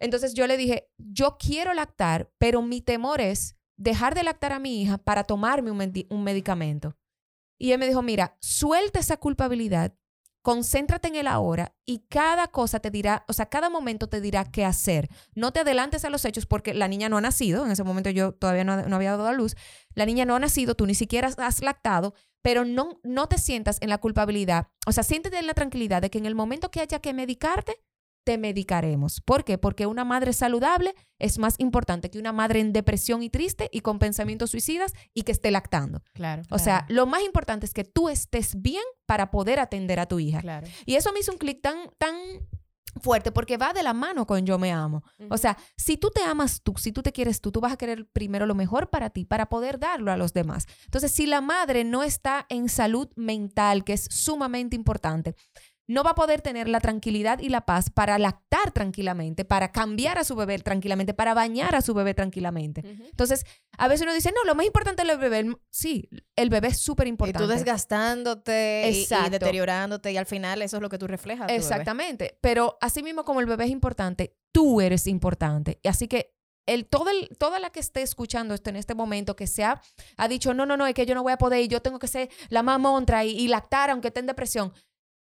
Entonces 0.00 0.32
yo 0.32 0.46
le 0.46 0.56
dije, 0.56 0.88
yo 0.96 1.36
quiero 1.38 1.74
lactar, 1.74 2.32
pero 2.38 2.62
mi 2.62 2.80
temor 2.80 3.20
es 3.20 3.58
dejar 3.76 4.14
de 4.14 4.22
lactar 4.22 4.54
a 4.54 4.60
mi 4.60 4.80
hija 4.80 4.96
para 4.96 5.24
tomarme 5.24 5.70
un 5.70 6.24
medicamento. 6.24 6.96
Y 7.58 7.72
él 7.72 7.78
me 7.78 7.86
dijo, 7.86 8.00
mira, 8.00 8.38
suelta 8.40 8.98
esa 8.98 9.18
culpabilidad, 9.18 9.92
concéntrate 10.42 11.08
en 11.08 11.16
el 11.16 11.26
ahora 11.26 11.74
y 11.84 12.06
cada 12.08 12.48
cosa 12.48 12.80
te 12.80 12.90
dirá, 12.90 13.24
o 13.28 13.32
sea, 13.32 13.46
cada 13.46 13.70
momento 13.70 14.08
te 14.08 14.20
dirá 14.20 14.44
qué 14.44 14.64
hacer. 14.64 15.08
No 15.34 15.52
te 15.52 15.60
adelantes 15.60 16.04
a 16.04 16.10
los 16.10 16.24
hechos 16.24 16.46
porque 16.46 16.74
la 16.74 16.88
niña 16.88 17.08
no 17.08 17.16
ha 17.16 17.20
nacido, 17.20 17.64
en 17.64 17.72
ese 17.72 17.84
momento 17.84 18.10
yo 18.10 18.32
todavía 18.32 18.64
no, 18.64 18.82
no 18.82 18.96
había 18.96 19.12
dado 19.12 19.26
a 19.26 19.32
luz, 19.32 19.56
la 19.94 20.06
niña 20.06 20.24
no 20.24 20.36
ha 20.36 20.40
nacido, 20.40 20.74
tú 20.74 20.86
ni 20.86 20.94
siquiera 20.94 21.28
has 21.36 21.62
lactado, 21.62 22.14
pero 22.42 22.64
no, 22.64 23.00
no 23.02 23.28
te 23.28 23.38
sientas 23.38 23.78
en 23.80 23.88
la 23.88 23.98
culpabilidad, 23.98 24.68
o 24.86 24.92
sea, 24.92 25.02
siéntete 25.02 25.38
en 25.38 25.46
la 25.46 25.54
tranquilidad 25.54 26.00
de 26.02 26.10
que 26.10 26.18
en 26.18 26.26
el 26.26 26.34
momento 26.34 26.70
que 26.70 26.80
haya 26.80 27.00
que 27.00 27.12
medicarte, 27.12 27.82
te 28.28 28.36
medicaremos. 28.36 29.22
¿Por 29.22 29.42
qué? 29.42 29.56
Porque 29.56 29.86
una 29.86 30.04
madre 30.04 30.34
saludable 30.34 30.94
es 31.18 31.38
más 31.38 31.54
importante 31.56 32.10
que 32.10 32.18
una 32.18 32.30
madre 32.30 32.60
en 32.60 32.74
depresión 32.74 33.22
y 33.22 33.30
triste 33.30 33.70
y 33.72 33.80
con 33.80 33.98
pensamientos 33.98 34.50
suicidas 34.50 34.92
y 35.14 35.22
que 35.22 35.32
esté 35.32 35.50
lactando. 35.50 36.02
Claro. 36.12 36.42
O 36.50 36.58
sea, 36.58 36.84
lo 36.90 37.06
más 37.06 37.22
importante 37.22 37.64
es 37.64 37.72
que 37.72 37.84
tú 37.84 38.10
estés 38.10 38.60
bien 38.60 38.82
para 39.06 39.30
poder 39.30 39.60
atender 39.60 39.98
a 39.98 40.04
tu 40.04 40.18
hija. 40.18 40.42
claro. 40.42 40.66
Y 40.84 40.96
eso 40.96 41.10
me 41.14 41.20
hizo 41.20 41.32
un 41.32 41.38
clic 41.38 41.62
tan, 41.62 41.78
tan 41.96 42.14
fuerte 43.00 43.32
porque 43.32 43.56
va 43.56 43.72
de 43.72 43.82
la 43.82 43.92
mano 43.92 44.26
con 44.26 44.44
yo 44.44 44.58
me 44.58 44.72
amo. 44.72 45.02
O 45.30 45.38
sea, 45.38 45.56
si 45.76 45.96
tú 45.96 46.10
te 46.10 46.22
amas 46.22 46.60
tú, 46.62 46.74
si 46.76 46.92
tú 46.92 47.02
te 47.02 47.12
quieres 47.12 47.40
tú, 47.40 47.52
tú 47.52 47.60
vas 47.60 47.72
a 47.72 47.76
querer 47.76 48.06
primero 48.12 48.46
lo 48.46 48.54
mejor 48.54 48.90
para 48.90 49.10
ti, 49.10 49.24
para 49.24 49.48
poder 49.48 49.78
darlo 49.78 50.12
a 50.12 50.16
los 50.16 50.32
demás. 50.32 50.66
Entonces, 50.84 51.12
si 51.12 51.26
la 51.26 51.40
madre 51.40 51.84
no 51.84 52.02
está 52.02 52.46
en 52.48 52.68
salud 52.68 53.08
mental, 53.16 53.84
que 53.84 53.94
es 53.94 54.06
sumamente 54.10 54.76
importante, 54.76 55.34
no 55.88 56.04
va 56.04 56.10
a 56.10 56.14
poder 56.14 56.42
tener 56.42 56.68
la 56.68 56.80
tranquilidad 56.80 57.38
y 57.40 57.48
la 57.48 57.62
paz 57.62 57.88
para 57.90 58.18
lactar 58.18 58.70
tranquilamente, 58.72 59.44
para 59.44 59.72
cambiar 59.72 60.18
a 60.18 60.24
su 60.24 60.36
bebé 60.36 60.58
tranquilamente, 60.58 61.14
para 61.14 61.32
bañar 61.34 61.74
a 61.74 61.80
su 61.80 61.94
bebé 61.94 62.12
tranquilamente. 62.14 62.82
Ujú. 62.82 63.04
Entonces, 63.10 63.44
a 63.78 63.88
veces 63.88 64.02
uno 64.02 64.12
dice, 64.12 64.30
no, 64.32 64.44
lo 64.44 64.54
más 64.54 64.66
importante 64.66 65.02
es 65.02 65.08
el 65.08 65.16
bebé. 65.18 65.56
Sí, 65.70 66.08
el 66.36 66.50
bebé 66.50 66.68
es 66.68 66.78
súper 66.78 67.06
Y 67.06 67.10
importante. 67.10 67.42
tú 67.42 67.48
desgastándote 67.52 68.90
y- 68.92 69.06
y, 69.26 69.30
deteriorándote 69.30 70.12
y 70.12 70.16
al 70.16 70.26
final 70.26 70.62
eso 70.62 70.76
es 70.76 70.82
lo 70.82 70.88
que 70.88 70.98
tú 70.98 71.06
reflejas. 71.06 71.46
bebé. 71.46 71.58
Exactamente. 71.58 72.38
Pero 72.40 72.76
así 72.80 73.02
mismo 73.02 73.24
como 73.24 73.40
el 73.40 73.46
bebé 73.46 73.64
es 73.64 73.70
importante, 73.70 74.36
tú 74.52 74.80
eres 74.80 75.06
importante. 75.06 75.80
Y 75.82 75.88
Así 75.88 76.06
que 76.08 76.34
el, 76.66 76.84
todo 76.84 77.08
el, 77.08 77.30
toda 77.38 77.58
la 77.60 77.70
que 77.70 77.80
esté 77.80 78.02
escuchando 78.02 78.52
esto 78.54 78.68
en 78.68 78.76
este 78.76 78.94
momento, 78.94 79.34
que 79.36 79.46
se 79.46 79.64
ha, 79.64 79.80
dicho, 80.28 80.52
no, 80.52 80.66
no, 80.66 80.76
no, 80.76 80.86
es 80.86 80.92
que 80.92 81.06
yo 81.06 81.14
no 81.14 81.22
voy 81.22 81.32
a 81.32 81.38
poder 81.38 81.62
y 81.62 81.68
yo 81.68 81.80
tengo 81.80 81.98
que 81.98 82.08
ser 82.08 82.28
la 82.50 82.62
mamontra 82.62 83.24
y, 83.24 83.30
y 83.30 83.48
lactar 83.48 83.88
aunque 83.88 84.08
esté 84.08 84.20
en 84.20 84.26
depresión. 84.26 84.72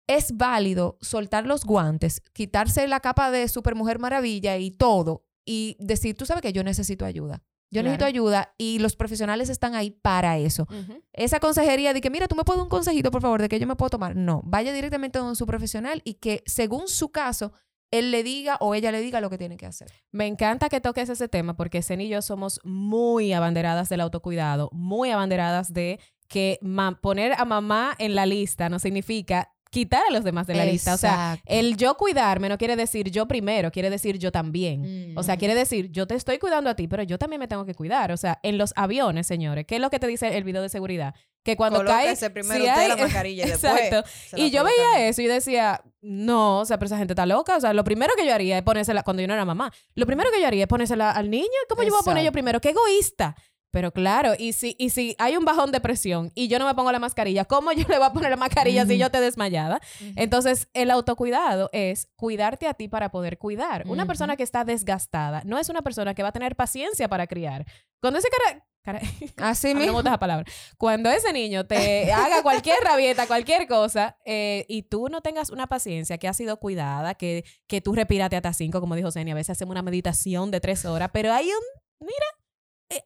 Es 0.07 0.35
válido 0.35 0.97
soltar 1.01 1.45
los 1.45 1.63
guantes, 1.65 2.21
quitarse 2.33 2.87
la 2.87 2.99
capa 2.99 3.31
de 3.31 3.47
supermujer 3.47 3.99
maravilla 3.99 4.57
y 4.57 4.71
todo 4.71 5.25
y 5.45 5.77
decir, 5.79 6.15
tú 6.17 6.25
sabes 6.25 6.41
que 6.41 6.53
yo 6.53 6.63
necesito 6.63 7.05
ayuda. 7.05 7.43
Yo 7.71 7.81
Claro. 7.81 7.85
necesito 7.85 8.05
ayuda 8.05 8.53
y 8.57 8.77
los 8.79 8.95
profesionales 8.95 9.49
están 9.49 9.73
ahí 9.73 9.89
para 9.91 10.37
eso. 10.37 10.67
Esa 11.11 11.39
consejería 11.39 11.93
de 11.93 12.01
que, 12.01 12.11
mira, 12.11 12.27
tú 12.27 12.35
me 12.35 12.43
puedes 12.43 12.57
dar 12.59 12.63
un 12.65 12.69
consejito, 12.69 13.09
por 13.09 13.21
favor, 13.21 13.41
de 13.41 13.49
que 13.49 13.59
yo 13.59 13.65
me 13.65 13.75
puedo 13.75 13.89
tomar. 13.89 14.15
No, 14.15 14.41
vaya 14.45 14.71
directamente 14.73 15.17
con 15.19 15.35
su 15.35 15.47
profesional 15.47 16.01
y 16.05 16.15
que 16.15 16.43
según 16.45 16.87
su 16.87 17.09
caso, 17.11 17.51
él 17.89 18.11
le 18.11 18.21
diga 18.23 18.57
o 18.59 18.75
ella 18.75 18.91
le 18.91 19.01
diga 19.01 19.21
lo 19.21 19.29
que 19.31 19.37
tiene 19.39 19.57
que 19.57 19.65
hacer. 19.65 19.91
Me 20.11 20.27
encanta 20.27 20.69
que 20.69 20.81
toques 20.81 21.09
ese 21.09 21.27
tema 21.27 21.55
porque 21.55 21.81
Zen 21.81 22.01
y 22.01 22.09
yo 22.09 22.21
somos 22.21 22.59
muy 22.63 23.33
abanderadas 23.33 23.89
del 23.89 24.01
autocuidado, 24.01 24.69
muy 24.71 25.09
abanderadas 25.09 25.73
de 25.73 25.99
que 26.27 26.59
poner 27.01 27.33
a 27.37 27.45
mamá 27.45 27.95
en 27.97 28.15
la 28.15 28.25
lista 28.25 28.69
no 28.69 28.77
significa 28.79 29.51
quitar 29.73 30.03
a 30.07 30.11
los 30.11 30.23
demás 30.23 30.45
de 30.47 30.53
la 30.53 30.65
lista. 30.65 30.93
O 30.93 30.97
sea, 30.97 31.39
el 31.45 31.75
yo 31.75 31.95
cuidarme 31.97 32.47
no 32.47 32.57
quiere 32.59 32.75
decir 32.75 33.09
yo 33.09 33.27
primero, 33.27 33.71
quiere 33.71 33.89
decir 33.89 34.19
yo 34.19 34.31
también. 34.31 35.13
O 35.17 35.23
sea, 35.23 35.35
Mm. 35.35 35.39
quiere 35.39 35.55
decir, 35.55 35.89
yo 35.91 36.05
te 36.07 36.13
estoy 36.15 36.37
cuidando 36.37 36.69
a 36.69 36.75
ti, 36.75 36.87
pero 36.87 37.01
yo 37.03 37.17
también 37.17 37.39
me 37.39 37.47
tengo 37.47 37.65
que 37.65 37.73
cuidar. 37.73 38.11
O 38.11 38.17
sea, 38.17 38.39
en 38.43 38.57
los 38.59 38.71
aviones, 38.75 39.25
señores, 39.25 39.65
¿qué 39.65 39.75
es 39.75 39.81
lo 39.81 39.89
que 39.89 39.99
te 39.99 40.05
dice 40.07 40.37
el 40.37 40.43
video 40.43 40.61
de 40.61 40.69
seguridad? 40.69 41.15
Que 41.43 41.57
cuando 41.57 41.83
cae... 41.83 42.03
Colóquese 42.05 42.29
primero 42.29 42.53
si 42.63 42.69
usted 42.69 42.81
hay- 42.81 42.87
la 42.87 42.95
mascarilla 42.95 43.45
y 43.45 43.49
después 43.49 43.73
Exacto. 43.73 44.09
Y 44.37 44.51
yo 44.51 44.63
veía 44.63 45.07
eso 45.09 45.21
y 45.21 45.27
decía, 45.27 45.81
no, 46.01 46.59
o 46.59 46.65
sea, 46.65 46.77
pero 46.77 46.85
esa 46.85 46.97
gente 46.99 47.13
está 47.13 47.25
loca. 47.25 47.57
O 47.57 47.59
sea, 47.59 47.73
lo 47.73 47.83
primero 47.83 48.13
que 48.15 48.25
yo 48.25 48.33
haría 48.33 48.57
es 48.57 48.63
ponérsela, 48.63 49.03
cuando 49.03 49.21
yo 49.21 49.27
no 49.27 49.33
era 49.33 49.43
mamá, 49.43 49.73
lo 49.95 50.05
primero 50.05 50.29
que 50.31 50.39
yo 50.39 50.47
haría 50.47 50.63
es 50.63 50.69
ponérsela 50.69 51.11
al 51.11 51.29
niño. 51.29 51.47
¿Cómo 51.67 51.83
yo 51.83 51.89
voy 51.89 51.99
a 52.01 52.05
poner 52.05 52.23
yo 52.23 52.31
primero? 52.31 52.61
¡Qué 52.61 52.69
egoísta! 52.69 53.35
Pero 53.73 53.91
claro, 53.91 54.33
y 54.37 54.53
si, 54.53 54.75
y 54.77 54.91
si 54.91 55.15
hay 55.17 55.35
un 55.35 55.45
bajón 55.45 55.71
de 55.71 55.81
presión 55.81 56.31
y 56.35 56.47
yo 56.47 56.59
no 56.59 56.67
me 56.67 56.75
pongo 56.75 56.91
la 56.91 56.99
mascarilla, 56.99 57.43
¿cómo 57.45 57.71
yo 57.71 57.87
le 57.89 57.97
voy 57.97 58.05
a 58.05 58.13
poner 58.13 58.29
la 58.29 58.37
mascarilla 58.37 58.85
si 58.85 58.99
yo 58.99 59.09
te 59.09 59.19
desmayada? 59.19 59.81
Entonces, 60.15 60.67
el 60.75 60.91
autocuidado 60.91 61.71
es 61.73 62.07
cuidarte 62.15 62.67
a 62.67 62.75
ti 62.75 62.87
para 62.87 63.09
poder 63.09 63.39
cuidar. 63.39 63.85
Una 63.87 64.05
persona 64.05 64.37
que 64.37 64.43
está 64.43 64.63
desgastada 64.63 65.41
no 65.43 65.57
es 65.57 65.69
una 65.69 65.81
persona 65.81 66.13
que 66.13 66.21
va 66.21 66.29
a 66.29 66.31
tener 66.31 66.55
paciencia 66.55 67.09
para 67.09 67.25
criar. 67.25 67.65
Cuando 67.99 68.19
ese 68.19 68.27
cara... 68.29 68.63
cara 68.83 69.01
Así 69.37 69.73
mismo. 69.73 69.93
gusta 69.93 70.11
esa 70.11 70.19
palabra. 70.19 70.45
Cuando 70.77 71.09
ese 71.09 71.33
niño 71.33 71.65
te 71.65 72.13
haga 72.13 72.43
cualquier 72.43 72.77
rabieta, 72.83 73.25
cualquier 73.25 73.67
cosa, 73.67 74.19
eh, 74.23 74.65
y 74.69 74.83
tú 74.83 75.07
no 75.09 75.21
tengas 75.21 75.49
una 75.49 75.65
paciencia 75.65 76.19
que 76.19 76.27
ha 76.27 76.33
sido 76.33 76.59
cuidada, 76.59 77.15
que, 77.15 77.43
que 77.65 77.81
tú 77.81 77.95
respirate 77.95 78.35
hasta 78.35 78.53
cinco, 78.53 78.81
como 78.81 78.95
dijo 78.95 79.09
Zenia, 79.09 79.33
a 79.33 79.35
veces 79.35 79.49
hacemos 79.57 79.71
una 79.71 79.81
meditación 79.81 80.51
de 80.51 80.59
tres 80.59 80.85
horas, 80.85 81.09
pero 81.11 81.33
hay 81.33 81.47
un, 81.47 82.05
mira, 82.05 82.27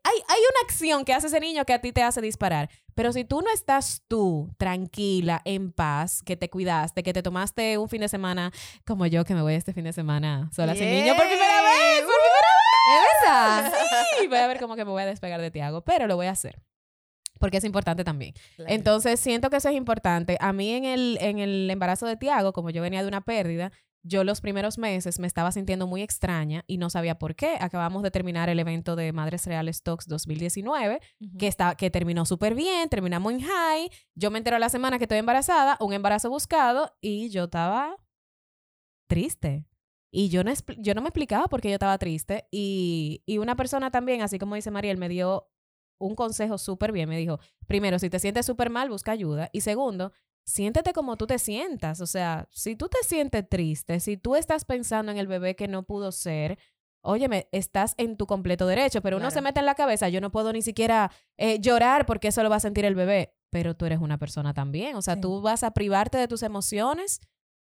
hay, 0.04 0.16
hay 0.28 0.40
una 0.40 0.60
acción 0.64 1.06
que 1.06 1.14
hace 1.14 1.28
ese 1.28 1.40
niño 1.40 1.66
que 1.66 1.74
a 1.74 1.82
ti 1.82 1.92
te 1.92 2.04
hace 2.04 2.22
disparar. 2.22 2.70
Pero 2.96 3.14
si 3.14 3.24
tú 3.24 3.42
no 3.42 3.52
estás 3.54 4.04
tú 4.08 4.50
tranquila, 4.58 5.42
en 5.46 5.72
paz, 5.72 6.24
que 6.24 6.36
te 6.36 6.50
cuidaste, 6.50 7.04
que 7.04 7.14
te 7.14 7.22
tomaste 7.22 7.78
un 7.78 7.90
fin 7.90 8.02
de 8.02 8.10
semana 8.10 8.52
como 8.86 9.06
yo, 9.06 9.24
que 9.24 9.36
me 9.36 9.42
voy 9.42 9.54
este 9.54 9.74
fin 9.74 9.84
de 9.84 9.94
semana 9.94 10.50
sola 10.52 10.74
sin 10.74 10.90
niño 10.90 11.16
por 11.16 11.28
primera 11.28 11.62
vez, 11.62 12.02
por 12.02 12.16
¿Es 12.88 13.02
verdad? 13.24 13.74
Sí, 14.20 14.28
voy 14.28 14.38
a 14.38 14.48
ver 14.48 14.60
cómo 14.60 14.76
que 14.76 14.86
me 14.86 14.92
voy 14.92 15.04
a 15.04 15.06
despegar 15.06 15.42
de 15.42 15.52
Tiago, 15.52 15.82
pero 15.82 16.08
lo 16.08 16.16
voy 16.16 16.28
a 16.28 16.32
hacer. 16.32 16.62
Porque 17.40 17.58
es 17.58 17.64
importante 17.64 18.04
también. 18.04 18.34
Claro. 18.56 18.74
Entonces, 18.74 19.20
siento 19.20 19.50
que 19.50 19.58
eso 19.58 19.70
es 19.70 19.76
importante. 19.76 20.38
A 20.40 20.54
mí 20.54 20.74
en 20.74 20.86
el, 20.86 21.18
en 21.22 21.40
el 21.40 21.70
embarazo 21.70 22.08
de 22.08 22.16
Tiago, 22.16 22.54
como 22.54 22.70
yo 22.70 22.82
venía 22.82 23.02
de 23.02 23.08
una 23.08 23.22
pérdida, 23.22 23.72
yo 24.08 24.24
los 24.24 24.42
primeros 24.42 24.78
meses 24.78 25.20
me 25.20 25.28
estaba 25.28 25.52
sintiendo 25.52 25.86
muy 25.88 26.02
extraña 26.02 26.64
y 26.68 26.78
no 26.78 26.90
sabía 26.90 27.20
por 27.20 27.36
qué. 27.36 27.58
Acabamos 27.60 28.04
de 28.04 28.12
terminar 28.12 28.50
el 28.50 28.60
evento 28.60 28.96
de 28.96 29.12
Madres 29.14 29.46
Reales 29.46 29.84
Talks 29.84 30.08
2019, 30.08 31.00
Ujú. 31.20 31.38
que, 31.38 31.48
está, 31.48 31.76
que 31.76 31.90
terminó 31.90 32.26
súper 32.26 32.56
bien, 32.56 32.90
terminamos 32.90 33.34
en 33.34 33.42
high. 33.42 33.90
Yo 34.16 34.32
me 34.32 34.38
entero 34.38 34.58
la 34.60 34.70
semana 34.70 34.98
que 34.98 35.04
estoy 35.06 35.18
embarazada, 35.18 35.78
un 35.80 35.94
embarazo 35.94 36.30
buscado, 36.30 36.96
y 37.02 37.30
yo 37.30 37.46
estaba 37.46 37.98
triste. 39.08 39.66
Y 40.12 40.30
yo 40.30 40.44
no, 40.44 40.52
yo 40.78 40.94
no 40.94 41.02
me 41.02 41.10
explicaba 41.10 41.48
por 41.48 41.62
qué 41.62 41.70
yo 41.70 41.76
estaba 41.76 41.98
triste. 41.98 42.48
Y, 42.52 43.24
y 43.26 43.38
una 43.40 43.56
persona 43.56 43.92
también, 43.92 44.22
así 44.22 44.40
como 44.40 44.56
dice 44.56 44.72
Mariel, 44.72 44.98
me 44.98 45.10
dio 45.10 45.50
un 46.00 46.16
consejo 46.16 46.58
súper 46.58 46.92
bien. 46.92 47.10
Me 47.10 47.18
dijo, 47.18 47.40
primero, 47.68 48.00
si 48.00 48.10
te 48.10 48.20
sientes 48.20 48.46
súper 48.46 48.70
mal, 48.70 48.90
busca 48.90 49.12
ayuda. 49.12 49.50
Y 49.52 49.62
segundo, 49.62 50.14
siéntete 50.48 50.94
como 50.94 51.18
tú 51.18 51.28
te 51.28 51.38
sientas. 51.40 52.00
O 52.02 52.08
sea, 52.08 52.48
si 52.52 52.76
tú 52.78 52.88
te 52.88 52.98
sientes 53.04 53.48
triste, 53.50 54.00
si 54.00 54.16
tú 54.18 54.36
estás 54.36 54.64
pensando 54.66 55.12
en 55.12 55.18
el 55.18 55.28
bebé 55.28 55.56
que 55.58 55.68
no 55.68 55.84
pudo 55.84 56.12
ser, 56.14 56.58
óyeme, 57.02 57.48
estás 57.52 57.94
en 57.98 58.16
tu 58.18 58.26
completo 58.26 58.66
derecho. 58.66 59.02
Pero 59.02 59.18
uno 59.18 59.30
se 59.30 59.34
Claro. 59.36 59.44
mete 59.44 59.60
en 59.60 59.66
la 59.66 59.76
cabeza, 59.76 60.08
yo 60.10 60.22
no 60.22 60.32
puedo 60.32 60.54
ni 60.54 60.62
siquiera 60.62 61.12
eh, 61.38 61.60
llorar 61.60 62.06
porque 62.06 62.30
eso 62.30 62.42
lo 62.44 62.50
va 62.50 62.56
a 62.56 62.60
sentir 62.62 62.86
el 62.86 62.96
bebé. 62.96 63.36
Pero 63.52 63.76
tú 63.76 63.86
eres 63.86 64.00
una 64.00 64.18
persona 64.18 64.54
también. 64.54 64.96
O 64.96 65.02
sea, 65.02 65.16
Sí. 65.16 65.22
tú 65.22 65.42
vas 65.42 65.64
a 65.64 65.72
privarte 65.72 66.18
de 66.18 66.28
tus 66.30 66.44
emociones 66.44 67.20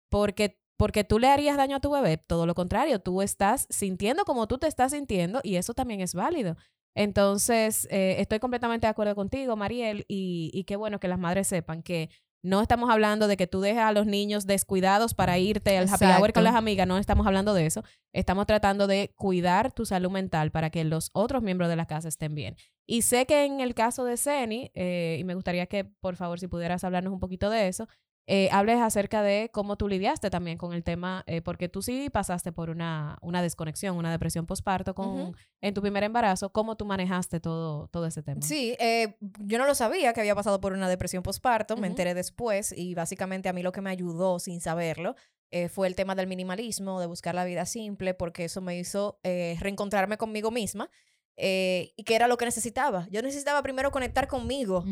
porque, 0.09 0.59
porque 0.77 1.03
tú 1.03 1.19
le 1.19 1.27
harías 1.27 1.57
daño 1.57 1.75
a 1.75 1.79
tu 1.81 1.91
bebé. 1.91 2.17
Todo 2.17 2.45
lo 2.45 2.55
contrario, 2.55 2.99
tú 2.99 3.21
estás 3.21 3.67
sintiendo 3.69 4.23
como 4.25 4.47
tú 4.47 4.57
te 4.57 4.67
estás 4.67 4.91
sintiendo 4.93 5.41
y 5.43 5.55
eso 5.57 5.73
también 5.73 5.99
es 6.01 6.13
válido. 6.13 6.55
Entonces, 6.95 7.87
eh, 7.91 8.15
estoy 8.19 8.39
completamente 8.39 8.87
de 8.87 8.91
acuerdo 8.91 9.13
contigo, 9.15 9.55
Mariel, 9.55 10.03
y, 10.07 10.49
y 10.53 10.63
qué 10.63 10.75
bueno 10.75 10.99
que 10.99 11.07
las 11.07 11.19
madres 11.19 11.47
sepan 11.47 11.83
que 11.83 12.09
no 12.43 12.61
estamos 12.61 12.89
hablando 12.89 13.27
de 13.27 13.37
que 13.37 13.47
tú 13.47 13.61
dejes 13.61 13.81
a 13.81 13.91
los 13.91 14.05
niños 14.05 14.45
descuidados 14.45 15.13
para 15.13 15.37
irte 15.37 15.77
al 15.77 15.89
happy 15.89 16.05
hour 16.05 16.33
con 16.33 16.43
las 16.43 16.55
amigas, 16.55 16.87
no 16.87 16.97
estamos 16.97 17.27
hablando 17.27 17.53
de 17.53 17.65
eso. 17.65 17.83
Estamos 18.13 18.45
tratando 18.45 18.87
de 18.87 19.13
cuidar 19.15 19.71
tu 19.71 19.85
salud 19.85 20.11
mental 20.11 20.51
para 20.51 20.69
que 20.69 20.83
los 20.83 21.09
otros 21.13 21.43
miembros 21.43 21.69
de 21.69 21.75
la 21.75 21.85
casa 21.85 22.07
estén 22.07 22.35
bien. 22.35 22.55
Y 22.85 23.01
sé 23.01 23.25
que 23.25 23.45
en 23.45 23.59
el 23.59 23.73
caso 23.75 24.05
de 24.05 24.17
Ceni, 24.17 24.71
eh, 24.73 25.17
y 25.19 25.23
me 25.23 25.35
gustaría 25.35 25.65
que 25.65 25.83
por 25.83 26.15
favor 26.15 26.39
si 26.39 26.47
pudieras 26.47 26.83
hablarnos 26.83 27.11
un 27.11 27.19
poquito 27.19 27.49
de 27.49 27.67
eso, 27.67 27.87
eh, 28.27 28.49
hables 28.51 28.79
acerca 28.79 29.23
de 29.23 29.49
cómo 29.53 29.77
tú 29.77 29.87
lidiaste 29.87 30.29
también 30.29 30.57
con 30.57 30.73
el 30.73 30.83
tema, 30.83 31.23
eh, 31.27 31.41
porque 31.41 31.69
tú 31.69 31.81
sí 31.81 32.09
pasaste 32.09 32.51
por 32.51 32.69
una, 32.69 33.17
una 33.21 33.41
desconexión, 33.41 33.95
una 33.95 34.11
depresión 34.11 34.45
postparto 34.45 34.93
con, 34.93 35.35
en 35.61 35.73
tu 35.73 35.81
primer 35.81 36.03
embarazo, 36.03 36.51
cómo 36.51 36.75
tú 36.75 36.85
manejaste 36.85 37.39
todo, 37.39 37.87
todo 37.87 38.05
ese 38.05 38.21
tema. 38.23 38.41
Sí, 38.41 38.75
eh, 38.79 39.15
yo 39.39 39.57
no 39.57 39.65
lo 39.65 39.73
sabía 39.73 40.11
que 40.11 40.19
había 40.19 40.35
pasado 40.35 40.59
por 40.59 40.73
una 40.73 40.89
depresión 40.89 41.23
postparto, 41.23 41.77
me 41.77 41.87
enteré 41.87 42.13
después 42.13 42.73
y 42.77 42.93
básicamente 42.93 43.49
a 43.49 43.53
mí 43.53 43.63
lo 43.63 43.71
que 43.71 43.81
me 43.81 43.89
ayudó 43.89 44.39
sin 44.39 44.59
saberlo 44.59 45.15
eh, 45.49 45.69
fue 45.69 45.87
el 45.87 45.95
tema 45.95 46.13
del 46.13 46.27
minimalismo, 46.27 46.99
de 46.99 47.05
buscar 47.05 47.33
la 47.33 47.45
vida 47.45 47.65
simple, 47.65 48.13
porque 48.13 48.45
eso 48.45 48.59
me 48.59 48.77
hizo 48.77 49.19
eh, 49.23 49.55
reencontrarme 49.61 50.17
conmigo 50.17 50.51
misma 50.51 50.89
eh, 51.37 51.93
y 51.95 52.03
que 52.03 52.15
era 52.15 52.27
lo 52.27 52.37
que 52.37 52.45
necesitaba. 52.45 53.07
Yo 53.11 53.21
necesitaba 53.21 53.61
primero 53.61 53.91
conectar 53.91 54.27
conmigo. 54.27 54.83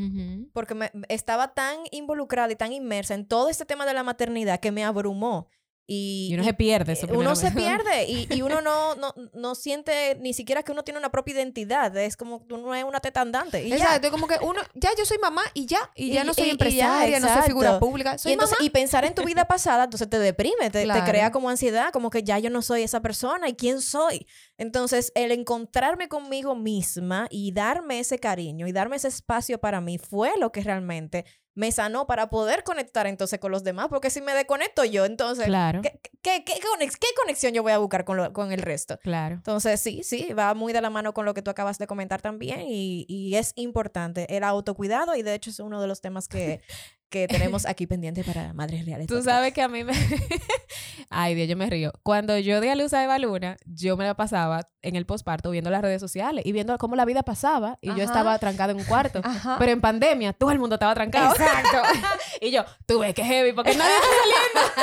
Porque 0.53 0.75
me, 0.75 0.91
estaba 1.09 1.53
tan 1.53 1.79
involucrada 1.91 2.51
y 2.51 2.55
tan 2.55 2.71
inmersa 2.71 3.15
en 3.15 3.27
todo 3.27 3.49
este 3.49 3.65
tema 3.65 3.85
de 3.85 3.93
la 3.93 4.03
maternidad 4.03 4.59
que 4.59 4.71
me 4.71 4.83
abrumó. 4.83 5.47
Y, 5.87 6.29
Y 6.31 6.33
uno 6.33 6.43
y- 6.43 6.47
se 6.47 6.53
pierde. 6.53 6.93
eso 6.93 7.07
uno 7.11 7.35
se 7.35 7.51
pierde 7.51 8.05
y, 8.05 8.27
y 8.33 8.41
uno 8.41 8.61
no, 8.61 8.95
no, 8.95 9.13
no 9.33 9.53
siente 9.55 10.15
ni 10.19 10.33
siquiera 10.33 10.63
que 10.63 10.71
uno 10.71 10.83
tiene 10.83 10.97
una 10.99 11.11
propia 11.11 11.35
identidad. 11.35 11.95
Es 11.97 12.17
como 12.17 12.47
que 12.47 12.53
uno 12.55 12.73
es 12.73 12.83
una 12.83 12.99
teta 12.99 13.21
andante. 13.21 13.63
Y 13.63 13.69
ya. 13.69 13.75
Exacto, 13.77 14.09
como 14.11 14.27
que 14.27 14.35
uno, 14.41 14.61
ya 14.73 14.89
yo 14.97 15.05
soy 15.05 15.17
mamá 15.19 15.43
y 15.53 15.65
ya, 15.67 15.91
y 15.95 16.11
ya 16.11 16.23
no 16.23 16.33
soy 16.33 16.45
y 16.45 16.47
ya, 16.47 16.51
empresaria, 16.53 17.19
no 17.19 17.31
soy 17.33 17.43
figura 17.43 17.79
pública, 17.79 18.17
soy 18.17 18.33
entonces, 18.33 18.57
mamá. 18.59 18.65
y 18.65 18.69
pensar 18.71 19.05
en 19.05 19.13
tu 19.13 19.23
vida 19.23 19.45
pasada, 19.47 19.83
entonces 19.83 20.09
te 20.09 20.17
deprime, 20.19 20.69
te, 20.71 20.87
te 20.87 21.03
crea 21.03 21.31
como 21.31 21.49
ansiedad, 21.49 21.91
como 21.91 22.09
que 22.09 22.23
ya 22.23 22.39
yo 22.39 22.49
no 22.49 22.61
soy 22.61 22.81
esa 22.81 23.01
persona 23.01 23.47
y 23.47 23.53
quién 23.55 23.81
soy. 23.81 24.25
Entonces, 24.57 25.11
el 25.15 25.31
encontrarme 25.31 26.07
conmigo 26.07 26.55
misma 26.55 27.27
y 27.29 27.51
darme 27.51 27.99
ese 27.99 28.17
cariño 28.19 28.67
y 28.67 28.71
darme 28.71 28.95
ese 28.95 29.09
espacio 29.09 29.59
para 29.59 29.81
mí 29.81 29.97
fue 29.97 30.31
lo 30.39 30.51
que 30.51 30.61
realmente 30.61 31.25
me 31.55 31.71
sanó 31.71 32.05
para 32.05 32.29
poder 32.29 32.63
conectar 32.63 33.07
entonces 33.07 33.39
con 33.39 33.51
los 33.51 33.63
demás, 33.63 33.87
porque 33.89 34.09
si 34.09 34.21
me 34.21 34.33
desconecto 34.33 34.83
yo, 34.83 35.05
entonces, 35.05 35.45
Claro, 35.45 35.81
¿qué, 35.81 35.99
qué, 36.21 36.43
qué 36.45 36.53
conex- 36.53 36.97
qué 36.99 37.07
conexión 37.19 37.53
yo 37.53 37.63
voy 37.63 37.71
a 37.71 37.77
buscar 37.77 38.03
con, 38.05 38.17
lo- 38.17 38.31
con 38.33 38.51
el 38.51 38.61
resto? 38.61 38.99
claro. 39.01 39.35
Entonces, 39.35 39.79
sí, 39.79 40.01
sí, 40.03 40.33
va 40.33 40.53
muy 40.53 40.73
de 40.73 40.81
la 40.81 40.89
mano 40.89 41.13
con 41.13 41.25
lo 41.25 41.33
que 41.33 41.41
tú 41.41 41.49
acabas 41.51 41.77
de 41.77 41.87
comentar 41.87 42.21
también 42.21 42.61
y, 42.67 43.05
y 43.07 43.35
es 43.35 43.53
importante 43.55 44.35
el 44.35 44.43
autocuidado 44.43 45.15
y 45.15 45.21
de 45.23 45.33
hecho 45.33 45.49
es 45.49 45.59
uno 45.59 45.81
de 45.81 45.87
los 45.87 46.01
temas 46.01 46.27
que, 46.27 46.59
que 47.09 47.27
tenemos 47.27 47.65
aquí 47.65 47.87
pendiente 47.87 48.23
para 48.23 48.53
Madres 48.53 48.85
Reales. 48.85 49.07
Tú 49.07 49.21
sabes 49.23 49.53
que 49.53 49.61
a 49.61 49.67
mí 49.67 49.83
me... 49.83 49.93
Ay, 51.09 51.35
Dios, 51.35 51.47
yo 51.47 51.55
me 51.55 51.69
río. 51.69 51.93
Cuando 52.03 52.37
yo 52.37 52.59
di 52.59 52.67
a 52.67 52.75
luz 52.75 52.93
a 52.93 53.03
Eva 53.03 53.17
Luna, 53.19 53.57
yo 53.65 53.95
me 53.95 54.03
la 54.05 54.15
pasaba 54.15 54.67
en 54.81 54.95
el 54.95 55.05
posparto 55.05 55.49
viendo 55.51 55.69
las 55.69 55.81
redes 55.81 56.01
sociales 56.01 56.43
y 56.45 56.51
viendo 56.51 56.77
cómo 56.77 56.95
la 56.95 57.05
vida 57.05 57.23
pasaba 57.23 57.77
y 57.81 57.87
yo 57.95 58.03
estaba 58.03 58.37
trancada 58.39 58.71
en 58.71 58.79
un 58.79 58.85
cuarto. 58.85 59.21
Ajá. 59.23 59.55
Pero 59.59 59.71
en 59.71 59.81
pandemia, 59.81 60.33
todo 60.33 60.51
el 60.51 60.59
mundo 60.59 60.75
estaba 60.75 60.93
trancado. 60.93 61.33
Exacto. 61.35 61.81
y 62.41 62.51
yo, 62.51 62.65
tú 62.85 62.99
ves 62.99 63.13
que 63.13 63.23
heavy, 63.23 63.53
porque 63.53 63.75
nadie 63.75 63.93
está 63.95 64.07
saliendo. 64.21 64.73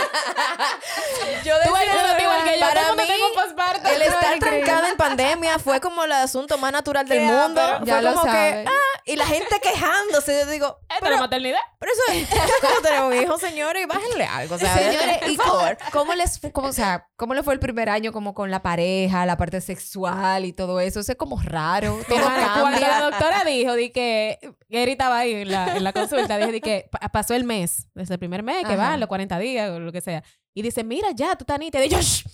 yo 1.45 1.55
tú 1.69 1.77
eres 1.77 2.23
igual 2.23 2.45
que 2.45 2.55
yo, 2.55 2.61
para 2.61 2.81
todo 2.83 2.93
el 2.93 2.97
mí, 2.99 3.05
tengo 3.07 3.27
un 3.29 3.35
posparto. 3.35 3.89
El 3.89 4.03
estar 4.03 4.39
trancada 4.39 4.89
en 4.89 4.97
pandemia 4.97 5.59
fue 5.59 5.81
como 5.81 6.05
el 6.05 6.13
asunto 6.13 6.57
más 6.59 6.73
natural 6.73 7.07
del 7.09 7.23
mundo. 7.25 7.61
ápero. 7.61 7.79
Fue 7.79 7.87
Ya 7.87 8.01
lo 8.01 8.11
como 8.15 8.25
que, 8.25 8.31
sabes. 8.31 8.67
ah, 8.69 8.92
y 9.05 9.17
la 9.17 9.27
gente 9.27 9.61
quejándose. 9.61 10.41
Yo 10.45 10.51
digo, 10.51 10.79
Esto 10.89 11.05
es 11.07 11.11
la 11.11 11.21
maternidad. 11.21 11.59
pero 11.79 11.93
eso 11.93 12.03
es 12.13 12.29
como 12.61 12.81
tener 12.83 13.01
un 13.03 13.15
hijo, 13.15 13.39
señores, 13.39 13.83
y 13.83 13.87
bájenle 13.87 14.25
algo. 14.25 14.55
O 14.55 14.59
sea, 14.59 14.75
Señores, 14.77 15.19
por 15.19 15.31
¿y 15.31 15.37
favor. 15.37 15.79
cómo, 15.79 15.91
cómo 15.93 16.15
les 16.15 16.39
fue, 16.41 16.53
cómo, 16.53 16.69
o 16.69 16.73
sea, 16.73 17.09
cómo 17.17 17.35
le 17.35 17.43
fue 17.43 17.55
el 17.55 17.61
primer 17.61 17.89
año 17.89 18.13
como 18.13 18.35
con 18.35 18.51
la 18.51 18.63
pareja, 18.63 19.25
la 19.27 19.37
parte 19.37 19.61
sexual 19.61 20.45
y 20.45 20.53
todo 20.53 20.81
eso? 20.81 21.01
Eso 21.01 21.13
es 21.13 21.19
como 21.19 21.41
raro, 21.43 21.99
todo 22.09 22.19
Hermana, 22.19 22.57
cuando 22.61 22.81
la 22.81 23.01
doctora 23.03 23.45
dijo, 23.45 23.75
di 23.75 23.91
que, 23.91 24.39
Gary 24.69 24.93
estaba 24.93 25.19
ahí 25.19 25.33
en 25.35 25.51
la, 25.51 25.77
en 25.77 25.85
la 25.85 25.93
consulta, 25.93 26.37
dije, 26.39 26.53
di 26.53 26.61
que 26.61 26.89
pa- 26.91 27.01
pasó 27.11 27.35
el 27.35 27.45
mes, 27.45 27.89
desde 27.95 28.15
el 28.15 28.19
primer 28.19 28.43
mes, 28.43 28.59
que 28.67 28.75
Ajá. 28.75 28.91
van 28.91 29.01
los 29.01 29.09
40 29.09 29.39
días 29.39 29.71
o 29.71 29.79
lo 29.81 29.93
que 29.93 30.01
sea. 30.01 30.23
Y 30.55 30.63
dice, 30.63 30.85
mira, 30.85 31.09
ya, 31.15 31.35
tú 31.37 31.45
estás 31.45 31.59
nítida. 31.59 31.85
Y 31.85 31.89
yo, 31.89 31.99
"Shh". 32.01 32.25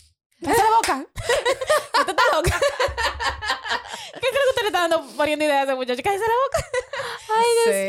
¡Cállate 0.42 0.62
la 0.62 0.76
boca! 0.76 1.06
¿Tú 2.04 2.10
estás 2.10 2.26
loca? 2.32 2.60
¿Qué 4.14 4.20
creo 4.20 4.32
que 4.32 4.50
usted 4.50 4.62
le 4.62 4.68
está 4.68 4.80
dando 4.80 5.02
poniendo 5.16 5.44
ideas 5.44 5.60
a 5.60 5.62
ese 5.64 5.74
muchacho? 5.74 6.02
¡Cállate 6.02 6.24
la 6.24 6.34
boca! 6.44 6.68
Ay, 7.36 7.44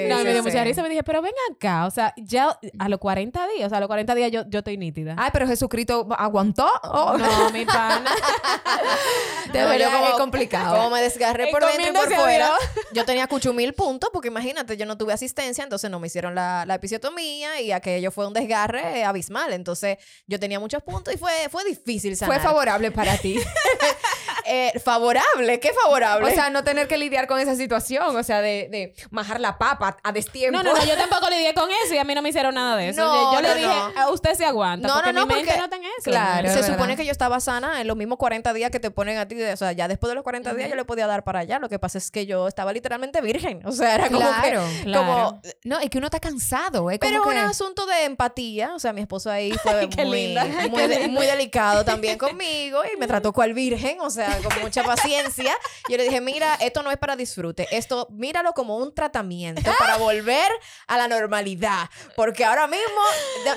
Dios 0.08 0.18
No, 0.18 0.24
me 0.24 0.34
dio 0.34 0.44
mucha 0.44 0.64
risa. 0.64 0.82
Me 0.84 0.90
dije, 0.90 1.04
pero 1.04 1.22
ven 1.22 1.34
acá. 1.52 1.86
O 1.86 1.92
sea, 1.92 2.14
ya 2.18 2.58
a 2.78 2.90
los 2.90 3.00
40 3.00 3.48
días, 3.50 3.68
o 3.68 3.70
sea, 3.70 3.78
a 3.78 3.82
los 3.82 3.88
40 3.88 4.16
días 4.16 4.32
yo, 4.32 4.44
yo 4.48 4.60
estoy 4.60 4.78
nítida. 4.78 5.16
Ay, 5.18 5.30
pero 5.32 5.48
Jesucristo 5.48 6.08
aguantó. 6.18 6.70
Oh, 6.84 7.18
No, 7.18 7.50
mi 7.52 7.66
pana. 7.66 8.14
yo 9.48 9.54
verdad 9.54 9.92
como- 10.02 10.18
complicado. 10.18 10.76
Como 10.76 10.90
me 10.92 11.02
desgarré 11.02 11.48
por 11.48 11.66
dentro 11.66 11.90
y 11.90 11.94
por 11.94 12.14
fuera, 12.16 12.52
yo 12.94 13.06
tenía 13.06 13.28
cucho 13.28 13.54
mil 13.54 13.74
puntos, 13.74 14.10
porque 14.12 14.28
imagínate, 14.28 14.78
yo 14.78 14.86
no 14.86 14.98
tuve 14.98 15.14
asistencia, 15.14 15.64
entonces 15.64 15.90
no 15.90 16.00
me 16.00 16.08
hicieron 16.08 16.36
la, 16.36 16.66
la 16.66 16.76
episiotomía 16.76 17.60
y 17.62 17.72
aquello 17.72 18.12
fue 18.12 18.28
un 18.28 18.34
desgarre 18.34 19.04
abismal. 19.04 19.54
Entonces 19.54 19.98
yo 20.28 20.40
tenía 20.40 20.60
muchos 20.60 20.84
puntos 20.84 21.14
y 21.14 21.18
fue, 21.18 21.32
fue 21.50 21.64
difícil 21.64 22.16
sanar. 22.18 22.36
Fue 22.40 22.44
favorable 22.44 22.92
para 22.92 23.18
ti. 23.18 23.40
Eh, 24.52 24.80
favorable, 24.80 25.60
¿qué 25.60 25.72
favorable? 25.84 26.28
o 26.28 26.32
sea, 26.34 26.50
no 26.50 26.64
tener 26.64 26.88
que 26.88 26.98
lidiar 26.98 27.28
con 27.28 27.40
esa 27.40 27.56
situación. 27.56 28.16
O 28.16 28.24
sea, 28.24 28.42
de, 28.42 28.68
de 28.72 28.94
majar 29.12 29.40
la 29.40 29.58
papa 29.58 29.98
a 30.04 30.12
destiempo. 30.12 30.58
No, 30.58 30.64
no, 30.64 30.76
no, 30.76 30.86
yo 30.86 30.96
tampoco 30.98 31.30
lidié 31.30 31.54
con 31.54 31.70
eso 31.86 31.94
y 31.94 31.98
a 31.98 32.04
mí 32.04 32.16
no 32.16 32.22
me 32.22 32.30
hicieron 32.30 32.56
nada 32.56 32.76
de 32.76 32.90
eso. 32.90 33.02
No, 33.02 33.34
yo 33.34 33.42
le 33.42 33.48
no, 33.50 33.54
dije, 33.56 33.68
no. 33.68 34.02
a 34.02 34.10
usted 34.10 34.34
se 34.34 34.46
aguanta, 34.46 34.88
No, 34.88 34.96
porque 34.96 35.14
no, 35.14 35.22
no, 35.22 35.28
mi 35.28 35.36
mente 35.36 35.52
porque- 35.56 35.78
no 35.78 35.84
eso. 36.00 36.10
Claro. 36.10 36.50
se 36.52 36.60
es 36.62 36.66
supone 36.66 36.96
que 36.98 37.06
yo 37.06 37.12
estaba 37.12 37.40
sana 37.40 37.80
en 37.82 37.88
los 37.88 37.96
mismos 37.96 38.18
40 38.18 38.52
días 38.54 38.72
que 38.72 38.80
te 38.80 38.90
ponen 38.92 39.18
a 39.18 39.28
ti. 39.28 39.42
O 39.42 39.58
sea, 39.58 39.72
ya 39.72 39.88
después 39.88 40.10
de 40.10 40.16
los 40.16 40.24
40 40.24 40.54
días 40.56 40.70
yo 40.70 40.76
le 40.76 40.86
podía 40.86 41.06
dar 41.08 41.24
para 41.24 41.40
allá. 41.40 41.60
Lo 41.60 41.70
que 41.70 41.78
pasa 41.80 41.98
es 42.00 42.10
que 42.12 42.26
yo 42.26 42.48
estaba 42.48 42.74
literalmente 42.74 43.22
virgen. 43.22 43.62
O 43.66 43.72
sea, 43.72 43.96
era 43.96 44.08
como 44.08 44.20
Claro, 44.20 44.64
que... 44.78 44.84
claro. 44.84 45.06
Como, 45.06 45.42
No, 45.64 45.80
es 45.80 45.90
que 45.90 45.98
uno 46.00 46.08
está 46.08 46.20
cansado. 46.20 46.90
Es 46.90 47.00
como 47.00 47.12
Pero 47.12 47.24
que... 47.24 47.30
un 47.30 47.38
asunto 47.38 47.86
de 47.86 48.06
empatía, 48.06 48.74
o 48.74 48.80
sea, 48.80 48.94
mi 48.94 49.02
esposo 49.02 49.30
ahí 49.30 49.52
fue 49.64 49.88
qué 49.90 50.06
muy, 50.06 50.26
linda. 50.28 50.46
muy, 50.70 50.88
de- 50.88 51.08
muy 51.08 51.26
delicado 51.28 51.86
también 51.86 52.18
conmigo 52.18 52.82
y 52.92 52.98
me 52.98 53.06
trató 53.08 53.32
cual 53.32 53.54
virgen, 53.54 54.00
o 54.02 54.10
sea, 54.10 54.39
con 54.44 54.60
mucha 54.62 54.84
paciencia. 54.84 55.56
Yo 55.90 55.98
le 55.98 56.04
dije, 56.04 56.22
mira, 56.22 56.56
esto 56.62 56.84
no 56.84 56.92
es 56.92 56.98
para 56.98 57.16
disfrute, 57.16 57.68
esto 57.72 58.08
míralo 58.12 58.54
como 58.54 58.78
un 58.78 58.94
tratamiento 58.94 59.72
para 59.80 59.98
volver 59.98 60.52
a 60.88 60.98
la 60.98 61.08
normalidad, 61.08 61.90
porque 62.16 62.46
ahora 62.46 62.68
mismo 62.68 63.02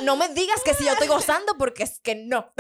no 0.03 0.17
me 0.17 0.29
digas 0.29 0.61
que 0.65 0.75
si 0.75 0.85
yo 0.85 0.93
estoy 0.93 1.09
gozando, 1.09 1.55
porque 1.59 1.83
es 1.85 2.01
que 2.01 2.15
no. 2.15 2.53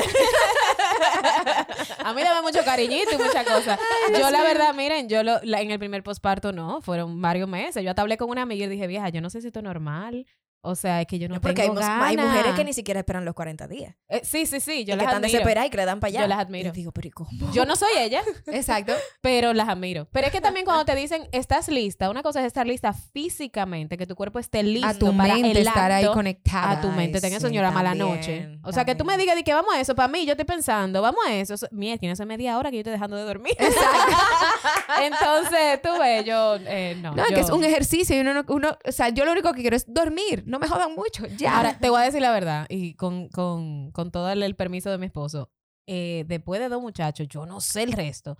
A 2.05 2.12
mí 2.14 2.23
daba 2.23 2.43
mucho 2.43 2.64
cariñito 2.64 3.14
y 3.14 3.18
muchas 3.18 3.47
cosas. 3.47 3.79
Yo, 4.18 4.31
la 4.31 4.43
verdad, 4.43 4.75
miren, 4.75 5.09
yo 5.09 5.23
lo- 5.23 5.41
la- 5.43 5.61
en 5.61 5.70
el 5.70 5.79
primer 5.79 6.03
posparto 6.03 6.53
no, 6.53 6.81
fueron 6.83 7.20
varios 7.20 7.49
meses. 7.49 7.83
Yo 7.83 7.91
hasta 7.91 8.03
hablé 8.03 8.16
con 8.16 8.31
una 8.31 8.43
amiga 8.43 8.66
y 8.66 8.68
dije, 8.68 8.87
vieja, 8.87 9.09
yo 9.09 9.20
no 9.20 9.31
sé 9.31 9.41
si 9.41 9.49
esto 9.49 9.61
es 9.61 9.64
normal. 9.64 10.27
O 10.65 10.77
sea, 10.77 11.01
es 11.01 11.09
que 11.09 11.19
yo 11.19 11.29
no 11.29 11.41
porque 11.41 11.63
hay, 11.63 11.69
tengo 11.69 11.81
hay 11.81 12.15
ganas. 12.15 12.31
mujeres 12.31 12.55
que 12.55 12.65
ni 12.65 12.73
siquiera 12.73 13.01
esperan 13.01 13.25
los 13.25 13.35
40 13.35 13.67
días. 13.67 13.97
Eh, 14.09 14.21
sí, 14.23 14.47
sí, 14.47 14.61
sí, 14.61 14.85
yo 14.85 14.95
y 14.95 14.97
que 14.99 15.05
las 15.05 15.07
están 15.07 15.17
admiro. 15.17 15.33
desesperadas 15.33 15.67
y 15.67 15.71
que 15.71 15.77
le 15.77 15.85
dan 15.85 15.99
para 15.99 16.09
allá. 16.11 16.21
Yo 16.21 16.27
las 16.29 16.39
admiro. 16.39 16.67
Yo 16.69 16.73
digo, 16.73 16.93
pero 16.93 17.09
¿y 17.09 17.11
cómo? 17.11 17.31
Yo 17.53 17.65
no 17.67 17.75
soy 17.75 17.91
ella, 17.99 18.23
Exacto. 18.47 18.93
pero 19.21 19.53
las 19.55 19.69
admiro. 19.69 20.07
Pero 20.13 20.29
es 20.29 20.33
que 20.33 20.41
también 20.41 20.65
cuando 20.65 20.85
te 20.85 20.95
dicen, 20.95 21.29
estás 21.33 21.67
lista, 21.69 22.11
una 22.11 22.23
cosa 22.23 22.39
es 22.41 22.47
estar 22.47 22.65
lista 22.67 22.93
físicamente, 22.93 23.99
que 23.99 24.07
tu 24.07 24.15
cuerpo 24.15 24.39
esté 24.39 24.63
listo 24.63 24.87
A 24.87 24.95
tu 24.95 25.17
para 25.17 25.35
mente 25.35 25.51
el 25.51 25.67
estar 25.67 25.91
ahí 25.91 26.07
conectada. 26.07 26.71
a 26.71 26.81
tu 26.81 26.89
mente. 26.91 27.21
Tenga 27.21 27.41
sí, 27.41 27.47
señora 27.47 27.73
mala 27.73 27.95
noche. 27.97 28.59
O 28.63 28.71
sea, 28.73 28.85
que 28.85 28.95
tú 28.95 29.05
me 29.05 29.17
digas 29.19 29.35
de 29.35 29.43
que 29.43 29.53
vamos 29.55 29.75
a 29.75 29.81
eso, 29.81 29.97
para 29.97 30.07
mí, 30.09 30.25
yo 30.27 30.33
estoy 30.33 30.45
pensando, 30.47 31.03
vamos 31.03 31.25
a 31.27 31.35
eso. 31.35 31.55
Mira, 31.73 31.99
tiene 31.99 32.13
esa 32.13 32.25
media 32.25 32.57
hora 32.57 32.71
que 32.71 32.77
yo 32.77 32.81
estoy 32.83 32.93
dejando 32.93 33.17
de 33.17 33.25
dormir. 33.25 33.57
Entonces, 35.03 35.81
tú 35.83 35.89
ves, 35.99 36.25
yo, 36.25 36.57
eh, 36.67 36.97
no. 37.01 37.15
No, 37.15 37.23
es 37.25 37.31
yo- 37.31 37.35
que 37.35 37.41
es 37.41 37.51
un 37.51 37.65
ejercicio 37.65 38.17
y 38.17 38.21
uno, 38.21 38.35
no- 38.35 38.45
uno, 38.49 38.77
o 38.85 38.93
sea, 38.93 39.09
yo 39.09 39.25
lo 39.25 39.33
único 39.33 39.53
que 39.53 39.63
quiero 39.63 39.77
es 39.77 39.85
dormir, 39.93 40.45
no 40.53 40.59
me 40.59 40.69
jodan 40.69 40.95
mucho, 40.95 41.27
ya. 41.39 41.57
Ahora, 41.57 41.79
te 41.79 41.89
voy 41.89 42.03
a 42.03 42.05
decir 42.05 42.21
la 42.21 42.31
verdad, 42.31 42.67
y 42.69 42.95
con, 42.95 43.29
con, 43.31 43.91
con 43.91 44.11
todo 44.11 44.31
el, 44.31 44.55
permiso 44.55 44.91
de 44.91 44.99
mi 44.99 45.07
esposo, 45.07 45.51
eh, 45.87 46.25
después 46.29 46.61
de 46.61 46.69
dos 46.69 46.83
muchachos, 46.83 47.27
yo 47.27 47.47
no 47.47 47.61
sé 47.61 47.83
el 47.83 47.93
resto, 47.93 48.37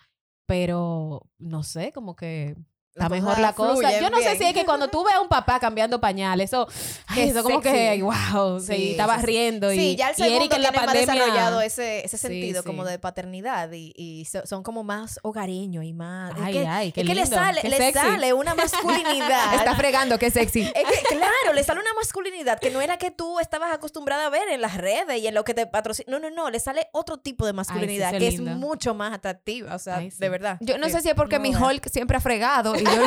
pero 0.47 1.23
no 1.39 1.63
sé, 1.63 1.91
como 1.91 2.15
que 2.15 2.55
Está 2.95 3.09
mejor 3.09 3.39
la 3.39 3.55
cosa. 3.55 3.99
Yo 3.99 4.11
no 4.11 4.19
sé 4.19 4.37
si 4.37 4.45
es 4.45 4.53
que 4.53 4.65
cuando 4.67 4.89
tú 4.89 5.03
ves 5.03 5.15
a 5.15 5.21
un 5.21 5.29
papá 5.29 5.59
cambiando 5.59 5.99
pañales, 5.99 6.51
eso, 6.51 6.69
ay, 7.07 7.31
eso 7.31 7.43
como 7.43 7.61
que, 7.63 8.03
wow, 8.03 8.61
Sí, 8.61 8.91
estaba 8.91 9.15
sí, 9.15 9.21
sí. 9.21 9.27
riendo. 9.27 9.73
Y, 9.73 9.77
Sí, 9.79 9.97
ya 9.97 10.11
el 10.11 10.15
y 10.15 10.23
segundo 10.23 10.57
en 10.57 10.63
la 10.63 10.71
tiene 10.71 10.87
más 10.87 10.95
pandemia- 10.95 11.15
desarrollado 11.15 11.61
ese, 11.63 12.05
ese 12.05 12.19
Sí, 12.19 12.27
sentido 12.27 12.63
como 12.65 12.85
de 12.85 12.99
paternidad 12.99 13.73
y, 13.73 13.95
y 13.97 14.27
so- 14.27 14.47
son 14.47 14.63
como 14.63 14.85
más 14.85 15.19
hogareños 15.23 15.85
y 15.85 15.95
más... 15.95 16.35
Ay, 16.39 16.59
es 16.59 16.63
que, 16.63 16.69
ay, 16.69 16.93
qué 16.93 17.01
es 17.01 17.07
que 17.07 17.15
le 17.15 17.21
lindo, 17.23 17.37
sale, 17.37 17.63
le 17.63 17.93
sale 17.93 18.33
una 18.35 18.55
masculinidad. 18.97 19.55
Está 19.55 19.75
fregando, 19.75 20.19
qué 20.19 20.31
sexy. 20.31 20.61
Es 20.61 20.73
que, 20.75 21.17
claro, 21.17 21.55
le 21.55 21.65
sale 21.65 21.81
una 21.81 21.95
masculinidad 21.95 22.59
que 22.59 22.71
no 22.71 22.83
era 22.83 22.99
que 22.99 23.11
tú 23.11 23.41
estabas 23.41 23.73
acostumbrada 23.73 24.27
a 24.27 24.29
ver 24.29 24.49
en 24.51 24.61
las 24.61 24.77
redes 24.77 25.19
y 25.19 25.27
en 25.27 25.35
lo 25.35 25.45
que 25.45 25.55
te 25.55 25.67
patrocina. 25.67 26.11
No, 26.11 26.19
no, 26.19 26.31
no, 26.31 26.51
le 26.51 26.61
sale 26.61 26.89
otro 26.93 27.17
tipo 27.17 27.47
de 27.47 27.55
masculinidad 27.55 28.11
que 28.13 28.19
lindo. 28.31 28.51
es 28.51 28.57
mucho 28.59 28.95
más 28.95 29.15
atractiva, 29.15 29.75
o 29.75 29.79
sea, 29.79 30.01
de 30.01 30.29
verdad. 30.29 30.59
Yo 30.61 30.77
no 30.77 30.91
sé 30.91 31.01
si 31.01 31.09
es 31.09 31.15
porque 31.15 31.37
No, 31.39 31.43
mi. 31.43 31.55
Hulk 31.55 31.89
siempre 31.89 32.17
ha 32.17 32.21
fregado 32.21 32.75
y 32.83 32.85
yo, 32.85 33.03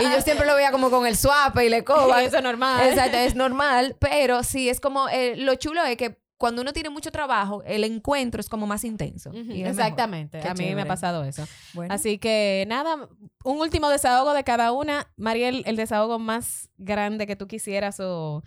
y 0.00 0.12
yo 0.12 0.20
siempre 0.20 0.46
lo 0.46 0.54
veía 0.54 0.70
como 0.72 0.90
con 0.90 1.06
el 1.06 1.16
suape 1.16 1.66
y 1.66 1.68
le 1.70 1.84
coba. 1.84 2.22
Eso 2.22 2.38
es 2.38 2.42
normal. 2.42 2.88
Exacto, 2.88 3.16
es 3.16 3.34
normal, 3.34 3.96
pero 3.98 4.42
sí, 4.42 4.68
es 4.68 4.80
como, 4.80 5.08
eh, 5.08 5.36
lo 5.36 5.54
chulo 5.54 5.84
es 5.84 5.96
que 5.96 6.20
cuando 6.40 6.62
uno 6.62 6.72
tiene 6.72 6.88
mucho 6.88 7.12
trabajo, 7.12 7.62
el 7.66 7.84
encuentro 7.84 8.40
es 8.40 8.48
como 8.48 8.66
más 8.66 8.82
intenso. 8.84 9.30
Exactamente, 9.34 10.40
a 10.40 10.54
mí 10.54 10.74
me 10.74 10.82
ha 10.82 10.86
pasado 10.86 11.22
eso. 11.22 11.46
Bueno. 11.74 11.92
Así 11.92 12.16
que 12.16 12.64
nada, 12.66 13.08
un 13.44 13.58
último 13.58 13.90
desahogo 13.90 14.32
de 14.32 14.42
cada 14.42 14.72
una. 14.72 15.06
Mariel, 15.18 15.62
el 15.66 15.76
desahogo 15.76 16.18
más 16.18 16.70
grande 16.78 17.26
que 17.26 17.36
tú 17.36 17.46
quisieras 17.46 18.00
o 18.00 18.42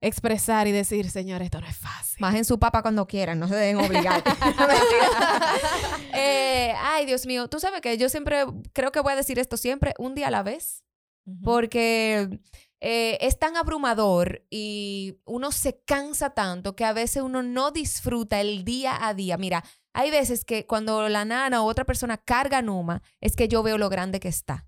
expresar 0.00 0.66
y 0.68 0.72
decir, 0.72 1.10
señor, 1.10 1.42
esto 1.42 1.60
no 1.60 1.66
es 1.66 1.76
fácil. 1.76 2.16
Más 2.20 2.34
en 2.34 2.44
su 2.44 2.58
papa 2.58 2.82
cuando 2.82 3.06
quieran, 3.06 3.38
no 3.38 3.48
se 3.48 3.54
deben 3.56 3.76
obligar. 3.84 4.22
Eh, 6.18 6.72
ay, 6.80 7.04
Dios 7.04 7.26
mío, 7.26 7.48
tú 7.48 7.60
sabes 7.60 7.80
que 7.82 7.98
yo 7.98 8.08
siempre, 8.08 8.44
creo 8.72 8.90
que 8.90 9.00
voy 9.00 9.12
a 9.12 9.16
decir 9.16 9.38
esto 9.38 9.56
siempre, 9.56 9.94
un 9.98 10.14
día 10.14 10.28
a 10.28 10.30
la 10.30 10.42
vez, 10.42 10.82
Ujú. 11.26 11.42
porque 11.42 12.40
eh, 12.80 13.18
es 13.20 13.38
tan 13.38 13.56
abrumador 13.56 14.46
y 14.50 15.18
uno 15.24 15.52
se 15.52 15.80
cansa 15.84 16.30
tanto 16.30 16.74
que 16.74 16.84
a 16.84 16.92
veces 16.92 17.22
uno 17.22 17.42
no 17.42 17.70
disfruta 17.70 18.40
el 18.40 18.64
día 18.64 19.06
a 19.06 19.12
día. 19.12 19.36
Mira, 19.36 19.62
hay 19.92 20.10
veces 20.10 20.44
que 20.44 20.66
cuando 20.66 21.08
la 21.08 21.24
nana 21.24 21.62
o 21.62 21.66
otra 21.66 21.84
persona 21.84 22.16
carga 22.16 22.62
Numa, 22.62 23.02
es 23.20 23.36
que 23.36 23.48
yo 23.48 23.62
veo 23.62 23.76
lo 23.76 23.88
grande 23.88 24.20
que 24.20 24.28
está. 24.28 24.66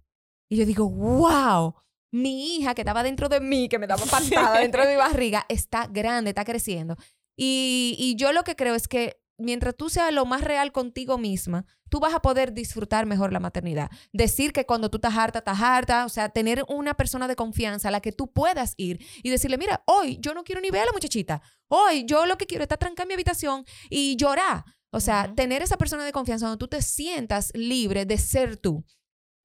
Y 0.51 0.57
yo 0.57 0.67
digo, 0.67 0.89
wow, 0.89 1.75
mi 2.11 2.57
hija 2.57 2.75
que 2.75 2.83
estaba 2.83 3.03
dentro 3.03 3.29
de 3.29 3.41
mí, 3.41 3.69
que 3.69 3.79
me 3.79 3.87
daba 3.87 4.05
patada 4.11 4.61
dentro 4.61 4.85
de 4.85 4.93
mi 4.93 4.97
barriga, 4.97 5.45
está 5.49 5.87
grande, 5.87 6.31
está 6.31 6.45
creciendo. 6.45 6.97
Y, 7.37 7.97
y 7.99 8.17
yo 8.17 8.33
lo 8.33 8.45
que 8.45 8.57
creo 8.57 8.75
es 8.75 8.89
que 8.89 9.21
mientras 9.39 9.77
tú 9.77 9.89
seas 9.89 10.13
lo 10.13 10.27
más 10.27 10.43
real 10.43 10.73
contigo 10.73 11.17
misma, 11.17 11.65
tú 11.89 12.01
vas 12.01 12.13
a 12.13 12.21
poder 12.21 12.53
disfrutar 12.53 13.07
mejor 13.07 13.33
la 13.33 13.41
maternidad. 13.41 13.91
Decir 14.13 14.53
que 14.53 14.67
cuando 14.67 14.91
tú 14.91 14.99
estás 14.99 15.17
harta, 15.17 15.39
estás 15.39 15.61
harta, 15.61 16.05
o 16.05 16.09
sea, 16.09 16.29
tener 16.29 16.65
una 16.69 16.95
persona 16.95 17.29
de 17.29 17.37
confianza 17.37 17.89
a 17.89 17.91
la 17.91 18.01
que 18.01 18.13
tú 18.13 18.33
puedas 18.33 18.75
ir 18.77 19.05
y 19.23 19.31
decirle, 19.31 19.57
mira, 19.57 19.83
hoy 19.87 20.19
yo 20.21 20.35
no 20.35 20.45
quiero 20.45 20.61
ni 20.61 20.71
ver 20.71 20.83
a 20.83 20.87
la 20.87 20.93
muchachita, 20.93 21.41
hoy 21.69 22.05
yo 22.05 22.27
lo 22.27 22.37
que 22.37 22.47
quiero 22.47 22.63
es 22.63 22.67
estar 22.67 22.79
trancada 22.79 23.05
en 23.05 23.09
mi 23.09 23.15
habitación 23.15 23.65
y 23.89 24.17
llorar. 24.17 24.65
O 24.91 25.01
sea, 25.01 25.35
tener 25.35 25.63
esa 25.63 25.77
persona 25.77 26.05
de 26.05 26.13
confianza 26.13 26.47
donde 26.47 26.59
tú 26.59 26.69
te 26.69 26.81
sientas 26.81 27.53
libre 27.55 28.07
de 28.07 28.17
ser 28.17 28.57
tú. 28.57 28.85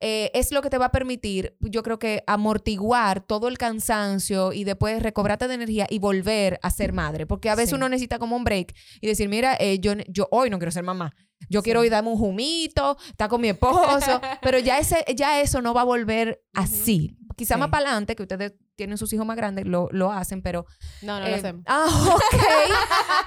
Eh, 0.05 0.29
es 0.33 0.51
lo 0.51 0.61
que 0.61 0.69
te 0.69 0.77
va 0.77 0.87
a 0.87 0.91
permitir, 0.91 1.55
yo 1.61 1.81
creo 1.81 1.97
que 1.97 2.23
amortiguar 2.27 3.21
todo 3.25 3.47
el 3.47 3.57
cansancio 3.57 4.51
y 4.51 4.65
después 4.65 5.01
recobrarte 5.01 5.47
de 5.47 5.53
energía 5.55 5.87
y 5.89 5.99
volver 5.99 6.59
a 6.61 6.69
ser 6.71 6.91
madre. 6.91 7.25
Porque 7.25 7.49
a 7.49 7.55
veces 7.55 7.69
Sí. 7.69 7.75
uno 7.75 7.87
necesita 7.87 8.19
como 8.19 8.35
un 8.35 8.43
break 8.43 8.75
y 9.01 9.07
decir, 9.07 9.29
mira, 9.29 9.55
eh, 9.59 9.79
yo, 9.79 9.93
yo 10.09 10.27
hoy 10.31 10.49
no 10.49 10.59
quiero 10.59 10.71
ser 10.71 10.83
mamá. 10.83 11.15
Yo 11.49 11.61
Sí. 11.61 11.63
quiero 11.65 11.79
hoy 11.79 11.89
darme 11.89 12.09
un 12.11 12.21
humito, 12.21 12.97
estar 13.07 13.29
con 13.29 13.39
mi 13.41 13.47
esposo, 13.49 14.21
pero 14.41 14.59
ya, 14.59 14.77
ese, 14.77 15.05
ya 15.15 15.39
eso 15.41 15.61
no 15.61 15.73
va 15.73 15.81
a 15.81 15.85
volver 15.85 16.43
así. 16.53 17.17
Quizá 17.35 17.55
Sí. 17.55 17.59
más 17.59 17.69
para 17.69 17.87
adelante, 17.87 18.15
que 18.15 18.23
ustedes 18.23 18.53
tienen 18.75 18.97
sus 18.97 19.13
hijos 19.13 19.25
más 19.25 19.37
grandes, 19.37 19.65
lo, 19.65 19.87
lo 19.91 20.11
hacen, 20.11 20.41
pero... 20.41 20.65
No, 21.01 21.19
no 21.19 21.25
eh, 21.27 21.31
lo 21.31 21.35
hacemos. 21.37 21.63
Ah, 21.67 21.85
ok. 22.15 22.43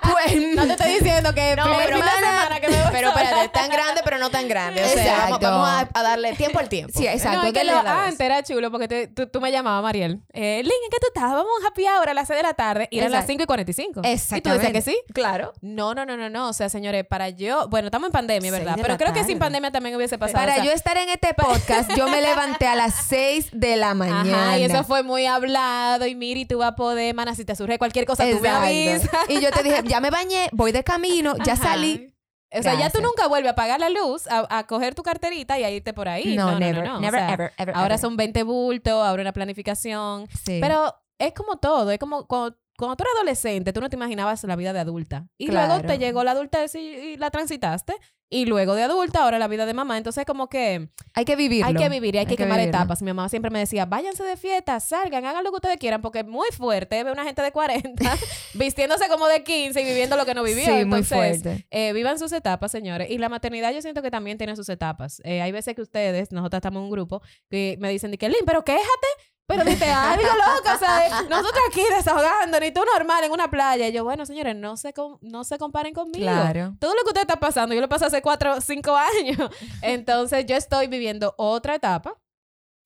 pues... 0.13 0.55
No 0.55 0.67
te 0.67 0.73
estoy 0.73 0.93
diciendo 0.95 1.33
que 1.35 1.55
No, 1.57 1.65
pero 1.77 1.97
semana 1.99 2.61
que 2.61 2.69
me 2.69 2.77
voy 2.77 2.93
Pero 2.93 3.09
espérate, 3.09 3.49
tan 3.49 3.71
grande, 3.71 4.01
pero 4.05 4.19
no 4.19 4.31
tan 4.31 4.49
grande. 4.49 4.83
O 4.83 4.89
sea, 4.89 5.05
vamos, 5.05 5.25
Exacto. 5.25 5.51
vamos 5.51 5.69
a, 5.69 5.89
a 5.93 6.03
darle 6.03 6.33
tiempo 6.35 6.59
al 6.59 6.69
tiempo. 6.69 6.93
Sí, 6.97 7.07
exacto. 7.07 7.43
no, 7.43 7.47
es 7.47 7.53
que 7.53 7.65
lo, 7.65 7.79
antes 7.79 8.21
era 8.21 8.43
chulo 8.43 8.71
porque 8.71 8.89
te- 8.89 9.09
tú, 9.09 9.27
tú 9.29 9.41
me 9.41 9.51
llamabas, 9.53 9.83
Mariel. 9.83 10.21
Eh, 10.33 10.61
Lin, 10.63 10.73
¿en 10.85 10.91
qué 10.91 10.99
tú 11.01 11.07
estás? 11.09 11.33
Vamos 11.33 11.47
a 11.65 11.69
happy 11.69 11.85
hour 11.87 12.09
a 12.09 12.15
las 12.15 12.27
6 12.29 12.39
de 12.39 12.43
la 12.43 12.55
tarde 12.55 12.89
y 12.91 12.99
eran 12.99 13.13
las 13.13 13.21
Exacto. 13.21 13.33
5 13.33 13.43
y 13.43 13.47
45. 13.47 14.01
Exactamente. 14.05 14.37
Y 14.37 14.43
tú 14.43 14.51
decías 14.51 14.73
que 14.73 14.91
sí. 14.91 15.13
Claro. 15.13 15.53
No, 15.61 15.95
no, 15.95 16.05
no, 16.07 16.17
no, 16.17 16.29
no. 16.29 16.49
O 16.49 16.53
sea, 16.53 16.69
señores, 16.69 17.05
para 17.07 17.29
yo. 17.29 17.69
Bueno, 17.69 17.87
estamos 17.87 18.09
en 18.09 18.13
pandemia, 18.13 18.51
¿verdad? 18.51 18.77
Pero 18.81 18.97
creo 18.97 19.13
que 19.13 19.25
sin 19.25 19.39
pandemia 19.39 19.71
también 19.71 19.95
hubiese 19.97 20.19
pasado. 20.19 20.39
Para 20.39 20.53
o 20.53 20.55
sea, 20.57 20.65
yo 20.65 20.73
estar 20.73 20.97
en 20.97 21.09
este 21.09 21.35
podcast, 21.35 21.91
yo 21.97 22.09
me 22.09 22.21
levanté 22.23 22.67
a 22.67 22.75
las 22.75 22.95
6 23.09 23.51
de 23.53 23.77
la 23.77 23.95
mañana. 23.95 24.49
Ajá, 24.49 24.59
y 24.59 24.65
eso 24.65 24.85
fue 24.85 25.03
muy 25.03 25.27
hablado. 25.37 26.07
Y 26.07 26.15
mira, 26.15 26.41
y 26.41 26.47
tú 26.47 26.59
vas 26.59 26.73
a 26.73 26.77
poder, 26.77 27.15
mana, 27.15 27.35
si 27.35 27.45
te 27.45 27.55
surge 27.57 27.79
cualquier 27.79 28.05
cosa, 28.07 28.25
tú 28.25 28.41
me 28.41 28.49
Exacto. 28.49 28.65
avisas. 28.67 29.11
Y 29.29 29.41
yo 29.41 29.51
te 29.51 29.63
dije, 29.63 29.83
ya 29.87 30.01
me 30.01 30.11
bañé, 30.11 30.49
voy 30.53 30.73
de 30.73 30.83
camino, 30.85 31.35
ya 31.45 31.55
Ajá. 31.55 31.63
salí. 31.63 32.13
O 32.53 32.63
sea, 32.63 32.79
ya 32.79 32.91
tú 32.91 33.01
nunca 33.03 33.27
vuelves 33.27 33.49
a 33.49 33.53
apagar 33.53 33.81
la 33.81 33.91
luz, 33.91 34.27
a, 34.29 34.47
a 34.59 34.67
coger 34.67 34.95
tu 34.95 35.03
carterita 35.03 35.59
y 35.59 35.65
a 35.65 35.71
irte 35.71 35.93
por 35.93 36.09
ahí. 36.09 36.37
No, 36.37 36.53
no, 36.53 36.59
never, 36.59 36.85
no, 36.85 36.93
no. 36.93 36.97
O 36.99 37.01
never, 37.01 37.21
sea, 37.21 37.35
ever, 37.35 37.53
ever. 37.59 37.75
Ahora 37.75 37.95
ever. 37.97 37.99
son 37.99 38.17
20 38.17 38.43
bultos, 38.45 38.93
ahora 38.95 39.21
una 39.23 39.33
planificación. 39.33 40.27
Sí. 40.45 40.59
Pero 40.61 40.95
es 41.19 41.33
como 41.33 41.57
todo, 41.59 41.91
es 41.91 41.99
como 41.99 42.27
cuando 42.27 42.57
cuando 42.79 42.95
tú 42.97 43.05
eras 43.05 43.15
adolescente, 43.17 43.73
tú 43.73 43.81
no 43.81 43.89
te 43.89 43.97
imaginabas 43.97 44.45
la 44.45 44.55
vida 44.55 44.73
de 44.75 44.81
adulta. 44.81 45.27
Y 45.39 45.47
Claro. 45.49 45.69
luego 45.75 45.87
te 45.87 45.99
llegó 45.99 46.23
la 46.25 46.33
adultez 46.33 46.75
y, 46.75 46.79
y 46.79 47.17
la 47.17 47.31
transitaste. 47.31 47.95
Y 48.29 48.47
luego 48.47 48.75
de 48.75 48.83
adulta, 48.83 49.23
ahora 49.23 49.39
la 49.39 49.47
vida 49.47 49.67
de 49.67 49.73
mamá. 49.75 49.97
Entonces, 49.97 50.25
como 50.25 50.49
que 50.49 50.89
Hay 51.15 51.25
que 51.25 51.37
vivirlo. 51.37 51.67
hay 51.67 51.75
que 51.75 51.89
vivir 51.89 52.15
y 52.17 52.19
hay, 52.19 52.27
que, 52.27 52.37
quemar 52.37 52.59
vivirlo. 52.59 52.77
etapas. 52.79 53.01
Mi 53.01 53.13
mamá 53.13 53.29
siempre 53.29 53.53
me 53.53 53.61
decía, 53.61 53.87
váyanse 53.87 54.25
de 54.25 54.37
fiesta, 54.37 54.81
salgan, 54.81 55.25
hagan 55.25 55.45
lo 55.45 55.51
que 55.51 55.57
ustedes 55.57 55.77
quieran, 55.77 56.03
porque 56.03 56.21
es 56.21 56.27
muy 56.27 56.49
fuerte 56.51 57.05
ver 57.05 57.13
una 57.13 57.23
gente 57.25 57.41
de 57.41 57.53
40 57.53 58.17
vistiéndose 58.55 59.09
como 59.09 59.29
de 59.29 59.45
15 59.45 59.81
y 59.81 59.85
viviendo 59.85 60.17
lo 60.17 60.27
que 60.27 60.35
no 60.35 60.43
vivió. 60.43 60.65
Sí, 60.65 60.71
muy 60.71 60.81
Entonces, 61.01 61.09
fuerte. 61.43 61.67
eh, 61.71 61.93
vivan 61.93 62.19
sus 62.19 62.33
etapas, 62.33 62.73
señores. 62.73 63.09
Y 63.11 63.19
la 63.19 63.29
maternidad 63.29 63.73
yo 63.73 63.81
siento 63.81 64.03
que 64.03 64.11
también 64.11 64.39
tiene 64.39 64.57
sus 64.57 64.69
etapas. 64.69 65.21
Eh, 65.25 65.41
hay 65.41 65.53
veces 65.53 65.77
que 65.77 65.83
ustedes, 65.83 66.33
nosotros 66.33 66.59
estamos 66.59 66.81
en 66.81 66.85
un 66.85 66.91
grupo, 66.91 67.23
que 67.49 67.77
me 67.81 67.91
dicen, 67.91 68.11
de 68.11 68.19
que, 68.19 68.29
Lin, 68.29 68.41
pero 68.45 68.65
quéjate. 68.65 69.07
Pero 69.47 69.65
dite 69.65 69.85
algo 69.85 70.27
loco, 70.27 70.75
o 70.75 70.79
sea, 70.79 71.23
nosotros 71.31 71.63
aquí 71.71 71.83
desahogando, 71.97 72.59
ni 72.59 72.73
tú 72.73 72.81
normal 72.97 73.23
en 73.23 73.31
una 73.31 73.49
playa. 73.49 73.87
Y 73.87 73.93
yo, 73.93 74.03
bueno, 74.03 74.27
señores, 74.27 74.57
no 74.57 74.77
se, 74.77 74.93
no 75.21 75.45
se 75.45 75.57
comparen 75.57 75.95
conmigo. 75.95 76.25
Claro. 76.25 76.75
Todo 76.81 76.95
lo 76.95 77.03
que 77.03 77.09
usted 77.09 77.21
está 77.21 77.39
pasando, 77.39 77.75
yo 77.75 77.81
lo 77.81 77.89
pasé 77.89 78.07
hace 78.07 78.23
cuatro 78.23 78.61
cinco 78.61 78.97
años. 78.97 79.51
Entonces, 79.83 80.47
yo 80.47 80.57
estoy 80.57 80.89
viviendo 80.89 81.35
otra 81.39 81.77
etapa 81.77 82.21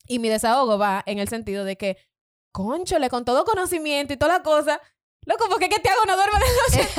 y 0.07 0.19
mi 0.19 0.29
desahogo 0.29 0.77
va 0.77 1.03
en 1.07 1.19
el 1.19 1.29
sentido 1.29 1.65
de 1.65 1.77
que, 1.77 1.97
conchole, 2.53 3.09
con 3.09 3.25
todo 3.25 3.45
conocimiento 3.45 4.13
y 4.13 4.17
toda 4.19 4.39
la 4.39 4.43
cosa, 4.43 4.81
loco, 5.27 5.49
¿por 5.49 5.59
qué 5.59 5.69
que 5.69 5.79
te 5.79 5.89
hago 5.89 6.05
no 6.07 6.17
duerme 6.17 6.39
de 6.39 6.47
noche? 6.47 6.89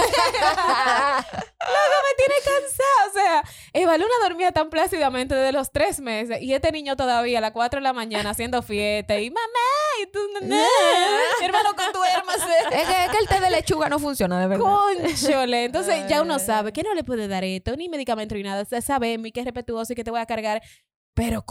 Loco, 1.62 1.98
me 2.08 2.16
tiene 2.18 2.36
cansada. 2.44 3.08
O 3.10 3.14
sea, 3.14 3.44
Evaluna 3.74 4.14
dormía 4.24 4.52
tan 4.52 4.70
plácidamente 4.70 5.36
desde 5.36 5.52
los 5.52 5.72
tres 5.72 6.00
meses 6.00 6.42
y 6.42 6.54
este 6.54 6.72
niño 6.72 6.96
todavía 6.96 7.38
a 7.38 7.42
las 7.42 7.52
cuatro 7.52 7.80
de 7.80 7.84
la 7.84 7.94
mañana 7.94 8.32
haciendo 8.32 8.62
fiesta 8.64 9.20
y 9.20 9.30
mamá, 9.30 9.48
y 10.02 10.08
tú, 10.08 10.20
"Nene, 10.42 10.56
mi 11.40 11.46
hermano, 11.46 11.76
que 11.76 11.84
duérmase. 11.94 12.52
Es 12.72 12.88
que, 12.88 13.06
es 13.06 13.12
que 13.12 13.18
el 13.18 13.28
té 13.28 13.40
de 13.40 13.50
lechuga 13.52 13.90
no 13.90 14.00
funciona, 14.00 14.40
de 14.40 14.48
verdad. 14.48 14.64
Conchole. 14.66 15.66
Entonces 15.66 16.08
ya 16.08 16.22
uno 16.22 16.40
sabe 16.40 16.72
que 16.74 16.84
no 16.84 16.94
le 16.94 17.04
puede 17.04 17.28
dar 17.28 17.44
esto, 17.44 17.76
ni 17.76 17.90
medicamento 17.90 18.34
ni 18.36 18.44
nada. 18.44 18.64
Usted 18.64 18.82
sabe 18.82 19.18
mi 19.18 19.32
que 19.32 19.42
es 19.42 19.46
respetuoso 19.46 19.94
y 19.94 19.96
que 19.96 20.04
te 20.04 20.12
voy 20.12 20.20
a 20.22 20.26
cargar. 20.26 20.62
Pero 21.14 21.44